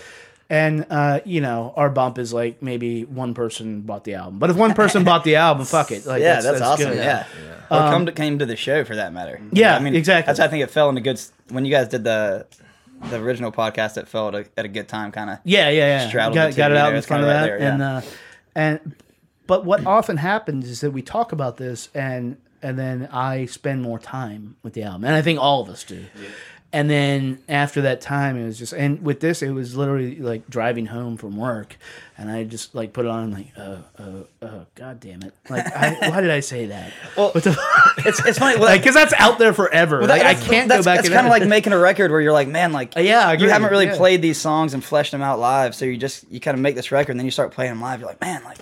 And 0.49 0.87
uh, 0.91 1.21
you 1.25 1.41
know, 1.41 1.75
our 1.77 1.91
bump 1.91 2.19
is 2.19 2.33
like 2.33 2.63
maybe 2.63 3.05
one 3.05 3.35
person 3.35 3.81
bought 3.81 4.05
the 4.05 4.15
album, 4.15 4.39
but 4.39 4.51
if 4.51 4.57
one 4.57 4.75
person 4.75 5.03
bought 5.03 5.25
the 5.25 5.37
album, 5.37 5.65
fuck 5.67 5.91
it. 5.91 6.07
Like, 6.07 6.23
yeah, 6.23 6.41
that's, 6.41 6.61
awesome. 6.61 6.91
good. 6.93 6.99
Yeah. 6.99 7.27
Or 7.69 7.79
come 7.91 8.07
to, 8.07 8.13
came 8.13 8.39
to 8.39 8.47
the 8.47 8.55
show 8.55 8.85
for 8.85 8.95
that 8.95 9.13
matter. 9.13 9.41
Yeah, 9.51 9.75
I 9.75 9.81
mean, 9.81 9.97
exactly. 9.97 10.31
That's 10.31 10.39
I 10.39 10.47
think 10.47 10.63
it 10.63 10.71
fell 10.71 10.89
into 10.89 11.01
good. 11.01 11.21
When 11.49 11.65
you 11.65 11.73
guys 11.73 11.89
did 11.89 12.05
the 12.05 12.47
the 13.11 13.21
original 13.21 13.51
podcast, 13.51 13.99
it 13.99 14.07
fell 14.07 14.29
at 14.29 14.35
a, 14.35 14.47
at 14.57 14.65
a 14.65 14.69
good 14.69 14.87
time, 14.87 15.11
kind 15.11 15.31
of. 15.31 15.39
Yeah, 15.43 15.69
yeah, 15.71 16.03
yeah. 16.03 16.09
Straddled 16.09 16.35
got, 16.37 16.55
got 16.55 16.71
it 16.71 16.77
out 16.77 16.95
in 16.95 17.03
front 17.03 17.25
of 17.25 17.29
that, 17.29 17.41
right 17.41 17.59
there, 17.59 17.73
and 17.73 17.83
uh, 17.83 18.01
and 18.55 18.95
but 19.47 19.65
what 19.65 19.85
often 19.87 20.17
happens 20.17 20.69
is 20.69 20.81
that 20.81 20.91
we 20.91 21.03
talk 21.03 21.33
about 21.33 21.57
this, 21.57 21.89
and 21.95 22.37
and 22.63 22.79
then 22.79 23.09
I 23.13 23.47
spend 23.47 23.83
more 23.83 23.99
time 23.99 24.57
with 24.63 24.73
the 24.73 24.83
album, 24.85 25.05
and 25.05 25.15
I 25.15 25.23
think 25.23 25.39
all 25.41 25.61
of 25.63 25.69
us 25.69 25.85
do. 25.85 26.05
And 26.73 26.91
then 26.91 27.39
after 27.49 27.83
that 27.83 28.01
time, 28.01 28.37
it 28.37 28.45
was 28.45 28.59
just, 28.59 28.73
and 28.75 29.01
with 29.03 29.21
this, 29.21 29.41
it 29.41 29.51
was 29.51 29.77
literally 29.77 30.17
like 30.17 30.47
driving 30.51 30.87
home 30.87 31.17
from 31.17 31.37
work, 31.37 31.77
and 32.19 32.29
I 32.31 32.43
just 32.45 32.75
like 32.75 32.93
put 32.93 33.07
it 33.07 33.11
on, 33.11 33.31
like, 33.31 33.53
oh, 33.57 33.85
uh, 33.99 34.45
uh, 34.45 34.65
god 34.75 34.99
damn 35.01 35.23
it, 35.23 35.33
like, 35.49 35.65
I, 35.75 35.95
why 36.11 36.21
did 36.21 36.31
I 36.31 36.41
say 36.41 36.67
that? 36.67 36.93
Well, 37.17 37.31
it's 37.37 37.47
it's 38.27 38.39
funny. 38.39 38.59
like, 38.59 38.81
because 38.83 38.95
that's 38.97 39.15
out 39.17 39.39
there 39.39 39.53
forever. 39.55 40.01
Well, 40.01 40.09
like, 40.09 40.23
I 40.23 40.35
can't 40.35 40.69
go 40.69 40.83
back. 40.83 40.99
It's 41.01 41.09
kind 41.09 41.27
of 41.27 41.31
like 41.39 41.47
making 41.47 41.73
a 41.73 41.79
record 41.79 42.11
where 42.11 42.21
you're 42.21 42.33
like, 42.33 42.49
man, 42.49 42.73
like, 42.73 42.95
Yeah, 42.97 43.33
you 43.33 43.49
haven't 43.49 43.71
really 43.71 43.87
Yeah. 43.87 43.97
played 43.97 44.21
these 44.21 44.39
songs 44.39 44.75
and 44.75 44.85
fleshed 44.85 45.13
them 45.13 45.23
out 45.23 45.39
live, 45.39 45.75
so 45.75 45.85
you 45.85 45.97
just 45.97 46.31
you 46.31 46.41
kind 46.41 46.57
of 46.57 46.61
make 46.61 46.75
this 46.75 46.91
record, 46.91 47.13
and 47.13 47.21
then 47.21 47.27
you 47.27 47.31
start 47.31 47.53
playing 47.53 47.71
them 47.71 47.81
live. 47.81 48.01
You're 48.01 48.09
like, 48.09 48.21
man, 48.21 48.43
like, 48.45 48.59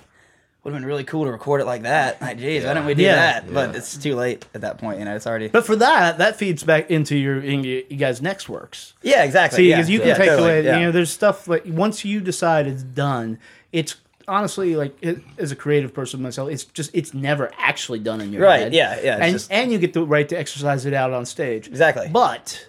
would 0.65 0.73
have 0.73 0.81
been 0.81 0.87
really 0.87 1.03
cool 1.03 1.25
to 1.25 1.31
record 1.31 1.61
it 1.61 1.65
like 1.65 1.83
that. 1.83 2.19
Like, 2.21 2.39
geez, 2.39 2.63
why 2.65 2.73
didn't 2.73 2.87
we 2.87 2.95
do 2.95 3.03
Yeah. 3.03 3.15
that? 3.41 3.53
But 3.53 3.75
it's 3.75 3.95
too 3.95 4.15
late 4.15 4.45
at 4.55 4.61
that 4.61 4.79
point. 4.79 4.97
You 4.99 5.05
know, 5.05 5.15
it's 5.15 5.27
already. 5.27 5.47
But 5.47 5.65
for 5.65 5.75
that, 5.75 6.17
that 6.17 6.37
feeds 6.37 6.63
back 6.63 6.89
into 6.89 7.15
your 7.15 7.39
in 7.39 7.63
your, 7.63 7.81
you 7.87 7.97
guys' 7.97 8.21
next 8.21 8.49
works. 8.49 8.93
yeah, 9.03 9.23
exactly. 9.23 9.57
See, 9.57 9.69
yeah, 9.69 9.75
because 9.77 9.89
you 9.91 9.99
can 9.99 10.07
yeah, 10.09 10.13
take 10.17 10.29
totally, 10.29 10.49
away, 10.49 10.65
yeah. 10.65 10.77
you 10.79 10.85
know, 10.87 10.91
there's 10.91 11.11
stuff 11.11 11.47
like 11.47 11.63
once 11.67 12.03
you 12.03 12.19
decide 12.19 12.65
it's 12.67 12.81
done, 12.83 13.37
it's 13.71 13.95
honestly 14.27 14.75
like 14.75 14.97
it, 15.03 15.19
as 15.37 15.51
a 15.51 15.55
creative 15.55 15.93
person 15.93 16.19
myself, 16.19 16.49
it's 16.49 16.63
just 16.63 16.89
it's 16.95 17.13
never 17.13 17.51
actually 17.59 17.99
done 17.99 18.19
in 18.19 18.33
your 18.33 18.41
Right, 18.41 18.61
head. 18.61 18.73
yeah, 18.73 18.99
yeah, 19.03 19.17
and 19.21 19.33
just- 19.33 19.51
and 19.51 19.71
you 19.71 19.77
get 19.77 19.93
the 19.93 20.03
right 20.03 20.27
to 20.29 20.35
exercise 20.37 20.87
it 20.87 20.95
out 20.95 21.13
on 21.13 21.27
stage. 21.27 21.67
Exactly. 21.67 22.07
But 22.11 22.67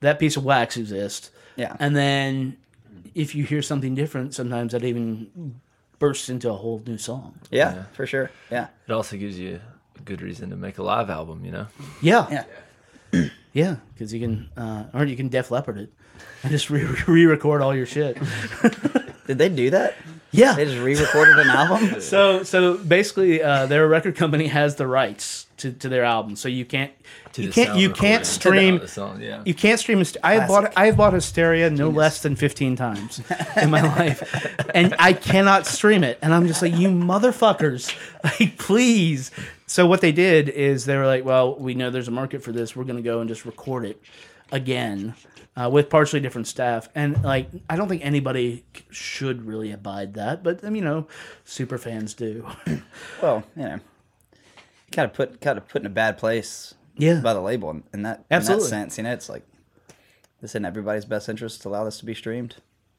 that 0.00 0.20
piece 0.20 0.36
of 0.36 0.44
wax 0.44 0.76
exists. 0.76 1.30
Yeah. 1.56 1.74
And 1.80 1.96
then 1.96 2.56
if 3.12 3.34
you 3.34 3.42
hear 3.42 3.60
something 3.60 3.96
different, 3.96 4.34
sometimes 4.34 4.70
that 4.72 4.84
even 4.84 5.58
bursts 5.98 6.28
into 6.28 6.50
a 6.50 6.54
whole 6.54 6.82
new 6.86 6.98
song. 6.98 7.34
yeah, 7.50 7.84
for 7.92 8.06
sure. 8.06 8.30
Yeah, 8.50 8.68
It 8.88 8.92
also 8.92 9.16
gives 9.16 9.38
you 9.38 9.60
a 9.98 10.00
good 10.02 10.20
reason 10.22 10.50
to 10.50 10.56
make 10.56 10.78
a 10.78 10.82
live 10.82 11.10
album, 11.10 11.44
you 11.44 11.52
know? 11.52 11.66
Yeah. 12.02 12.44
yeah. 13.12 13.28
Yeah, 13.52 13.76
because 13.92 14.12
you 14.12 14.18
can, 14.18 14.48
uh, 14.56 14.86
or 14.92 15.04
you 15.04 15.14
can 15.14 15.28
Def 15.28 15.52
Leppard 15.52 15.78
it 15.78 15.92
and 16.42 16.50
just 16.50 16.70
re-record 16.70 17.62
all 17.62 17.72
your 17.72 17.86
shit. 17.86 18.18
Did 19.28 19.38
they 19.38 19.48
do 19.48 19.70
that? 19.70 19.94
Yeah, 20.36 20.54
They 20.54 20.64
just 20.64 20.78
re-recorded 20.78 21.38
an 21.38 21.50
album. 21.50 22.00
So 22.00 22.42
so 22.42 22.76
basically, 22.78 23.42
uh, 23.42 23.66
their 23.66 23.86
record 23.88 24.16
company 24.16 24.46
has 24.48 24.74
the 24.76 24.86
rights 24.86 25.46
to, 25.58 25.70
to 25.72 25.88
their 25.88 26.04
album, 26.04 26.34
so 26.36 26.48
you 26.48 26.64
can't 26.64 26.90
To 27.34 27.42
you 27.42 27.50
can't 27.52 27.78
you 27.78 27.88
recording. 27.88 28.10
can't 28.10 28.24
To 28.24 28.30
the- 28.30 28.34
stream 28.40 28.78
the 28.78 28.88
song, 28.88 29.20
yeah. 29.20 29.42
you 29.46 29.54
can't 29.54 29.78
stream. 29.78 30.00
Hyster- 30.00 30.16
I 30.24 30.34
have 30.34 30.48
bought 30.48 30.72
I 30.76 30.86
have 30.86 30.96
bought 30.96 31.12
Hysteria 31.12 31.70
no 31.70 31.88
less 31.88 32.22
than 32.22 32.34
fifteen 32.36 32.74
times 32.76 33.20
in 33.62 33.70
my 33.70 33.82
life, 33.98 34.20
and 34.74 34.94
I 34.98 35.12
cannot 35.12 35.66
stream 35.66 36.02
it. 36.04 36.18
And 36.22 36.34
I'm 36.34 36.46
just 36.48 36.60
like, 36.62 36.74
you 36.76 36.88
motherfuckers, 36.88 37.94
like 38.24 38.58
please. 38.58 39.30
So 39.66 39.86
what 39.86 40.00
they 40.00 40.12
did 40.12 40.48
is 40.48 40.84
they 40.84 40.96
were 40.96 41.06
like, 41.06 41.24
well, 41.24 41.54
we 41.56 41.74
know 41.74 41.90
there's 41.90 42.08
a 42.08 42.12
market 42.22 42.42
for 42.42 42.52
this. 42.52 42.74
We're 42.76 42.84
gonna 42.84 43.02
go 43.02 43.20
and 43.20 43.28
just 43.28 43.44
record 43.46 43.84
it 43.84 44.00
again. 44.52 45.14
Uh, 45.56 45.70
with 45.72 45.88
partially 45.88 46.18
different 46.18 46.48
staff, 46.48 46.88
and 46.96 47.22
like 47.22 47.48
I 47.70 47.76
don't 47.76 47.88
think 47.88 48.04
anybody 48.04 48.64
should 48.90 49.46
really 49.46 49.70
abide 49.70 50.14
that, 50.14 50.42
but 50.42 50.64
um, 50.64 50.74
you 50.74 50.82
know, 50.82 51.06
super 51.44 51.78
fans 51.78 52.12
do. 52.12 52.44
well, 53.22 53.44
you 53.54 53.62
know, 53.62 53.80
kind 54.90 55.08
of 55.08 55.14
put 55.14 55.40
kind 55.40 55.56
of 55.56 55.68
put 55.68 55.82
in 55.82 55.86
a 55.86 55.90
bad 55.90 56.18
place. 56.18 56.74
Yeah. 56.96 57.20
by 57.20 57.34
the 57.34 57.40
label 57.40 57.70
in, 57.70 57.82
in 57.92 58.02
that 58.02 58.24
Absolutely. 58.30 58.66
in 58.66 58.70
that 58.70 58.76
sense. 58.76 58.98
You 58.98 59.04
know, 59.04 59.12
it's 59.12 59.28
like 59.28 59.42
this 60.40 60.54
in 60.54 60.64
everybody's 60.64 61.04
best 61.04 61.28
interest 61.28 61.62
to 61.62 61.68
allow 61.68 61.84
this 61.84 61.98
to 61.98 62.04
be 62.04 62.14
streamed, 62.14 62.56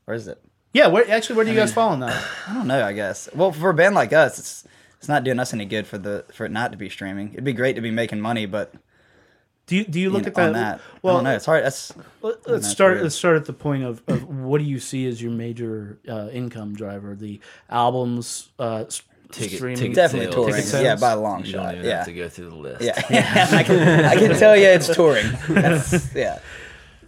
or 0.07 0.13
is 0.13 0.27
it? 0.27 0.41
Yeah, 0.73 0.87
where, 0.87 1.09
actually, 1.09 1.37
where 1.37 1.45
do 1.45 1.51
you 1.51 1.57
guys 1.57 1.73
fall 1.73 1.89
on 1.89 2.01
that? 2.01 2.21
I 2.47 2.53
don't 2.53 2.67
know. 2.67 2.83
I 2.83 2.91
guess. 2.93 3.29
Well, 3.33 3.51
for 3.51 3.69
a 3.69 3.73
band 3.73 3.95
like 3.95 4.13
us, 4.13 4.39
it's 4.39 4.67
it's 4.97 5.07
not 5.07 5.23
doing 5.23 5.39
us 5.39 5.53
any 5.53 5.65
good 5.65 5.87
for 5.87 5.97
the 5.97 6.25
for 6.33 6.45
it 6.45 6.51
not 6.51 6.71
to 6.71 6.77
be 6.77 6.89
streaming. 6.89 7.31
It'd 7.33 7.43
be 7.43 7.53
great 7.53 7.75
to 7.75 7.81
be 7.81 7.91
making 7.91 8.19
money, 8.19 8.45
but 8.45 8.73
Do 9.67 9.75
you 9.75 9.83
do 9.85 9.99
you 9.99 10.03
you 10.07 10.09
look 10.11 10.23
know, 10.23 10.27
at 10.27 10.35
that? 10.35 10.53
that, 10.53 10.81
Well, 11.01 11.17
I 11.17 11.23
don't. 11.23 11.33
It's 11.33 11.45
hard. 11.45 11.65
That's 11.65 11.93
let- 12.21 12.45
know, 12.47 12.53
let's 12.53 12.67
start. 12.69 12.93
weird. 12.93 13.03
Let's 13.03 13.15
start 13.15 13.37
at 13.37 13.45
the 13.45 13.53
point 13.53 13.83
of, 13.83 14.01
of 14.07 14.23
what 14.29 14.59
do 14.59 14.63
you 14.63 14.79
see 14.79 15.07
as 15.07 15.21
your 15.21 15.31
major 15.31 15.97
uh, 16.07 16.29
income 16.31 16.75
driver? 16.75 17.15
The 17.15 17.39
albums, 17.69 18.49
uh, 18.59 18.85
Ticket- 19.31 19.57
streaming, 19.57 19.77
ticket 19.77 19.95
definitely 19.95 20.31
sales. 20.31 20.47
touring. 20.47 20.63
Ticket? 20.63 20.83
Yeah, 20.83 20.95
by 20.97 21.11
a 21.13 21.19
long 21.19 21.43
You 21.43 21.51
shot. 21.51 21.63
don't 21.63 21.73
even 21.75 21.85
Yeah. 21.85 21.97
have 21.97 22.05
to 22.05 22.13
go 22.13 22.29
through 22.29 22.49
the 22.51 22.55
list. 22.55 22.81
yeah, 22.83 22.93
I 23.51 23.63
can 23.63 24.05
I 24.05 24.15
can 24.15 24.35
tell 24.37 24.55
you 24.55 24.65
it's 24.67 24.87
touring. 24.93 25.25
That's, 25.49 26.13
yeah. 26.15 26.39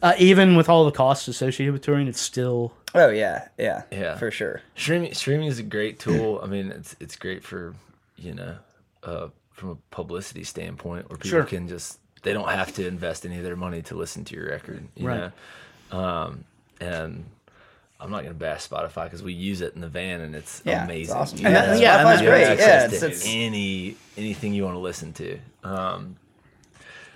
Uh, 0.01 0.13
even 0.17 0.55
with 0.55 0.67
all 0.69 0.85
the 0.85 0.91
costs 0.91 1.27
associated 1.27 1.73
with 1.73 1.83
touring, 1.83 2.07
it's 2.07 2.19
still 2.21 2.73
Oh 2.95 3.09
yeah, 3.09 3.47
yeah, 3.59 3.83
Yeah. 3.91 4.17
for 4.17 4.31
sure. 4.31 4.61
Streaming 4.75 5.13
streaming 5.13 5.47
is 5.47 5.59
a 5.59 5.63
great 5.63 5.99
tool. 5.99 6.39
I 6.43 6.47
mean, 6.47 6.71
it's 6.71 6.95
it's 6.99 7.15
great 7.15 7.43
for 7.43 7.75
you 8.15 8.33
know, 8.33 8.55
uh, 9.03 9.27
from 9.51 9.69
a 9.69 9.75
publicity 9.91 10.43
standpoint, 10.43 11.07
where 11.09 11.17
people 11.17 11.29
Sure. 11.29 11.43
can 11.43 11.67
just 11.67 11.99
they 12.27 12.33
don't 12.33 12.49
have 12.49 12.73
to 12.75 12.85
invest 12.85 13.25
any 13.25 13.37
of 13.37 13.43
their 13.43 13.55
money 13.55 13.81
to 13.83 13.95
listen 13.95 14.25
to 14.25 14.35
your 14.35 14.47
record. 14.49 14.85
You 14.95 15.07
Right. 15.07 15.31
know, 15.91 15.97
um, 15.97 16.43
and 16.81 17.23
I'm 17.99 18.11
not 18.11 18.23
gonna 18.23 18.33
bash 18.35 18.67
Spotify 18.67 19.05
because 19.05 19.23
we 19.23 19.31
use 19.33 19.61
it 19.61 19.73
in 19.75 19.81
the 19.81 19.87
van 19.87 20.19
and 20.21 20.35
it's 20.35 20.61
Yeah, 20.65 20.83
it's 20.83 20.91
amazing. 20.91 21.15
awesome. 21.15 21.39
You 21.39 21.45
And 21.47 21.55
that- 21.55 21.79
yeah, 21.79 22.03
Spotify's 22.03 22.21
great. 22.21 22.59
Yeah, 22.59 22.85
it's, 22.85 23.01
it's 23.01 23.23
any 23.25 23.95
anything 24.17 24.53
you 24.53 24.63
want 24.65 24.75
to 24.75 24.79
listen 24.79 25.13
to. 25.13 25.39
Um, 25.63 26.17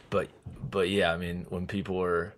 but 0.09 0.29
but 0.69 0.89
yeah, 0.89 1.11
I 1.13 1.17
mean, 1.17 1.45
when 1.49 1.67
people 1.67 2.01
are 2.01 2.33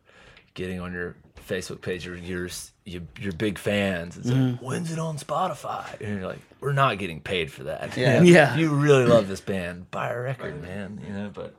getting 0.55 0.79
on 0.79 0.93
your 0.93 1.15
Facebook 1.47 1.81
page, 1.81 2.05
you're 2.05 2.15
you're 2.17 2.49
you're, 2.85 3.01
you're 3.19 3.33
big 3.33 3.57
fans. 3.57 4.17
It's 4.17 4.27
Mm-hmm. 4.29 4.51
like, 4.53 4.61
when's 4.61 4.91
it 4.91 4.99
on 4.99 5.17
Spotify? 5.17 5.99
And 6.01 6.19
you're 6.19 6.27
like, 6.27 6.39
we're 6.59 6.73
not 6.73 6.97
getting 6.97 7.21
paid 7.21 7.51
for 7.51 7.63
that. 7.63 7.95
Yeah. 7.95 8.21
Yeah. 8.37 8.55
You 8.57 8.71
really 8.73 9.05
love 9.05 9.27
this 9.29 9.39
band, 9.41 9.89
buy 9.91 10.09
a 10.09 10.19
record, 10.19 10.61
man. 10.61 10.99
You 11.07 11.13
know, 11.13 11.31
but 11.33 11.53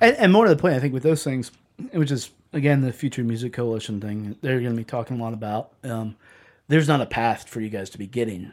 And, 0.00 0.16
and 0.16 0.32
more 0.32 0.44
to 0.46 0.54
the 0.54 0.60
point, 0.60 0.74
I 0.74 0.78
think 0.80 0.92
with 0.94 1.02
those 1.02 1.22
things, 1.24 1.50
which 1.92 2.10
is 2.10 2.30
again 2.52 2.80
the 2.80 2.92
Future 2.92 3.22
Music 3.24 3.52
Coalition 3.52 4.00
thing, 4.00 4.36
they're 4.40 4.60
going 4.60 4.72
to 4.72 4.76
be 4.76 4.84
talking 4.84 5.18
a 5.18 5.22
lot 5.22 5.32
about. 5.32 5.72
Um, 5.84 6.16
there's 6.68 6.88
not 6.88 7.00
a 7.00 7.06
path 7.06 7.48
for 7.48 7.60
you 7.60 7.68
guys 7.68 7.90
to 7.90 7.98
be 7.98 8.06
getting 8.06 8.52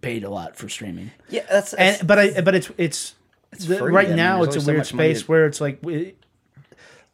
paid 0.00 0.24
a 0.24 0.30
lot 0.30 0.56
for 0.56 0.68
streaming, 0.68 1.10
yeah. 1.28 1.44
That's, 1.50 1.74
and 1.74 2.06
but 2.06 2.18
I 2.18 2.40
but 2.40 2.54
it's 2.54 2.70
it's, 2.78 3.14
the, 3.50 3.76
free. 3.78 3.92
right 3.92 4.10
now 4.10 4.42
it's 4.44 4.54
a 4.56 4.60
so 4.60 4.72
weird 4.72 4.86
space 4.86 5.22
to- 5.22 5.26
where 5.26 5.46
it's 5.46 5.60
like. 5.60 5.78
we- 5.82 6.14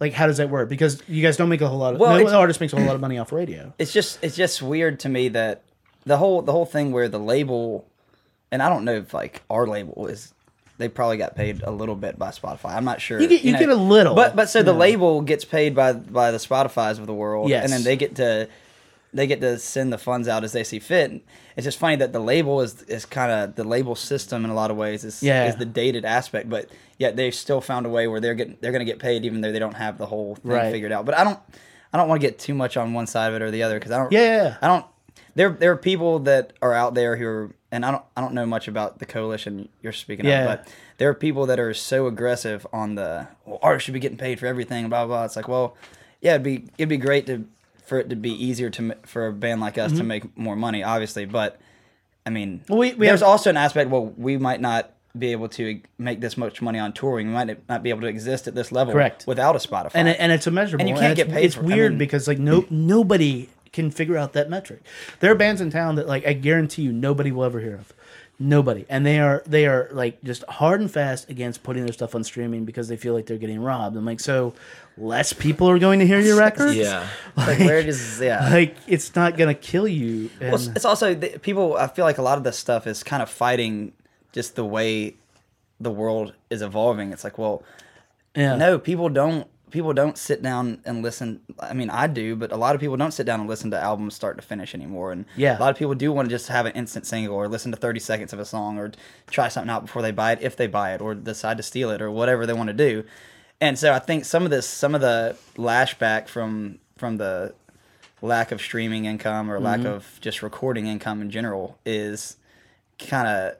Like 0.01 0.13
how 0.13 0.27
does 0.27 0.39
that 0.39 0.51
work? 0.51 0.69
Because 0.69 1.01
you 1.09 1.23
guys 1.23 1.37
don't 1.37 1.49
make 1.49 1.61
a 1.61 1.69
whole 1.69 1.79
lot 1.79 1.95
of 1.95 2.01
Well, 2.01 2.19
no 2.23 2.39
artist 2.41 2.61
makes 2.61 2.73
a 2.73 2.77
whole 2.77 2.85
lot 2.85 2.97
of 2.97 3.01
money 3.01 3.17
off 3.17 3.31
radio. 3.33 3.73
it's 3.79 3.93
just 3.93 4.19
it's 4.23 4.35
just 4.35 4.61
weird 4.61 4.99
to 5.01 5.09
me 5.09 5.29
that 5.29 5.63
the 6.05 6.17
whole 6.17 6.43
the 6.43 6.51
whole 6.51 6.67
thing 6.67 6.91
where 6.91 7.09
the 7.09 7.19
label 7.21 7.87
and 8.51 8.61
I 8.61 8.69
don't 8.69 8.85
know 8.85 8.97
if 8.97 9.15
like 9.15 9.43
our 9.49 9.67
label 9.69 10.09
is 10.09 10.34
they 10.79 10.89
probably 10.89 11.17
got 11.17 11.37
paid 11.37 11.63
a 11.63 11.71
little 11.71 11.95
bit 11.95 12.19
by 12.19 12.31
Spotify. 12.31 12.75
I'm 12.77 12.85
not 12.85 13.01
sure. 13.01 13.21
You 13.21 13.29
get- 13.29 13.45
you 13.45 13.57
get 13.57 13.69
a 13.69 13.75
little. 13.75 14.15
But 14.15 14.35
but 14.37 14.49
so 14.49 14.63
the 14.63 14.73
label 14.73 15.21
gets 15.23 15.45
paid 15.45 15.75
by 15.75 15.93
by 15.93 16.31
the 16.31 16.39
Spotify's 16.39 16.99
of 16.99 17.07
the 17.07 17.15
world. 17.15 17.49
Yes. 17.49 17.65
And 17.65 17.73
then 17.73 17.83
they 17.85 17.97
get 17.97 18.17
to 18.17 18.49
they 19.13 19.29
get 19.29 19.41
to 19.41 19.59
send 19.61 19.93
the 19.93 19.99
funds 19.99 20.27
out 20.27 20.43
as 20.43 20.51
they 20.53 20.65
see 20.65 20.81
fit. 20.81 21.13
And 21.13 21.21
It's 21.57 21.65
just 21.65 21.79
funny 21.79 21.95
that 21.97 22.13
the 22.13 22.19
label 22.19 22.61
is 22.63 22.83
is 22.83 23.07
kind 23.07 23.31
of 23.31 23.55
the 23.55 23.63
label 23.63 23.95
system 23.95 24.45
in 24.45 24.51
a 24.51 24.55
lot 24.55 24.73
of 24.73 24.77
ways 24.77 25.05
is 25.05 25.23
Yeah. 25.23 25.47
is 25.47 25.55
the 25.57 25.65
dated 25.65 26.05
aspect, 26.05 26.49
but 26.51 26.69
yet 26.99 27.15
they've 27.15 27.35
still 27.35 27.61
found 27.61 27.87
a 27.87 27.89
way 27.89 28.09
where 28.09 28.19
they're 28.21 28.35
getting 28.35 28.57
they're 28.61 28.73
going 28.73 28.85
to 28.85 28.91
get 28.93 28.99
paid 28.99 29.25
even 29.25 29.41
though 29.41 29.53
they 29.53 29.61
don't 29.61 29.77
have 29.77 29.99
the 29.99 30.07
whole 30.07 30.35
thing 30.35 30.51
Right. 30.51 30.73
figured 30.73 30.91
out. 30.91 31.05
But 31.07 31.17
I 31.17 31.23
don't 31.23 31.39
I 31.93 31.97
don't 31.99 32.09
want 32.09 32.21
to 32.21 32.27
get 32.27 32.41
too 32.41 32.55
much 32.55 32.77
on 32.77 32.93
one 32.93 33.07
side 33.07 33.29
of 33.29 33.35
it 33.41 33.43
or 33.45 33.53
the 33.53 33.63
other 33.63 33.79
because 33.79 33.93
I 33.93 33.99
don't 33.99 34.11
yeah. 34.13 34.57
I 34.61 34.67
don't 34.67 34.85
there 35.37 35.51
there 35.51 35.71
are 35.71 35.77
people 35.77 36.19
that 36.21 36.53
are 36.61 36.75
out 36.75 36.95
there 36.95 37.15
who 37.17 37.27
are 37.27 37.51
and 37.75 37.85
I 37.85 37.91
don't 37.91 38.03
I 38.17 38.21
don't 38.21 38.35
know 38.35 38.47
much 38.47 38.69
about 38.69 38.99
the 39.01 39.07
coalition 39.07 39.69
you're 39.83 39.93
speaking 39.93 40.25
Yeah. 40.27 40.41
of, 40.41 40.47
but 40.65 40.73
there 40.99 41.09
are 41.11 41.15
people 41.15 41.47
that 41.47 41.59
are 41.61 41.75
so 41.75 42.07
aggressive 42.07 42.67
on 42.73 42.95
the 42.95 43.27
well, 43.45 43.59
artists 43.63 43.85
should 43.87 43.95
be 43.95 44.01
getting 44.01 44.19
paid 44.19 44.39
for 44.41 44.47
everything, 44.47 44.89
blah 44.89 45.05
blah. 45.07 45.17
blah. 45.17 45.25
It's 45.25 45.37
like, 45.37 45.49
well, 45.49 45.77
yeah, 46.21 46.33
it'd 46.33 46.43
be 46.43 46.65
it'd 46.79 46.89
be 46.89 46.97
great 46.97 47.27
to 47.27 47.47
for 47.85 47.99
it 47.99 48.09
to 48.11 48.17
be 48.17 48.31
easier 48.33 48.71
to 48.71 48.95
for 49.05 49.27
a 49.27 49.33
band 49.33 49.61
like 49.61 49.77
us 49.77 49.93
to 49.93 50.03
make 50.05 50.37
more 50.39 50.57
money, 50.57 50.83
obviously, 50.83 51.27
but 51.27 51.61
I 52.27 52.31
mean, 52.31 52.61
Mm-hmm. 52.61 52.73
Well, 52.73 52.79
we- 52.81 52.95
we 52.95 53.07
there's 53.07 53.21
have- 53.21 53.29
also 53.29 53.51
an 53.51 53.57
aspect. 53.59 53.91
Well, 53.91 54.07
we 54.17 54.39
might 54.39 54.61
not 54.61 54.91
be 55.17 55.31
able 55.33 55.49
to 55.49 55.81
make 55.99 56.21
this 56.21 56.37
much 56.37 56.61
money 56.63 56.79
on 56.79 56.93
touring. 56.93 57.29
We 57.29 57.35
might 57.35 57.69
not 57.69 57.83
be 57.85 57.91
able 57.91 58.01
to 58.01 58.07
exist 58.09 58.49
at 58.49 58.55
this 58.57 58.73
level 58.73 58.93
Correct. 58.95 59.27
without 59.29 59.55
a 59.55 59.59
Spotify. 59.59 59.91
and 59.95 60.09
and 60.09 60.33
it's 60.33 60.47
a 60.47 60.51
measurable. 60.51 60.81
And 60.83 60.89
you 60.89 60.95
can't 60.95 61.13
it's, 61.19 61.25
get 61.27 61.33
paid 61.33 61.45
It's 61.45 61.55
for 61.57 61.61
it. 61.61 61.71
I 61.73 61.75
weird 61.77 61.93
mean- 61.93 61.99
because 61.99 62.27
like 62.27 62.39
no 62.39 62.65
nobody 62.71 63.49
can 63.75 63.91
figure 63.91 64.17
out 64.17 64.33
that 64.33 64.49
metric. 64.49 64.81
There 65.21 65.31
are 65.31 65.35
bands 65.35 65.61
in 65.61 65.69
town 65.71 65.97
that 65.97 66.07
like 66.09 66.27
I 66.27 66.33
guarantee 66.33 66.83
you 66.83 66.93
nobody 66.93 67.31
will 67.31 67.45
ever 67.45 67.61
hear 67.61 67.75
of. 67.75 67.93
Nobody, 68.37 68.85
and 68.89 69.07
they 69.07 69.21
are 69.21 69.45
they 69.47 69.65
are 69.67 69.89
like 69.93 70.21
just 70.25 70.43
hard 70.49 70.81
and 70.81 70.91
fast 70.91 71.31
against 71.31 71.63
putting 71.63 71.85
their 71.85 71.93
stuff 71.93 72.17
on 72.17 72.25
streaming 72.25 72.65
because 72.65 72.89
they 72.89 72.97
feel 72.97 73.15
like 73.15 73.27
they're 73.27 73.39
getting 73.39 73.61
robbed. 73.61 73.97
I'm 73.97 74.05
like, 74.05 74.19
so 74.19 74.55
less 74.99 75.33
people 75.33 75.71
are 75.71 75.79
going 75.79 76.01
to 76.01 76.07
hear 76.07 76.19
your 76.19 76.37
records. 76.49 76.75
yeah, 76.75 77.07
like, 77.37 77.61
where 77.61 77.81
does 77.85 78.21
yeah? 78.21 78.49
like 78.51 78.77
it's 78.89 79.15
not 79.15 79.37
gonna 79.37 79.55
kill 79.55 79.87
you. 79.87 80.31
And, 80.41 80.51
Well, 80.51 80.55
it's- 80.61 80.71
it's 80.75 80.85
also 80.85 81.15
the, 81.15 81.39
people. 81.39 81.77
I 81.77 81.87
feel 81.87 82.05
like 82.05 82.19
a 82.19 82.23
lot 82.23 82.37
of 82.39 82.43
this 82.43 82.59
stuff 82.59 82.89
is 82.89 83.05
kind 83.05 83.23
of 83.23 83.31
fighting 83.31 83.93
just 84.33 84.57
the 84.57 84.65
way 84.65 85.15
the 85.79 85.93
world 85.93 86.33
is 86.51 86.61
evolving. 86.61 87.13
It's 87.13 87.23
like, 87.23 87.39
well, 87.39 87.63
yeah. 88.35 88.57
no, 88.57 88.81
people 88.81 89.09
don't. 89.11 89.47
People 89.75 89.93
don't 89.93 90.17
sit 90.17 90.41
down 90.41 90.79
and 90.85 91.03
listen. 91.03 91.41
I 91.59 91.73
mean, 91.75 91.91
I 91.91 92.07
do, 92.07 92.37
but 92.37 92.53
a 92.53 92.57
lot 92.57 92.77
of 92.77 92.81
people 92.81 92.97
don't 92.97 93.11
sit 93.11 93.27
down 93.27 93.41
and 93.41 93.49
listen 93.49 93.73
to 93.73 93.77
albums 93.81 94.15
start 94.15 94.37
to 94.37 94.43
finish 94.43 94.73
anymore. 94.73 95.11
And 95.11 95.25
Yeah. 95.35 95.59
a 95.59 95.61
lot 95.61 95.71
of 95.71 95.77
people 95.77 95.97
do 95.97 96.13
want 96.13 96.29
to 96.29 96.31
just 96.33 96.47
have 96.47 96.65
an 96.65 96.73
instant 96.75 97.07
single 97.07 97.35
or 97.35 97.49
listen 97.49 97.73
to 97.73 97.77
thirty 97.77 97.99
seconds 97.99 98.33
of 98.33 98.39
a 98.39 98.45
song 98.45 98.79
or 98.79 98.93
try 99.29 99.49
something 99.49 99.69
out 99.71 99.83
before 99.83 100.01
they 100.01 100.13
buy 100.13 100.31
it, 100.31 100.39
if 100.41 100.55
they 100.57 100.69
buy 100.69 100.95
it, 100.95 101.01
or 101.01 101.13
decide 101.17 101.57
to 101.57 101.65
steal 101.65 101.91
it 101.91 102.01
or 102.01 102.09
whatever 102.09 102.47
they 102.47 102.53
want 102.53 102.69
to 102.69 102.73
do. 102.73 103.03
And 103.61 103.77
so 103.77 103.93
I 103.93 103.99
think 103.99 104.25
some 104.27 104.45
of 104.45 104.51
this, 104.51 104.65
some 104.69 104.95
of 104.95 105.01
the 105.01 105.35
lashback 105.57 106.29
from 106.29 106.79
from 106.97 107.17
the 107.17 107.53
lack 108.23 108.53
of 108.53 108.61
streaming 108.61 109.07
income 109.07 109.51
or 109.51 109.57
Mm-hmm. 109.57 109.65
lack 109.65 109.85
of 109.85 110.19
just 110.21 110.41
recording 110.41 110.87
income 110.87 111.21
in 111.21 111.31
general 111.33 111.79
is 111.85 112.37
kind 113.01 113.27
of 113.27 113.57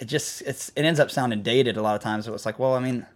it 0.00 0.06
just 0.06 0.42
it's 0.42 0.72
it 0.74 0.82
ends 0.84 0.98
up 0.98 1.08
sounding 1.08 1.42
dated 1.44 1.76
a 1.76 1.82
lot 1.82 1.94
of 1.94 2.02
times. 2.02 2.24
So 2.24 2.34
it's 2.34 2.44
like, 2.46 2.58
well, 2.58 2.74
I 2.74 2.80
mean, 2.80 3.06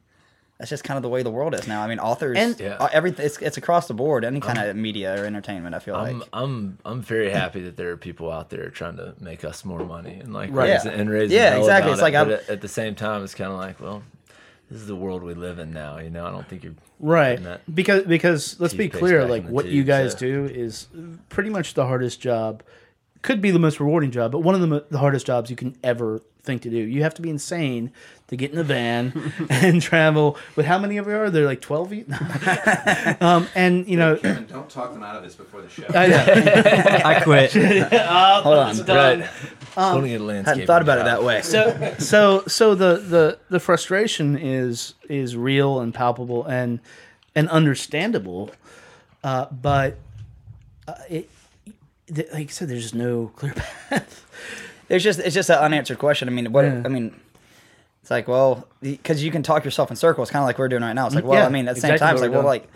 that's 0.65 0.71
just 0.71 0.83
kind 0.85 0.97
of 0.97 1.03
the 1.03 1.11
way 1.11 1.23
the 1.23 1.31
world 1.31 1.55
is 1.55 1.69
now. 1.69 1.83
I 1.83 1.87
mean, 1.89 1.99
authors, 1.99 2.39
And- 2.39 2.59
Yeah. 2.59 2.77
uh, 2.81 2.89
everything 2.91 3.27
it's, 3.27 3.37
it's 3.37 3.59
across 3.59 3.87
the 3.87 3.93
board. 3.93 4.25
Any 4.25 4.41
kind 4.41 4.59
of 4.59 4.75
media 4.75 5.21
or 5.21 5.27
entertainment, 5.27 5.75
I 5.75 5.79
feel 5.79 5.95
I'm 5.95 6.21
like. 6.21 6.29
I'm 6.33 6.79
I'm 6.87 7.03
very 7.03 7.29
happy 7.29 7.61
that 7.65 7.77
there 7.77 7.91
are 7.91 7.99
people 7.99 8.31
out 8.33 8.49
there 8.49 8.71
trying 8.71 8.97
to 8.97 9.15
make 9.21 9.45
us 9.45 9.63
more 9.63 9.85
money 9.85 10.15
and 10.21 10.33
like 10.33 10.49
Right. 10.55 10.71
raise 10.71 10.87
Yeah. 10.87 10.93
and 10.93 11.11
raise 11.11 11.31
Yeah, 11.31 11.51
hell 11.51 11.59
exactly. 11.61 11.93
about 11.93 11.93
It's 11.93 12.01
it. 12.01 12.15
like 12.15 12.29
but 12.29 12.33
at, 12.45 12.49
at 12.49 12.61
the 12.63 12.69
same 12.69 12.95
time, 12.95 13.23
it's 13.25 13.35
kind 13.35 13.53
of 13.53 13.59
like, 13.59 13.79
well, 13.79 14.03
this 14.71 14.81
is 14.81 14.87
the 14.87 14.97
world 14.97 15.23
we 15.23 15.35
live 15.35 15.59
in 15.59 15.71
now. 15.71 15.99
You 15.99 16.09
know, 16.09 16.25
I 16.27 16.31
don't 16.31 16.49
think 16.49 16.65
you're 16.65 16.73
right 16.99 17.43
that 17.43 17.61
because 17.75 18.05
because 18.05 18.59
let's 18.59 18.73
be 18.73 18.89
clear 18.89 19.27
like 19.27 19.43
in 19.43 19.49
the 19.49 19.53
what 19.53 19.67
you 19.67 19.85
guys 19.85 20.13
so- 20.13 20.19
do 20.21 20.45
is 20.47 20.89
pretty 21.29 21.51
much 21.51 21.75
the 21.75 21.85
hardest 21.87 22.23
job 22.23 22.63
could 23.21 23.43
be 23.43 23.51
the 23.51 23.59
most 23.59 23.81
rewarding 23.81 24.11
job 24.11 24.33
but 24.33 24.39
one 24.41 24.55
of 24.55 24.61
the, 24.63 24.67
mo- 24.67 24.85
the 24.91 24.99
hardest 24.99 25.27
jobs 25.27 25.51
you 25.51 25.57
can 25.57 25.77
ever 25.83 26.23
think 26.45 26.63
to 26.63 26.71
do 26.71 26.77
you 26.77 27.03
have 27.03 27.15
to 27.15 27.23
be 27.23 27.31
insane 27.31 27.91
to 28.29 28.37
get 28.37 28.53
in 28.53 28.59
a 28.59 28.63
van 28.63 29.33
and 29.51 29.81
travel 29.83 30.37
with 30.57 30.67
how 30.67 30.79
many 30.79 30.97
of 30.99 31.07
you 31.07 31.15
are 31.15 31.31
there 31.31 31.45
like 31.47 31.61
12 31.61 31.87
of 31.87 31.99
you 31.99 32.07
um, 33.27 33.49
and 33.55 33.89
you 33.89 33.97
know 33.97 34.17
Kevin, 34.17 34.47
don't 34.47 34.69
talk 34.69 34.93
them 34.93 35.03
out 35.03 35.17
of 35.17 35.23
this 35.23 35.35
before 35.35 35.63
the 35.63 35.69
show. 35.69 35.87
I 35.89 36.07
know. 36.07 36.25
I 37.05 37.21
quit. 37.23 37.53
Hold 37.53 38.59
on, 38.59 38.77
right. 38.87 39.29
Don't 39.77 40.05
get 40.07 40.21
a 40.21 40.43
hadn't 40.45 40.67
thought 40.67 40.83
about 40.83 40.99
it 40.99 41.05
that 41.05 41.23
way. 41.23 41.43
so 41.43 41.95
so 41.99 42.45
so 42.47 42.75
the 42.75 42.99
the 42.99 43.39
the 43.51 43.61
frustration 43.61 44.37
is 44.37 44.95
is 45.09 45.37
real 45.37 45.81
and 45.81 45.95
palpable 45.95 46.45
and 46.45 46.81
and 47.35 47.49
understandable 47.49 48.51
uh, 49.23 49.47
but 49.51 49.99
uh, 50.87 50.95
it 51.09 51.29
like 52.09 52.33
I 52.33 52.47
said, 52.47 52.69
there's 52.69 52.83
just 52.83 52.95
no 52.95 53.33
clear 53.37 53.55
path. 53.55 54.27
There's 54.95 55.03
just 55.03 55.19
it's 55.19 55.35
just 55.35 55.51
an 55.51 55.59
unanswered 55.59 55.99
question. 55.99 56.29
I 56.29 56.31
mean, 56.31 56.53
what 56.53 56.65
Yeah. 56.65 56.83
I 56.85 56.89
mean, 56.89 57.21
it's 58.01 58.13
like 58.13 58.29
well, 58.29 58.69
because 58.81 59.25
you 59.25 59.33
can 59.33 59.43
talk 59.43 59.65
yourself 59.65 59.91
in 59.91 59.97
circles, 59.97 60.31
kind 60.31 60.41
of 60.41 60.47
like 60.47 60.57
we're 60.57 60.69
doing 60.69 60.85
right 60.85 60.93
now. 60.93 61.07
It's 61.07 61.17
like 61.17 61.25
well, 61.25 61.37
Yeah, 61.41 61.47
I 61.47 61.49
mean, 61.49 61.67
at 61.67 61.75
the 61.75 61.81
same 61.81 61.95
exactly 61.95 62.07
time, 62.07 62.15
it's 62.15 62.23
like 62.23 62.31
we're 62.31 62.37
well, 62.37 62.47
like 62.47 62.69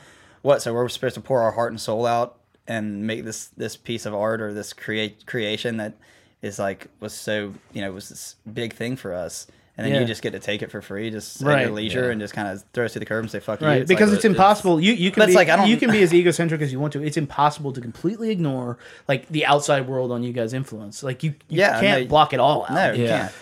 what? 0.43 0.61
So 0.61 0.75
we're 0.75 0.89
supposed 0.89 1.15
to 1.15 1.21
pour 1.21 1.43
our 1.43 1.53
heart 1.53 1.71
and 1.71 1.81
soul 1.81 2.07
out 2.07 2.41
and 2.67 3.07
make 3.07 3.25
this 3.25 3.47
this 3.57 3.77
piece 3.77 4.05
of 4.05 4.17
art 4.17 4.41
or 4.41 4.53
this 4.53 4.73
create 4.73 5.27
creation 5.27 5.77
that 5.77 5.95
is 6.43 6.59
like 6.59 6.89
was 6.99 7.15
so 7.15 7.55
you 7.73 7.83
know 7.83 7.93
was 7.93 8.09
this 8.09 8.35
big 8.53 8.73
thing 8.73 8.97
for 8.97 9.15
us. 9.15 9.47
And 9.79 9.87
then 9.87 9.95
Yeah. 9.95 10.01
you 10.01 10.07
just 10.07 10.23
get 10.23 10.33
to 10.33 10.41
take 10.41 10.61
it 10.63 10.73
for 10.73 10.83
free, 10.83 11.09
just 11.09 11.41
at 11.41 11.47
Right. 11.47 11.63
your 11.67 11.71
leisure, 11.71 12.07
Yeah. 12.07 12.11
and 12.11 12.21
just 12.21 12.35
kind 12.35 12.49
of 12.49 12.65
throw 12.75 12.85
it 12.87 12.89
to 12.91 12.99
the 12.99 13.05
curb 13.07 13.23
and 13.23 13.31
say 13.31 13.39
"fuck 13.39 13.61
you." 13.61 13.69
It's 13.69 13.89
because 13.89 14.11
like, 14.11 14.17
it's 14.17 14.25
impossible. 14.25 14.81
You 14.81 14.93
you 14.93 15.13
can 15.13 15.25
be 15.27 15.33
like, 15.35 15.49
I 15.49 15.55
don't- 15.57 15.69
you 15.69 15.77
can 15.77 15.93
be 15.93 16.03
as 16.03 16.13
egocentric 16.13 16.61
as 16.61 16.73
you 16.73 16.81
want 16.81 16.93
to. 16.95 17.03
It's 17.05 17.17
impossible 17.17 17.73
to 17.73 17.81
completely 17.81 18.31
ignore 18.31 18.77
like 19.07 19.29
the 19.29 19.47
outside 19.47 19.87
world 19.87 20.11
on 20.11 20.25
you 20.25 20.33
guys' 20.33 20.53
influence. 20.53 21.05
Like 21.05 21.23
you, 21.23 21.31
you 21.49 21.61
Yeah, 21.61 21.79
can't 21.81 22.03
no, 22.03 22.09
block 22.09 22.33
it 22.33 22.41
all 22.41 22.65
out. 22.69 22.73
no, 22.75 22.93
you 22.93 23.05
Yeah. 23.05 23.19
can't. 23.21 23.33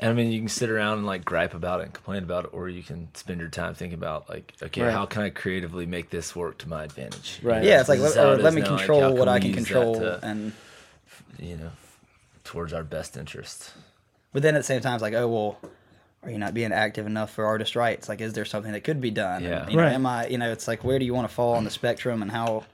And 0.00 0.10
I 0.10 0.12
mean, 0.12 0.30
you 0.30 0.38
can 0.40 0.48
sit 0.48 0.68
around 0.70 0.98
and 0.98 1.06
like 1.06 1.24
gripe 1.24 1.54
about 1.54 1.80
it 1.80 1.84
and 1.84 1.94
complain 1.94 2.22
about 2.22 2.44
it, 2.44 2.50
or 2.52 2.68
you 2.68 2.82
can 2.82 3.08
spend 3.14 3.40
your 3.40 3.48
time 3.48 3.74
thinking 3.74 3.98
about 3.98 4.28
like, 4.28 4.52
okay, 4.62 4.82
Right. 4.82 4.92
how 4.92 5.06
can 5.06 5.22
I 5.22 5.30
creatively 5.30 5.86
make 5.86 6.10
this 6.10 6.36
work 6.36 6.58
to 6.58 6.68
my 6.68 6.84
advantage? 6.84 7.40
Right. 7.42 7.64
Yeah, 7.64 7.80
it's 7.80 7.88
like 7.88 7.98
let, 7.98 8.10
is 8.10 8.14
how 8.16 8.28
or 8.30 8.34
it 8.34 8.42
let 8.42 8.52
me 8.54 8.60
now, 8.60 8.76
control 8.76 9.00
how 9.00 9.10
what 9.12 9.26
I 9.26 9.40
can 9.40 9.54
control, 9.54 9.94
to, 10.00 10.20
and 10.22 10.52
you 11.40 11.56
know, 11.56 11.70
towards 12.44 12.72
our 12.74 12.84
best 12.84 13.16
interest. 13.16 13.72
But 14.32 14.42
then 14.42 14.54
at 14.54 14.58
the 14.58 14.64
same 14.64 14.82
time, 14.82 14.94
it's 14.94 15.02
like, 15.02 15.14
oh 15.14 15.26
well, 15.26 15.58
are 16.22 16.30
you 16.30 16.38
not 16.38 16.52
being 16.54 16.72
active 16.72 17.06
enough 17.06 17.30
for 17.32 17.44
artist 17.46 17.76
rights? 17.76 18.08
Like, 18.08 18.20
is 18.20 18.32
there 18.32 18.44
something 18.44 18.72
that 18.72 18.82
could 18.84 19.00
be 19.00 19.10
done? 19.10 19.42
Yeah. 19.42 19.62
And, 19.62 19.70
you 19.70 19.76
know, 19.76 19.84
Right. 19.84 19.92
am 19.92 20.06
I? 20.06 20.26
You 20.26 20.38
know, 20.38 20.50
it's 20.50 20.66
like, 20.66 20.82
where 20.84 20.98
do 20.98 21.04
you 21.04 21.14
want 21.14 21.28
to 21.28 21.34
fall 21.34 21.54
on 21.54 21.64
the 21.64 21.70
spectrum, 21.70 22.22
and 22.22 22.30
how, 22.30 22.64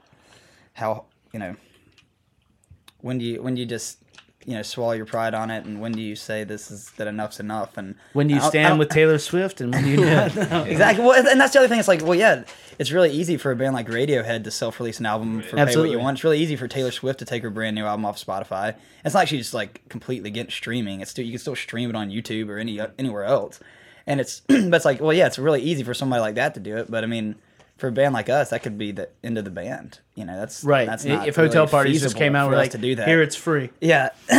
how, 0.73 1.05
you 1.31 1.39
know, 1.39 1.55
when 3.01 3.17
do 3.19 3.25
you 3.25 3.41
when 3.41 3.53
do 3.55 3.61
you 3.61 3.67
just 3.67 3.99
you 4.45 4.53
know 4.55 4.61
swallow 4.61 4.91
your 4.93 5.05
pride 5.05 5.33
on 5.33 5.49
it, 5.51 5.65
and 5.65 5.81
when 5.81 5.91
do 5.91 6.01
you 6.01 6.15
say 6.15 6.43
this 6.43 6.69
is 6.71 6.91
that 6.97 7.07
enough's 7.07 7.39
enough? 7.39 7.77
And 7.77 7.95
When 8.13 8.27
do 8.27 8.33
you 8.33 8.39
I 8.39 8.43
don't- 8.43 8.47
I 8.47 8.49
stand 8.49 8.79
with 8.79 8.89
Taylor 8.89 9.17
Swift 9.17 9.61
and 9.61 9.73
when 9.73 9.83
do 9.83 9.89
you 9.89 9.97
not? 10.05 10.67
exactly. 10.67 11.03
Well, 11.03 11.27
and 11.27 11.39
that's 11.41 11.53
the 11.53 11.59
other 11.59 11.67
thing. 11.67 11.79
It's 11.79 11.87
like, 11.87 12.01
well, 12.03 12.15
yeah, 12.15 12.43
it's 12.79 12.91
really 12.91 13.09
easy 13.11 13.37
for 13.37 13.51
a 13.51 13.55
band 13.55 13.73
like 13.73 13.87
Radiohead 13.87 14.43
to 14.43 14.51
self-release 14.51 14.99
an 14.99 15.05
album 15.05 15.41
for 15.41 15.55
pay 15.55 15.75
what 15.77 15.89
you 15.89 15.99
want. 15.99 16.17
It's 16.17 16.23
really 16.23 16.39
easy 16.39 16.55
for 16.55 16.67
Taylor 16.67 16.91
Swift 16.91 17.19
to 17.19 17.25
take 17.25 17.41
her 17.43 17.49
brand 17.49 17.75
new 17.75 17.85
album 17.85 18.05
off 18.05 18.23
Spotify. 18.23 18.75
It's 19.03 19.13
not 19.13 19.21
like 19.21 19.27
she's 19.29 19.53
like 19.53 19.81
completely 19.89 20.29
getting 20.29 20.51
streaming. 20.51 21.01
It's 21.01 21.11
still 21.11 21.25
you 21.25 21.31
can 21.31 21.39
still 21.39 21.55
stream 21.55 21.89
it 21.89 21.95
on 21.95 22.09
YouTube 22.09 22.49
or 22.49 22.57
any 22.57 22.79
anywhere 22.99 23.23
else. 23.23 23.59
And 24.07 24.19
it's 24.19 24.39
but 24.47 24.73
it's 24.73 24.85
like, 24.85 25.01
well, 25.01 25.13
yeah, 25.13 25.25
it's 25.27 25.39
really 25.39 25.61
easy 25.61 25.83
for 25.83 25.93
somebody 25.93 26.21
like 26.21 26.35
that 26.35 26.53
to 26.53 26.59
do 26.59 26.77
it. 26.77 26.91
But 26.91 27.03
I 27.03 27.07
mean, 27.07 27.35
for 27.77 27.87
a 27.87 27.91
band 27.91 28.13
like 28.13 28.29
us, 28.29 28.49
that 28.51 28.63
could 28.63 28.77
be 28.77 28.91
the 28.91 29.09
end 29.23 29.37
of 29.37 29.43
the 29.45 29.51
band. 29.51 29.99
You 30.15 30.25
know, 30.25 30.37
that's 30.37 30.63
Right. 30.63 30.87
That's 30.87 31.03
not 31.05 31.27
if 31.27 31.35
hotel 31.35 31.67
parties 31.67 32.01
just 32.01 32.15
came 32.15 32.35
out, 32.35 32.49
we're 32.49 32.55
us 32.55 32.59
like, 32.59 32.71
to 32.71 32.77
do 32.77 32.95
that. 32.95 33.07
here 33.07 33.21
it's 33.21 33.35
free. 33.35 33.69
Yeah. 33.81 34.09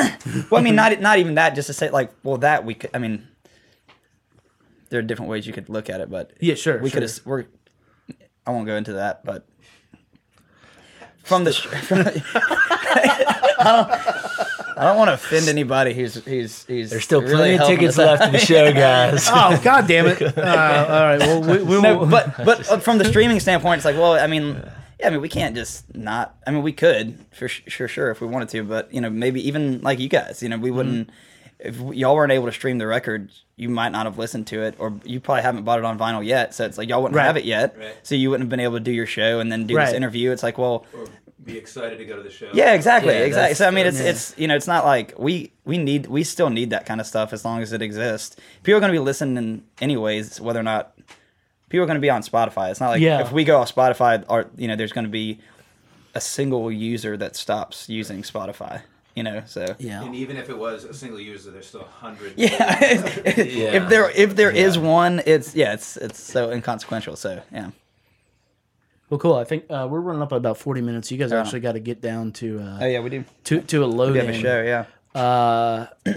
well, 0.50 0.60
I 0.60 0.60
mean, 0.62 0.74
not 0.74 0.98
not 1.00 1.18
even 1.18 1.34
that. 1.34 1.54
Just 1.54 1.66
to 1.66 1.72
say, 1.72 1.90
like, 1.90 2.12
well, 2.22 2.38
that 2.38 2.64
we 2.64 2.74
could. 2.74 2.90
I 2.94 2.98
mean, 2.98 3.28
there 4.88 5.00
are 5.00 5.02
different 5.02 5.30
ways 5.30 5.46
you 5.46 5.52
could 5.52 5.68
look 5.68 5.90
at 5.90 6.00
it, 6.00 6.10
but 6.10 6.32
Yeah, 6.40 6.54
sure, 6.54 6.78
we 6.78 6.90
sure. 6.90 7.00
could. 7.00 7.20
We're. 7.24 7.44
I 8.46 8.52
won't 8.52 8.66
go 8.66 8.76
into 8.76 8.94
that, 8.94 9.24
but 9.24 9.46
from 11.24 11.44
the. 11.44 11.52
From 11.86 12.04
the 12.04 13.42
I 13.58 13.64
don't, 13.64 14.78
I 14.78 14.84
don't 14.84 14.96
want 14.98 15.08
to 15.08 15.14
offend 15.14 15.48
anybody 15.48 15.94
who's 15.94 16.14
who's 16.24 16.64
who's. 16.64 16.90
There's 16.90 17.04
still 17.04 17.22
really 17.22 17.56
plenty 17.56 17.58
of 17.58 17.66
tickets 17.66 17.96
left 17.98 18.22
in 18.24 18.32
the 18.32 18.38
show, 18.38 18.72
guys. 18.72 19.26
Oh 19.32 19.60
god 19.62 19.86
damn 19.88 20.06
it! 20.06 20.20
Uh, 20.22 20.86
all 20.88 21.00
right, 21.02 21.18
well 21.20 21.40
we, 21.42 21.62
we 21.62 21.80
no, 21.80 21.98
will. 21.98 22.06
but 22.06 22.36
but 22.44 22.68
uh, 22.70 22.78
from 22.80 22.98
the 22.98 23.04
streaming 23.04 23.40
standpoint, 23.40 23.78
it's 23.78 23.84
like, 23.84 23.96
well, 23.96 24.12
I 24.12 24.26
mean, 24.26 24.62
yeah, 25.00 25.06
I 25.08 25.10
mean, 25.10 25.20
we 25.20 25.28
can't 25.28 25.54
just 25.54 25.94
not. 25.94 26.36
I 26.46 26.50
mean, 26.50 26.62
we 26.62 26.72
could 26.72 27.18
for 27.32 27.48
sh- 27.48 27.62
sure, 27.68 27.88
sure, 27.88 28.10
if 28.10 28.20
we 28.20 28.26
wanted 28.26 28.48
to, 28.50 28.64
but 28.64 28.92
you 28.92 29.00
know, 29.00 29.10
maybe 29.10 29.46
even 29.48 29.80
like 29.82 29.98
you 29.98 30.08
guys, 30.08 30.42
you 30.42 30.48
know, 30.48 30.58
we 30.58 30.70
wouldn't. 30.70 31.10
If 31.58 31.78
y'all 31.80 32.14
weren't 32.14 32.32
able 32.32 32.44
to 32.46 32.52
stream 32.52 32.76
the 32.76 32.86
record, 32.86 33.30
you 33.56 33.70
might 33.70 33.88
not 33.88 34.04
have 34.04 34.18
listened 34.18 34.46
to 34.48 34.60
it, 34.62 34.74
or 34.78 34.92
you 35.04 35.20
probably 35.20 35.40
haven't 35.42 35.64
bought 35.64 35.78
it 35.78 35.86
on 35.86 35.98
vinyl 35.98 36.22
yet. 36.24 36.54
So 36.54 36.66
it's 36.66 36.76
like 36.76 36.86
y'all 36.90 37.00
wouldn't 37.02 37.16
Right. 37.16 37.24
have 37.24 37.38
it 37.38 37.44
yet, 37.46 37.74
Right. 37.78 37.94
so 38.02 38.14
you 38.14 38.28
wouldn't 38.28 38.44
have 38.44 38.50
been 38.50 38.60
able 38.60 38.74
to 38.74 38.80
do 38.84 38.92
your 38.92 39.06
show 39.06 39.40
and 39.40 39.50
then 39.50 39.66
do 39.66 39.74
Right. 39.74 39.86
this 39.86 39.94
interview. 39.94 40.32
It's 40.32 40.42
like, 40.42 40.58
well, 40.58 40.84
Or 40.92 41.06
be 41.44 41.58
excited 41.58 41.98
to 41.98 42.04
go 42.04 42.16
to 42.16 42.22
the 42.22 42.30
show. 42.30 42.50
yeah, 42.54 42.72
exactly, 42.74 43.12
Yeah, 43.14 43.20
exactly. 43.20 43.54
So 43.54 43.66
I 43.68 43.70
mean, 43.70 43.86
it's 43.86 44.00
yeah. 44.00 44.10
it's 44.10 44.34
you 44.38 44.48
know, 44.48 44.56
it's 44.56 44.66
not 44.66 44.84
like 44.84 45.14
we 45.18 45.52
we 45.64 45.78
need 45.78 46.06
we 46.06 46.24
still 46.24 46.50
need 46.50 46.70
that 46.70 46.86
kind 46.86 47.00
of 47.00 47.06
stuff 47.06 47.32
as 47.32 47.44
long 47.44 47.62
as 47.62 47.72
it 47.72 47.82
exists. 47.82 48.36
People 48.62 48.78
are 48.78 48.80
going 48.80 48.92
to 48.92 48.98
be 48.98 49.04
listening 49.04 49.64
anyways, 49.80 50.40
whether 50.40 50.58
or 50.60 50.62
not 50.64 50.96
people 51.68 51.82
are 51.82 51.86
going 51.86 51.96
to 51.96 52.00
be 52.00 52.10
on 52.10 52.22
Spotify. 52.22 52.70
It's 52.70 52.80
not 52.80 52.90
like 52.90 53.00
Yeah. 53.02 53.20
if 53.20 53.32
we 53.32 53.44
go 53.44 53.58
off 53.60 53.74
Spotify, 53.74 54.24
or 54.28 54.46
you 54.56 54.66
know, 54.68 54.76
there's 54.76 54.92
going 54.92 55.04
to 55.04 55.10
be 55.10 55.38
a 56.14 56.20
single 56.20 56.72
user 56.72 57.16
that 57.18 57.36
stops 57.36 57.88
using 57.88 58.22
Spotify. 58.22 58.82
You 59.14 59.22
know, 59.22 59.42
so 59.46 59.74
yeah. 59.78 60.02
And 60.04 60.14
even 60.14 60.36
if 60.36 60.50
it 60.50 60.58
was 60.58 60.84
a 60.84 60.92
single 60.92 61.18
user, 61.20 61.50
there's 61.50 61.66
still 61.66 61.82
a 61.82 61.84
hundred. 61.84 62.34
yeah. 62.36 62.78
if 62.82 63.88
there 63.88 64.10
if 64.10 64.36
there 64.36 64.50
is 64.50 64.78
one, 64.78 65.22
it's 65.26 65.54
yeah, 65.54 65.72
it's 65.72 65.96
it's 65.96 66.20
so 66.20 66.50
inconsequential. 66.50 67.16
So 67.16 67.40
yeah, 67.50 67.70
Well, 69.08 69.18
cool. 69.18 69.34
I 69.36 69.44
think 69.44 69.64
uh, 69.70 69.86
we're 69.90 70.00
running 70.00 70.22
up 70.22 70.32
about 70.32 70.58
forty 70.58 70.80
minutes. 70.80 71.10
You 71.12 71.18
guys 71.18 71.30
Yeah. 71.30 71.40
actually 71.40 71.60
got 71.60 71.72
to 71.72 71.80
get 71.80 72.00
down 72.00 72.32
to 72.32 72.58
uh, 72.60 72.78
oh 72.82 72.86
yeah, 72.86 73.00
we 73.00 73.10
do. 73.10 73.24
to 73.44 73.60
to 73.60 73.84
a 73.84 73.86
load 73.86 74.12
We 74.12 74.18
have 74.18 74.28
a 74.28 74.34
show. 74.34 74.62
Yeah. 74.62 74.84
Uh, 75.20 75.86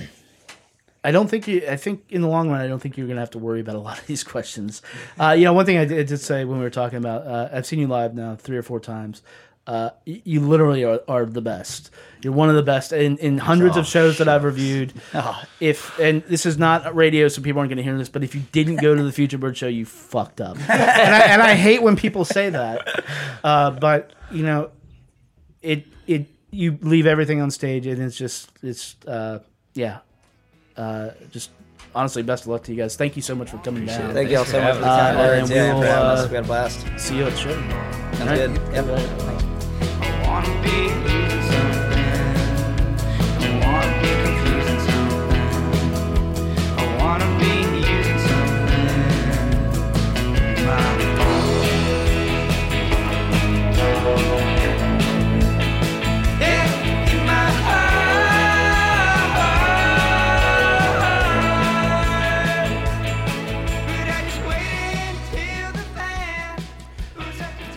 I 1.04 1.12
don't 1.12 1.30
think 1.30 1.48
you. 1.48 1.64
I 1.70 1.78
think 1.78 2.04
in 2.10 2.22
the 2.22 2.28
long 2.28 2.50
run, 2.50 2.60
I 2.60 2.68
don't 2.68 2.80
think 2.80 2.98
you're 2.98 3.08
gonna 3.08 3.22
have 3.22 3.30
to 3.32 3.40
worry 3.40 3.62
about 3.62 3.76
a 3.76 3.80
lot 3.88 4.00
of 4.00 4.08
these 4.08 4.24
questions. 4.24 4.82
Uh, 5.20 5.32
you 5.38 5.46
know, 5.46 5.54
one 5.54 5.66
thing 5.66 5.78
I 5.78 5.86
did, 5.86 6.00
I 6.00 6.04
did 6.04 6.18
say 6.20 6.44
when 6.46 6.58
we 6.58 6.64
were 6.64 6.70
talking 6.70 6.98
about, 6.98 7.26
uh, 7.26 7.50
I've 7.54 7.66
seen 7.66 7.80
you 7.80 7.88
live 7.88 8.14
now 8.16 8.36
three 8.36 8.58
or 8.58 8.64
four 8.64 8.80
times. 8.80 9.22
Uh, 9.68 9.92
y- 10.08 10.22
you 10.26 10.40
literally 10.42 10.84
are, 10.84 11.00
are 11.08 11.26
the 11.26 11.42
best. 11.42 11.92
You're 12.24 12.34
one 12.34 12.50
of 12.50 12.56
the 12.56 12.64
best 12.64 12.92
in, 12.92 13.18
in 13.20 13.38
hundreds 13.38 13.78
of 13.78 13.86
shows 13.86 14.18
that 14.18 14.28
I've 14.28 14.44
reviewed. 14.44 14.94
If 15.60 16.00
and 16.00 16.24
this 16.24 16.46
is 16.46 16.58
not 16.58 16.96
radio, 16.96 17.28
so 17.28 17.42
people 17.42 17.60
aren't 17.60 17.70
going 17.70 17.78
to 17.78 17.84
hear 17.84 17.98
this. 17.98 18.10
But 18.10 18.24
if 18.24 18.34
you 18.34 18.42
didn't 18.52 18.78
go 18.78 18.96
to 18.96 19.04
the 19.04 19.12
Future 19.12 19.38
Bird 19.38 19.56
show, 19.58 19.68
you 19.68 19.86
fucked 19.86 20.42
up. 20.42 20.58
and, 20.70 20.72
I, 20.72 21.20
and 21.28 21.42
I 21.42 21.54
hate 21.54 21.82
when 21.84 21.96
people 21.98 22.26
say 22.26 22.50
that. 22.50 23.06
Uh, 23.44 23.72
but 23.72 24.12
you 24.32 24.44
know, 24.44 24.72
it 25.62 25.86
it 26.08 26.28
you 26.52 26.78
leave 26.82 27.06
everything 27.06 27.40
on 27.42 27.52
stage, 27.52 27.86
and 27.86 28.02
it's 28.02 28.18
just 28.18 28.50
it's 28.64 28.96
uh, 29.06 29.40
yeah, 29.76 30.00
uh, 30.78 31.12
just 31.32 31.52
honestly, 31.94 32.24
best 32.24 32.44
of 32.44 32.48
luck 32.50 32.64
to 32.64 32.72
you 32.74 32.78
guys. 32.82 32.96
Thank 32.96 33.16
you 33.16 33.22
so 33.22 33.36
much 33.36 33.50
for 33.52 33.58
coming 33.60 33.86
down. 33.86 34.14
Thank 34.14 34.30
you 34.32 34.38
all 34.40 34.46
so 34.46 34.60
much 34.62 34.76
for 34.76 34.82
the 34.82 34.88
Uh, 34.88 34.98
kind 34.98 35.18
and 35.20 35.28
words. 35.42 35.50
then 35.50 35.68
Yeah, 35.68 35.74
we'll, 35.74 35.84
for 35.84 35.88
uh. 35.90 36.28
We 36.30 36.36
had 36.36 36.44
a 36.46 36.48
blast. 36.48 36.86
See 36.98 37.18
you 37.18 37.26
at 37.26 37.34
the 37.34 37.38
show. 37.38 37.54
Sounds 38.18 38.32
good. 38.32 38.74
Yep. 38.74 39.49
Be 40.64 41.19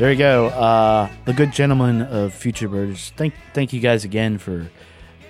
There 0.02 0.10
you 0.10 0.18
go. 0.18 0.46
Uh, 0.46 1.08
the 1.26 1.32
good 1.32 1.52
gentleman 1.52 2.02
of 2.02 2.34
Future 2.34 2.66
Birds. 2.66 3.12
Thank 3.16 3.34
thank 3.54 3.72
you 3.72 3.78
guys 3.78 4.04
again 4.04 4.36
for 4.36 4.68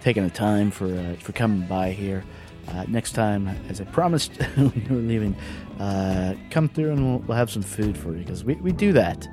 taking 0.00 0.24
the 0.24 0.30
time 0.30 0.70
for 0.70 0.86
uh, 0.86 1.16
for 1.16 1.32
coming 1.32 1.68
by 1.68 1.90
here. 1.90 2.24
Uh, 2.68 2.86
next 2.88 3.12
time, 3.12 3.48
as 3.68 3.82
I 3.82 3.84
promised 3.84 4.34
when 4.54 4.72
you 4.88 4.96
were 4.96 5.02
leaving, 5.02 5.36
uh, 5.78 6.36
come 6.48 6.70
through 6.70 6.92
and 6.92 7.06
we'll, 7.06 7.18
we'll 7.18 7.36
have 7.36 7.50
some 7.50 7.60
food 7.60 7.98
for 7.98 8.12
you 8.12 8.20
because 8.20 8.44
we, 8.44 8.54
we 8.54 8.72
do 8.72 8.94
that 8.94 9.28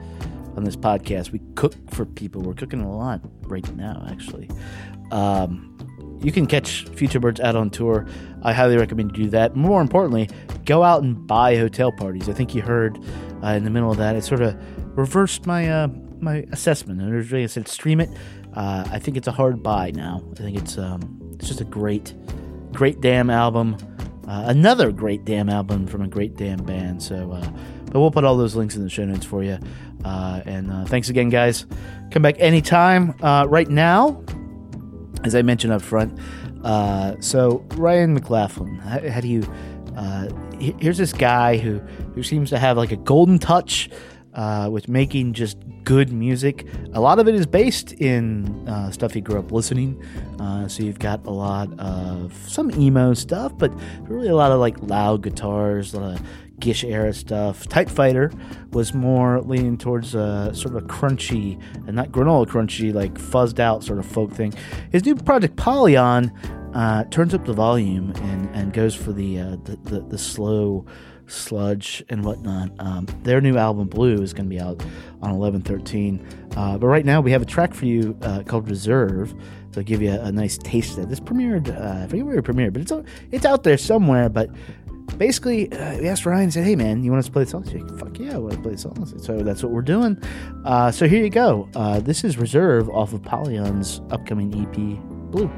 on 0.57 0.65
this 0.65 0.75
podcast. 0.75 1.31
We 1.31 1.39
cook 1.55 1.73
for 1.89 2.05
people. 2.05 2.41
We're 2.41 2.53
cooking 2.53 2.81
a 2.81 2.93
lot 2.93 3.21
right 3.43 3.73
now, 3.77 4.05
actually. 4.11 4.49
Um, 5.11 6.19
you 6.21 6.33
can 6.33 6.47
catch 6.47 6.83
Future 6.89 7.21
Birds 7.21 7.39
out 7.39 7.55
on 7.55 7.69
tour. 7.69 8.05
I 8.41 8.51
highly 8.51 8.75
recommend 8.75 9.15
you 9.15 9.23
do 9.23 9.29
that. 9.29 9.55
More 9.55 9.81
importantly, 9.81 10.29
go 10.65 10.83
out 10.83 11.01
and 11.01 11.25
buy 11.25 11.55
hotel 11.55 11.93
parties. 11.93 12.27
I 12.27 12.33
think 12.33 12.53
you 12.53 12.61
heard 12.61 12.99
uh, 13.41 13.47
in 13.47 13.63
the 13.63 13.69
middle 13.69 13.89
of 13.89 13.95
that, 13.99 14.17
it 14.17 14.25
sort 14.25 14.41
of 14.41 14.59
reversed 14.99 15.47
my 15.47 15.69
uh, 15.69 15.87
my 16.19 16.45
assessment. 16.51 17.01
And 17.01 17.35
I 17.35 17.45
said 17.47 17.67
stream 17.67 17.99
it. 18.01 18.09
Uh, 18.53 18.87
I 18.91 18.99
think 18.99 19.17
it's 19.17 19.27
a 19.27 19.31
hard 19.31 19.63
buy 19.63 19.91
now. 19.91 20.21
I 20.33 20.35
think 20.35 20.57
it's 20.57 20.77
um, 20.77 21.31
it's 21.35 21.47
just 21.47 21.61
a 21.61 21.65
great, 21.65 22.13
great 22.73 23.01
damn 23.01 23.29
album. 23.29 23.77
Uh, 24.27 24.43
another 24.45 24.91
great 24.91 25.25
damn 25.25 25.49
album 25.49 25.87
from 25.87 26.01
a 26.01 26.07
great 26.07 26.35
damn 26.35 26.63
band. 26.63 27.01
So, 27.01 27.31
uh, 27.31 27.49
but 27.85 27.99
we'll 27.99 28.11
put 28.11 28.23
all 28.23 28.37
those 28.37 28.55
links 28.55 28.75
in 28.75 28.83
the 28.83 28.89
show 28.89 29.05
notes 29.05 29.25
for 29.25 29.43
you. 29.43 29.57
Uh, 30.05 30.41
and 30.45 30.71
uh, 30.71 30.85
thanks 30.85 31.09
again, 31.09 31.29
guys. 31.29 31.65
Come 32.11 32.21
back 32.21 32.35
anytime. 32.37 33.15
Uh, 33.21 33.45
right 33.49 33.69
now, 33.69 34.23
as 35.23 35.33
I 35.33 35.41
mentioned 35.41 35.73
up 35.73 35.81
front. 35.81 36.19
Uh, 36.63 37.15
so 37.21 37.65
Ryan 37.75 38.13
McLaughlin, 38.13 38.75
how, 38.79 39.09
how 39.09 39.21
do 39.21 39.27
you? 39.27 39.43
Uh, 39.95 40.29
here's 40.59 40.97
this 40.97 41.13
guy 41.13 41.57
who 41.57 41.79
who 42.13 42.23
seems 42.23 42.49
to 42.49 42.59
have 42.59 42.77
like 42.77 42.91
a 42.91 42.97
golden 42.97 43.39
touch 43.39 43.89
uh, 44.39 44.69
with 44.69 44.87
making 44.87 45.33
just 45.33 45.57
good 45.83 46.13
music. 46.13 46.65
A 46.93 47.01
lot 47.01 47.19
of 47.19 47.27
it 47.27 47.35
is 47.35 47.45
based 47.45 47.91
in 47.91 48.65
uh, 48.69 48.89
stuff 48.89 49.13
he 49.13 49.19
grew 49.19 49.37
up 49.37 49.51
listening. 49.51 50.01
Uh, 50.39 50.65
so 50.69 50.81
you've 50.81 50.97
got 50.99 51.25
a 51.25 51.29
lot 51.29 51.77
of 51.77 52.33
some 52.47 52.71
emo 52.71 53.13
stuff, 53.13 53.51
but 53.57 53.69
really 54.03 54.29
a 54.29 54.35
lot 54.35 54.53
of 54.53 54.59
like 54.61 54.81
loud 54.81 55.23
guitars, 55.23 55.93
a 55.93 55.99
lot 55.99 56.15
of 56.15 56.25
Gish 56.57 56.85
era 56.85 57.13
stuff. 57.13 57.67
Tight 57.67 57.89
Fighter 57.89 58.31
was 58.71 58.93
more 58.93 59.41
leaning 59.41 59.77
towards 59.77 60.15
uh, 60.15 60.53
sort 60.53 60.73
of 60.73 60.83
a 60.83 60.87
crunchy, 60.87 61.61
and 61.85 61.95
not 61.97 62.09
granola 62.11 62.47
crunchy, 62.47 62.93
like 62.93 63.15
fuzzed 63.15 63.59
out 63.59 63.83
sort 63.83 63.99
of 63.99 64.05
folk 64.05 64.31
thing. 64.31 64.53
His 64.91 65.05
new 65.05 65.15
project 65.15 65.57
Polyon 65.57 66.31
uh, 66.73 67.03
turns 67.05 67.33
up 67.33 67.45
the 67.45 67.53
volume 67.53 68.11
and, 68.15 68.49
and 68.55 68.71
goes 68.71 68.95
for 68.95 69.11
the, 69.11 69.39
uh, 69.39 69.57
the, 69.63 69.77
the 69.83 69.99
the 70.01 70.17
slow 70.17 70.85
sludge 71.29 72.03
and 72.09 72.23
whatnot. 72.23 72.71
Um, 72.79 73.07
their 73.23 73.41
new 73.41 73.57
album 73.57 73.87
Blue 73.87 74.21
is 74.21 74.33
going 74.33 74.49
to 74.49 74.55
be 74.55 74.59
out 74.61 74.83
on 75.21 75.31
eleven 75.31 75.61
thirteen. 75.61 76.25
Uh, 76.55 76.77
but 76.77 76.87
right 76.87 77.05
now 77.05 77.21
we 77.21 77.31
have 77.31 77.41
a 77.41 77.45
track 77.45 77.73
for 77.73 77.85
you 77.85 78.17
uh, 78.21 78.43
called 78.43 78.69
Reserve. 78.69 79.33
So 79.71 79.83
give 79.83 80.01
you 80.01 80.11
a, 80.11 80.19
a 80.25 80.31
nice 80.31 80.57
taste 80.57 80.91
of 80.91 80.97
that. 80.97 81.09
This 81.09 81.19
premiered, 81.19 81.69
uh, 81.69 82.03
I 82.03 82.07
forget 82.07 82.25
where 82.25 82.37
it 82.37 82.45
premiered, 82.45 82.73
but 82.73 82.81
it's 82.81 82.91
o- 82.91 83.05
it's 83.31 83.45
out 83.45 83.63
there 83.63 83.77
somewhere. 83.77 84.27
But 84.27 84.49
basically, 85.17 85.71
uh, 85.71 85.99
we 85.99 86.07
asked 86.07 86.25
Ryan, 86.25 86.49
said, 86.51 86.65
"Hey, 86.65 86.75
man, 86.75 87.03
you 87.03 87.11
want 87.11 87.19
us 87.19 87.27
to 87.27 87.31
play 87.31 87.43
the 87.43 87.49
songs?" 87.51 87.69
He's 87.69 87.81
like, 87.83 87.99
"Fuck 87.99 88.19
yeah, 88.19 88.35
I 88.35 88.37
want 88.39 88.53
to 88.53 88.61
play 88.61 88.71
the 88.71 88.77
songs." 88.77 89.13
So 89.23 89.43
that's 89.43 89.61
what 89.61 89.71
we're 89.71 89.81
doing. 89.81 90.17
Uh, 90.65 90.91
so 90.91 91.07
here 91.07 91.23
you 91.23 91.29
go. 91.29 91.69
Uh, 91.75 91.99
this 91.99 92.23
is 92.23 92.37
Reserve 92.37 92.89
off 92.89 93.13
of 93.13 93.21
Polyon's 93.21 94.01
upcoming 94.09 94.53
EP, 94.53 95.31
Blue. 95.31 95.51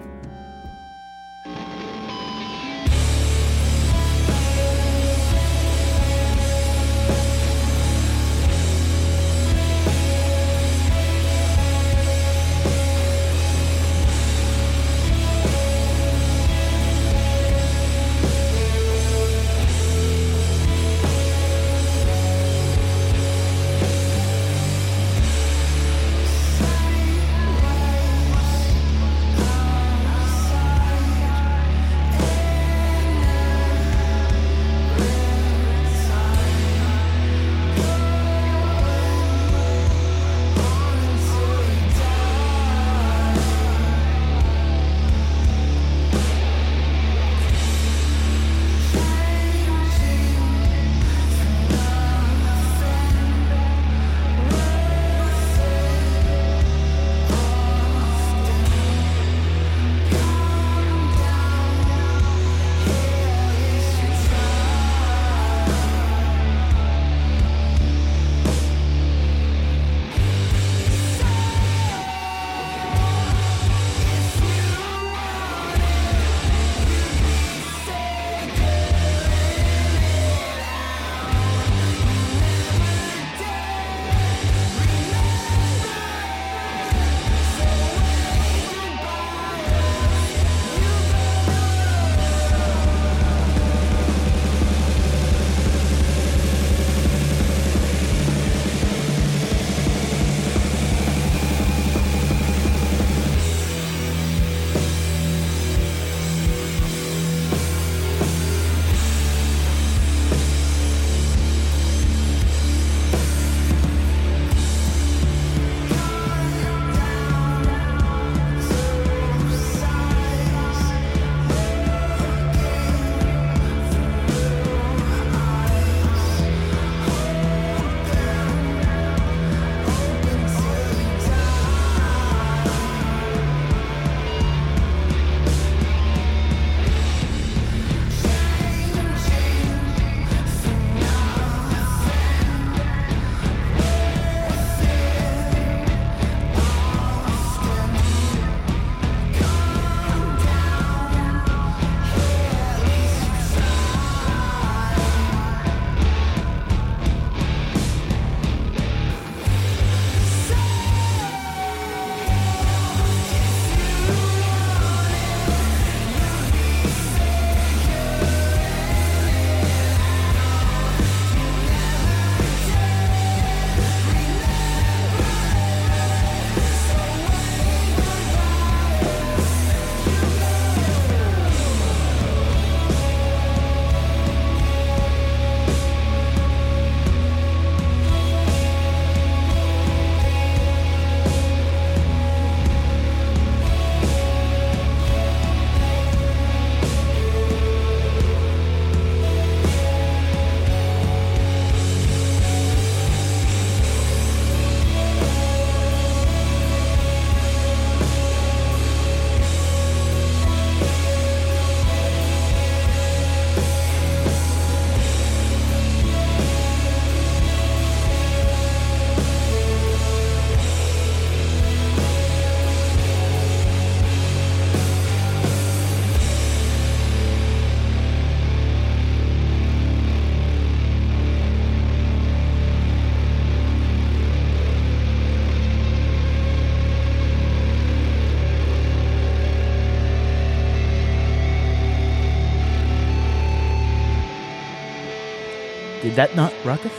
Did 246.11 246.17
that 246.17 246.35
not 246.35 246.53
Ruckus? 246.65 246.91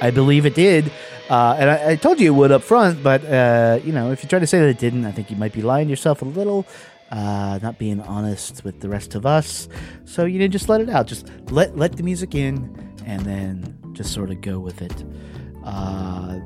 I 0.00 0.12
believe 0.12 0.46
it 0.46 0.54
did. 0.54 0.92
Uh, 1.28 1.56
and 1.58 1.68
I, 1.68 1.90
I 1.90 1.96
told 1.96 2.20
you 2.20 2.32
it 2.32 2.36
would 2.36 2.52
up 2.52 2.62
front, 2.62 3.02
but 3.02 3.24
uh, 3.24 3.80
you 3.84 3.90
know, 3.90 4.12
if 4.12 4.22
you 4.22 4.28
try 4.28 4.38
to 4.38 4.46
say 4.46 4.60
that 4.60 4.68
it 4.68 4.78
didn't, 4.78 5.04
I 5.06 5.10
think 5.10 5.28
you 5.28 5.36
might 5.36 5.52
be 5.52 5.60
lying 5.60 5.88
to 5.88 5.90
yourself 5.90 6.22
a 6.22 6.24
little, 6.24 6.64
uh, 7.10 7.58
not 7.60 7.80
being 7.80 8.00
honest 8.00 8.62
with 8.62 8.78
the 8.78 8.88
rest 8.88 9.16
of 9.16 9.26
us. 9.26 9.66
So 10.04 10.24
you 10.24 10.38
know, 10.38 10.46
just 10.46 10.68
let 10.68 10.80
it 10.80 10.88
out. 10.88 11.08
Just 11.08 11.30
let 11.50 11.76
let 11.76 11.96
the 11.96 12.04
music 12.04 12.36
in, 12.36 12.94
and 13.04 13.22
then 13.22 13.76
just 13.92 14.12
sort 14.12 14.30
of 14.30 14.40
go 14.40 14.60
with 14.60 14.82
it. 14.82 15.04
Uh, 15.64 16.38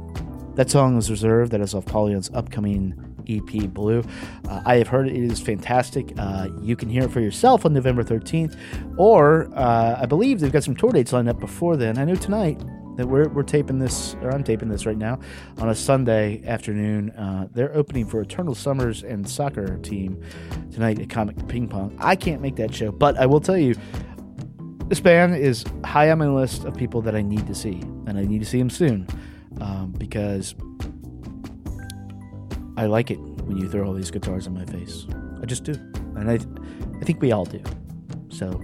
that 0.54 0.70
song 0.70 0.96
is 0.96 1.10
reserved. 1.10 1.52
That 1.52 1.60
is 1.60 1.74
off 1.74 1.84
Polyon's 1.84 2.30
upcoming 2.32 2.94
EP, 3.28 3.68
Blue. 3.72 4.02
Uh, 4.48 4.62
I 4.64 4.76
have 4.76 4.88
heard 4.88 5.08
it, 5.08 5.16
is 5.16 5.40
fantastic. 5.40 6.12
Uh, 6.18 6.48
you 6.60 6.76
can 6.76 6.88
hear 6.88 7.04
it 7.04 7.10
for 7.10 7.20
yourself 7.20 7.64
on 7.64 7.72
November 7.72 8.02
13th, 8.02 8.58
or 8.96 9.50
uh, 9.54 9.98
I 10.00 10.06
believe 10.06 10.40
they've 10.40 10.52
got 10.52 10.64
some 10.64 10.76
tour 10.76 10.92
dates 10.92 11.12
lined 11.12 11.28
up 11.28 11.40
before 11.40 11.76
then. 11.76 11.98
I 11.98 12.04
know 12.04 12.14
tonight 12.14 12.60
that 12.96 13.06
we're, 13.06 13.28
we're 13.28 13.42
taping 13.42 13.78
this, 13.78 14.16
or 14.22 14.32
I'm 14.32 14.42
taping 14.42 14.68
this 14.68 14.86
right 14.86 14.96
now, 14.96 15.18
on 15.58 15.68
a 15.68 15.74
Sunday 15.74 16.42
afternoon. 16.46 17.10
Uh, 17.10 17.46
they're 17.52 17.74
opening 17.74 18.06
for 18.06 18.20
Eternal 18.20 18.54
Summers 18.54 19.02
and 19.02 19.28
soccer 19.28 19.76
team 19.78 20.22
tonight 20.72 20.98
at 20.98 21.10
Comet 21.10 21.46
Ping 21.48 21.68
Pong. 21.68 21.96
I 22.00 22.16
can't 22.16 22.40
make 22.40 22.56
that 22.56 22.74
show, 22.74 22.90
but 22.90 23.18
I 23.18 23.26
will 23.26 23.40
tell 23.40 23.58
you, 23.58 23.74
this 24.88 25.00
band 25.00 25.36
is 25.36 25.64
high 25.84 26.10
on 26.10 26.18
my 26.18 26.28
list 26.28 26.64
of 26.64 26.74
people 26.74 27.02
that 27.02 27.14
I 27.14 27.22
need 27.22 27.46
to 27.48 27.54
see, 27.54 27.80
and 28.06 28.18
I 28.18 28.22
need 28.22 28.38
to 28.38 28.46
see 28.46 28.58
them 28.58 28.70
soon 28.70 29.06
um, 29.60 29.92
because 29.98 30.54
I 32.76 32.86
like 32.86 33.10
it 33.10 33.18
when 33.18 33.56
you 33.56 33.68
throw 33.68 33.86
all 33.86 33.94
these 33.94 34.10
guitars 34.10 34.46
in 34.46 34.54
my 34.54 34.64
face. 34.66 35.06
I 35.42 35.46
just 35.46 35.64
do, 35.64 35.72
and 36.16 36.30
I, 36.30 36.34
I 37.00 37.04
think 37.04 37.22
we 37.22 37.32
all 37.32 37.44
do. 37.44 37.62
So, 38.28 38.60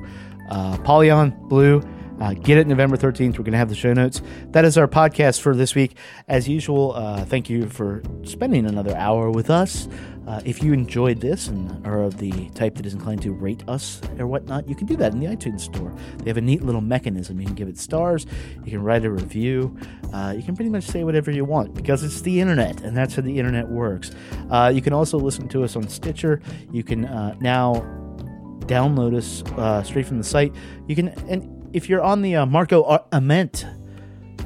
uh, 0.51 0.77
Polyon 0.79 1.49
Blue, 1.49 1.81
uh, 2.21 2.35
get 2.35 2.59
it 2.59 2.67
November 2.67 2.97
thirteenth. 2.97 3.39
We're 3.39 3.45
going 3.45 3.53
to 3.53 3.59
have 3.59 3.69
the 3.69 3.75
show 3.75 3.93
notes. 3.93 4.23
That 4.49 4.65
is 4.65 4.77
our 4.77 4.89
podcast 4.89 5.41
for 5.41 5.55
this 5.55 5.75
week. 5.75 5.97
As 6.29 6.49
usual, 6.49 6.93
uh, 6.93 7.25
thank 7.25 7.49
you 7.49 7.69
for 7.69 8.03
spending 8.25 8.67
another 8.67 8.97
hour 8.97 9.31
with 9.31 9.51
us. 9.51 9.89
Uh, 10.25 10.41
if 10.45 10.63
you 10.63 10.73
enjoyed 10.73 11.21
this 11.21 11.49
and 11.49 11.85
are 11.85 12.05
of 12.05 12.19
the 12.19 12.49
type 12.51 12.77
that 12.77 12.87
is 12.87 12.95
inclined 12.95 13.21
to 13.21 13.33
rate 13.33 13.65
us 13.67 14.01
or 14.21 14.27
whatnot, 14.29 14.69
you 14.69 14.77
can 14.77 14.87
do 14.87 14.97
that 14.97 15.13
in 15.13 15.19
the 15.19 15.27
iTunes 15.27 15.63
store. 15.63 15.93
They 16.19 16.31
have 16.31 16.37
a 16.37 16.41
neat 16.41 16.63
little 16.63 16.81
mechanism. 16.81 17.41
You 17.41 17.47
can 17.47 17.57
give 17.57 17.67
it 17.67 17.77
stars, 17.77 18.25
you 18.65 18.71
can 18.71 18.85
write 18.85 19.05
a 19.05 19.11
review, 19.11 19.77
uh, 20.13 20.33
you 20.37 20.45
can 20.45 20.55
pretty 20.55 20.71
much 20.71 20.85
say 20.85 21.03
whatever 21.03 21.33
you 21.33 21.45
want 21.45 21.75
because 21.75 22.05
it's 22.05 22.21
the 22.21 22.41
internet 22.41 22.83
and 22.83 22.97
that's 22.97 23.17
how 23.17 23.23
the 23.23 23.37
internet 23.37 23.67
works. 23.67 24.13
Uh, 24.49 24.71
you 24.73 24.81
can 24.81 24.93
also 24.93 25.19
listen 25.19 25.49
to 25.49 25.65
us 25.65 25.75
on 25.75 25.89
Stitcher. 25.89 26.41
You 26.71 26.85
can 26.85 27.05
uh, 27.05 27.35
now 27.41 27.85
download 28.61 29.17
us 29.17 29.43
uh, 29.59 29.83
straight 29.83 30.07
from 30.07 30.19
the 30.19 30.25
site. 30.25 30.55
You 30.87 30.95
can, 30.95 31.09
and 31.29 31.62
if 31.73 31.89
you're 31.89 32.03
on 32.03 32.23
the 32.23 32.37
uh, 32.37 32.47
Marco 32.47 32.85
Ar- 32.85 33.05
Ament 33.13 33.67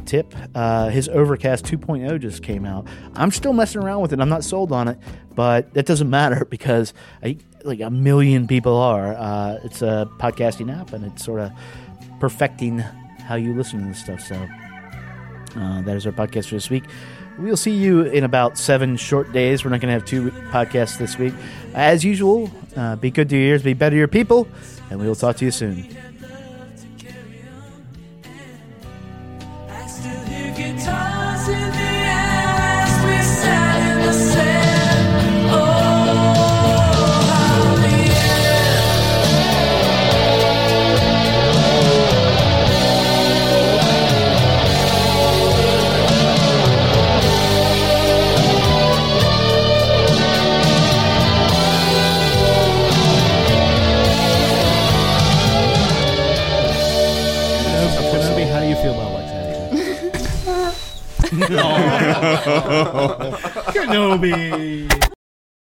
tip, 0.04 0.34
uh, 0.54 0.88
his 0.88 1.08
Overcast 1.08 1.64
2.0 1.64 2.20
just 2.20 2.42
came 2.42 2.64
out. 2.64 2.86
I'm 3.14 3.30
still 3.30 3.52
messing 3.52 3.82
around 3.82 4.02
with 4.02 4.12
it. 4.12 4.20
I'm 4.20 4.28
not 4.28 4.44
sold 4.44 4.72
on 4.72 4.88
it, 4.88 4.98
but 5.34 5.74
that 5.74 5.86
doesn't 5.86 6.08
matter 6.08 6.44
because 6.50 6.94
I, 7.22 7.38
like 7.64 7.80
a 7.80 7.90
million 7.90 8.46
people 8.46 8.76
are. 8.76 9.14
Uh, 9.14 9.58
it's 9.64 9.82
a 9.82 10.08
podcasting 10.18 10.74
app, 10.74 10.92
and 10.92 11.04
it's 11.04 11.24
sort 11.24 11.40
of 11.40 11.52
perfecting 12.20 12.78
how 12.78 13.34
you 13.34 13.54
listen 13.54 13.80
to 13.80 13.86
this 13.86 14.00
stuff. 14.00 14.20
So 14.20 14.36
uh, 15.56 15.82
that 15.82 15.96
is 15.96 16.06
our 16.06 16.12
podcast 16.12 16.46
for 16.48 16.54
this 16.54 16.70
week. 16.70 16.84
We'll 17.38 17.56
see 17.56 17.72
you 17.72 18.02
in 18.02 18.24
about 18.24 18.56
seven 18.56 18.96
short 18.96 19.30
days. 19.32 19.62
We're 19.62 19.70
not 19.70 19.80
going 19.80 19.88
to 19.88 19.92
have 19.92 20.06
two 20.06 20.30
podcasts 20.50 20.96
this 20.96 21.18
week. 21.18 21.34
As 21.74 22.02
usual, 22.02 22.50
uh, 22.76 22.96
be 22.96 23.10
good 23.10 23.28
to 23.28 23.36
your 23.36 23.44
ears, 23.48 23.62
be 23.62 23.74
better 23.74 23.90
to 23.94 23.98
your 23.98 24.08
people, 24.08 24.48
and 24.90 24.98
we 24.98 25.06
will 25.06 25.14
talk 25.14 25.36
to 25.38 25.44
you 25.44 25.50
soon. 25.50 26.05
Kenobi. 63.72 65.15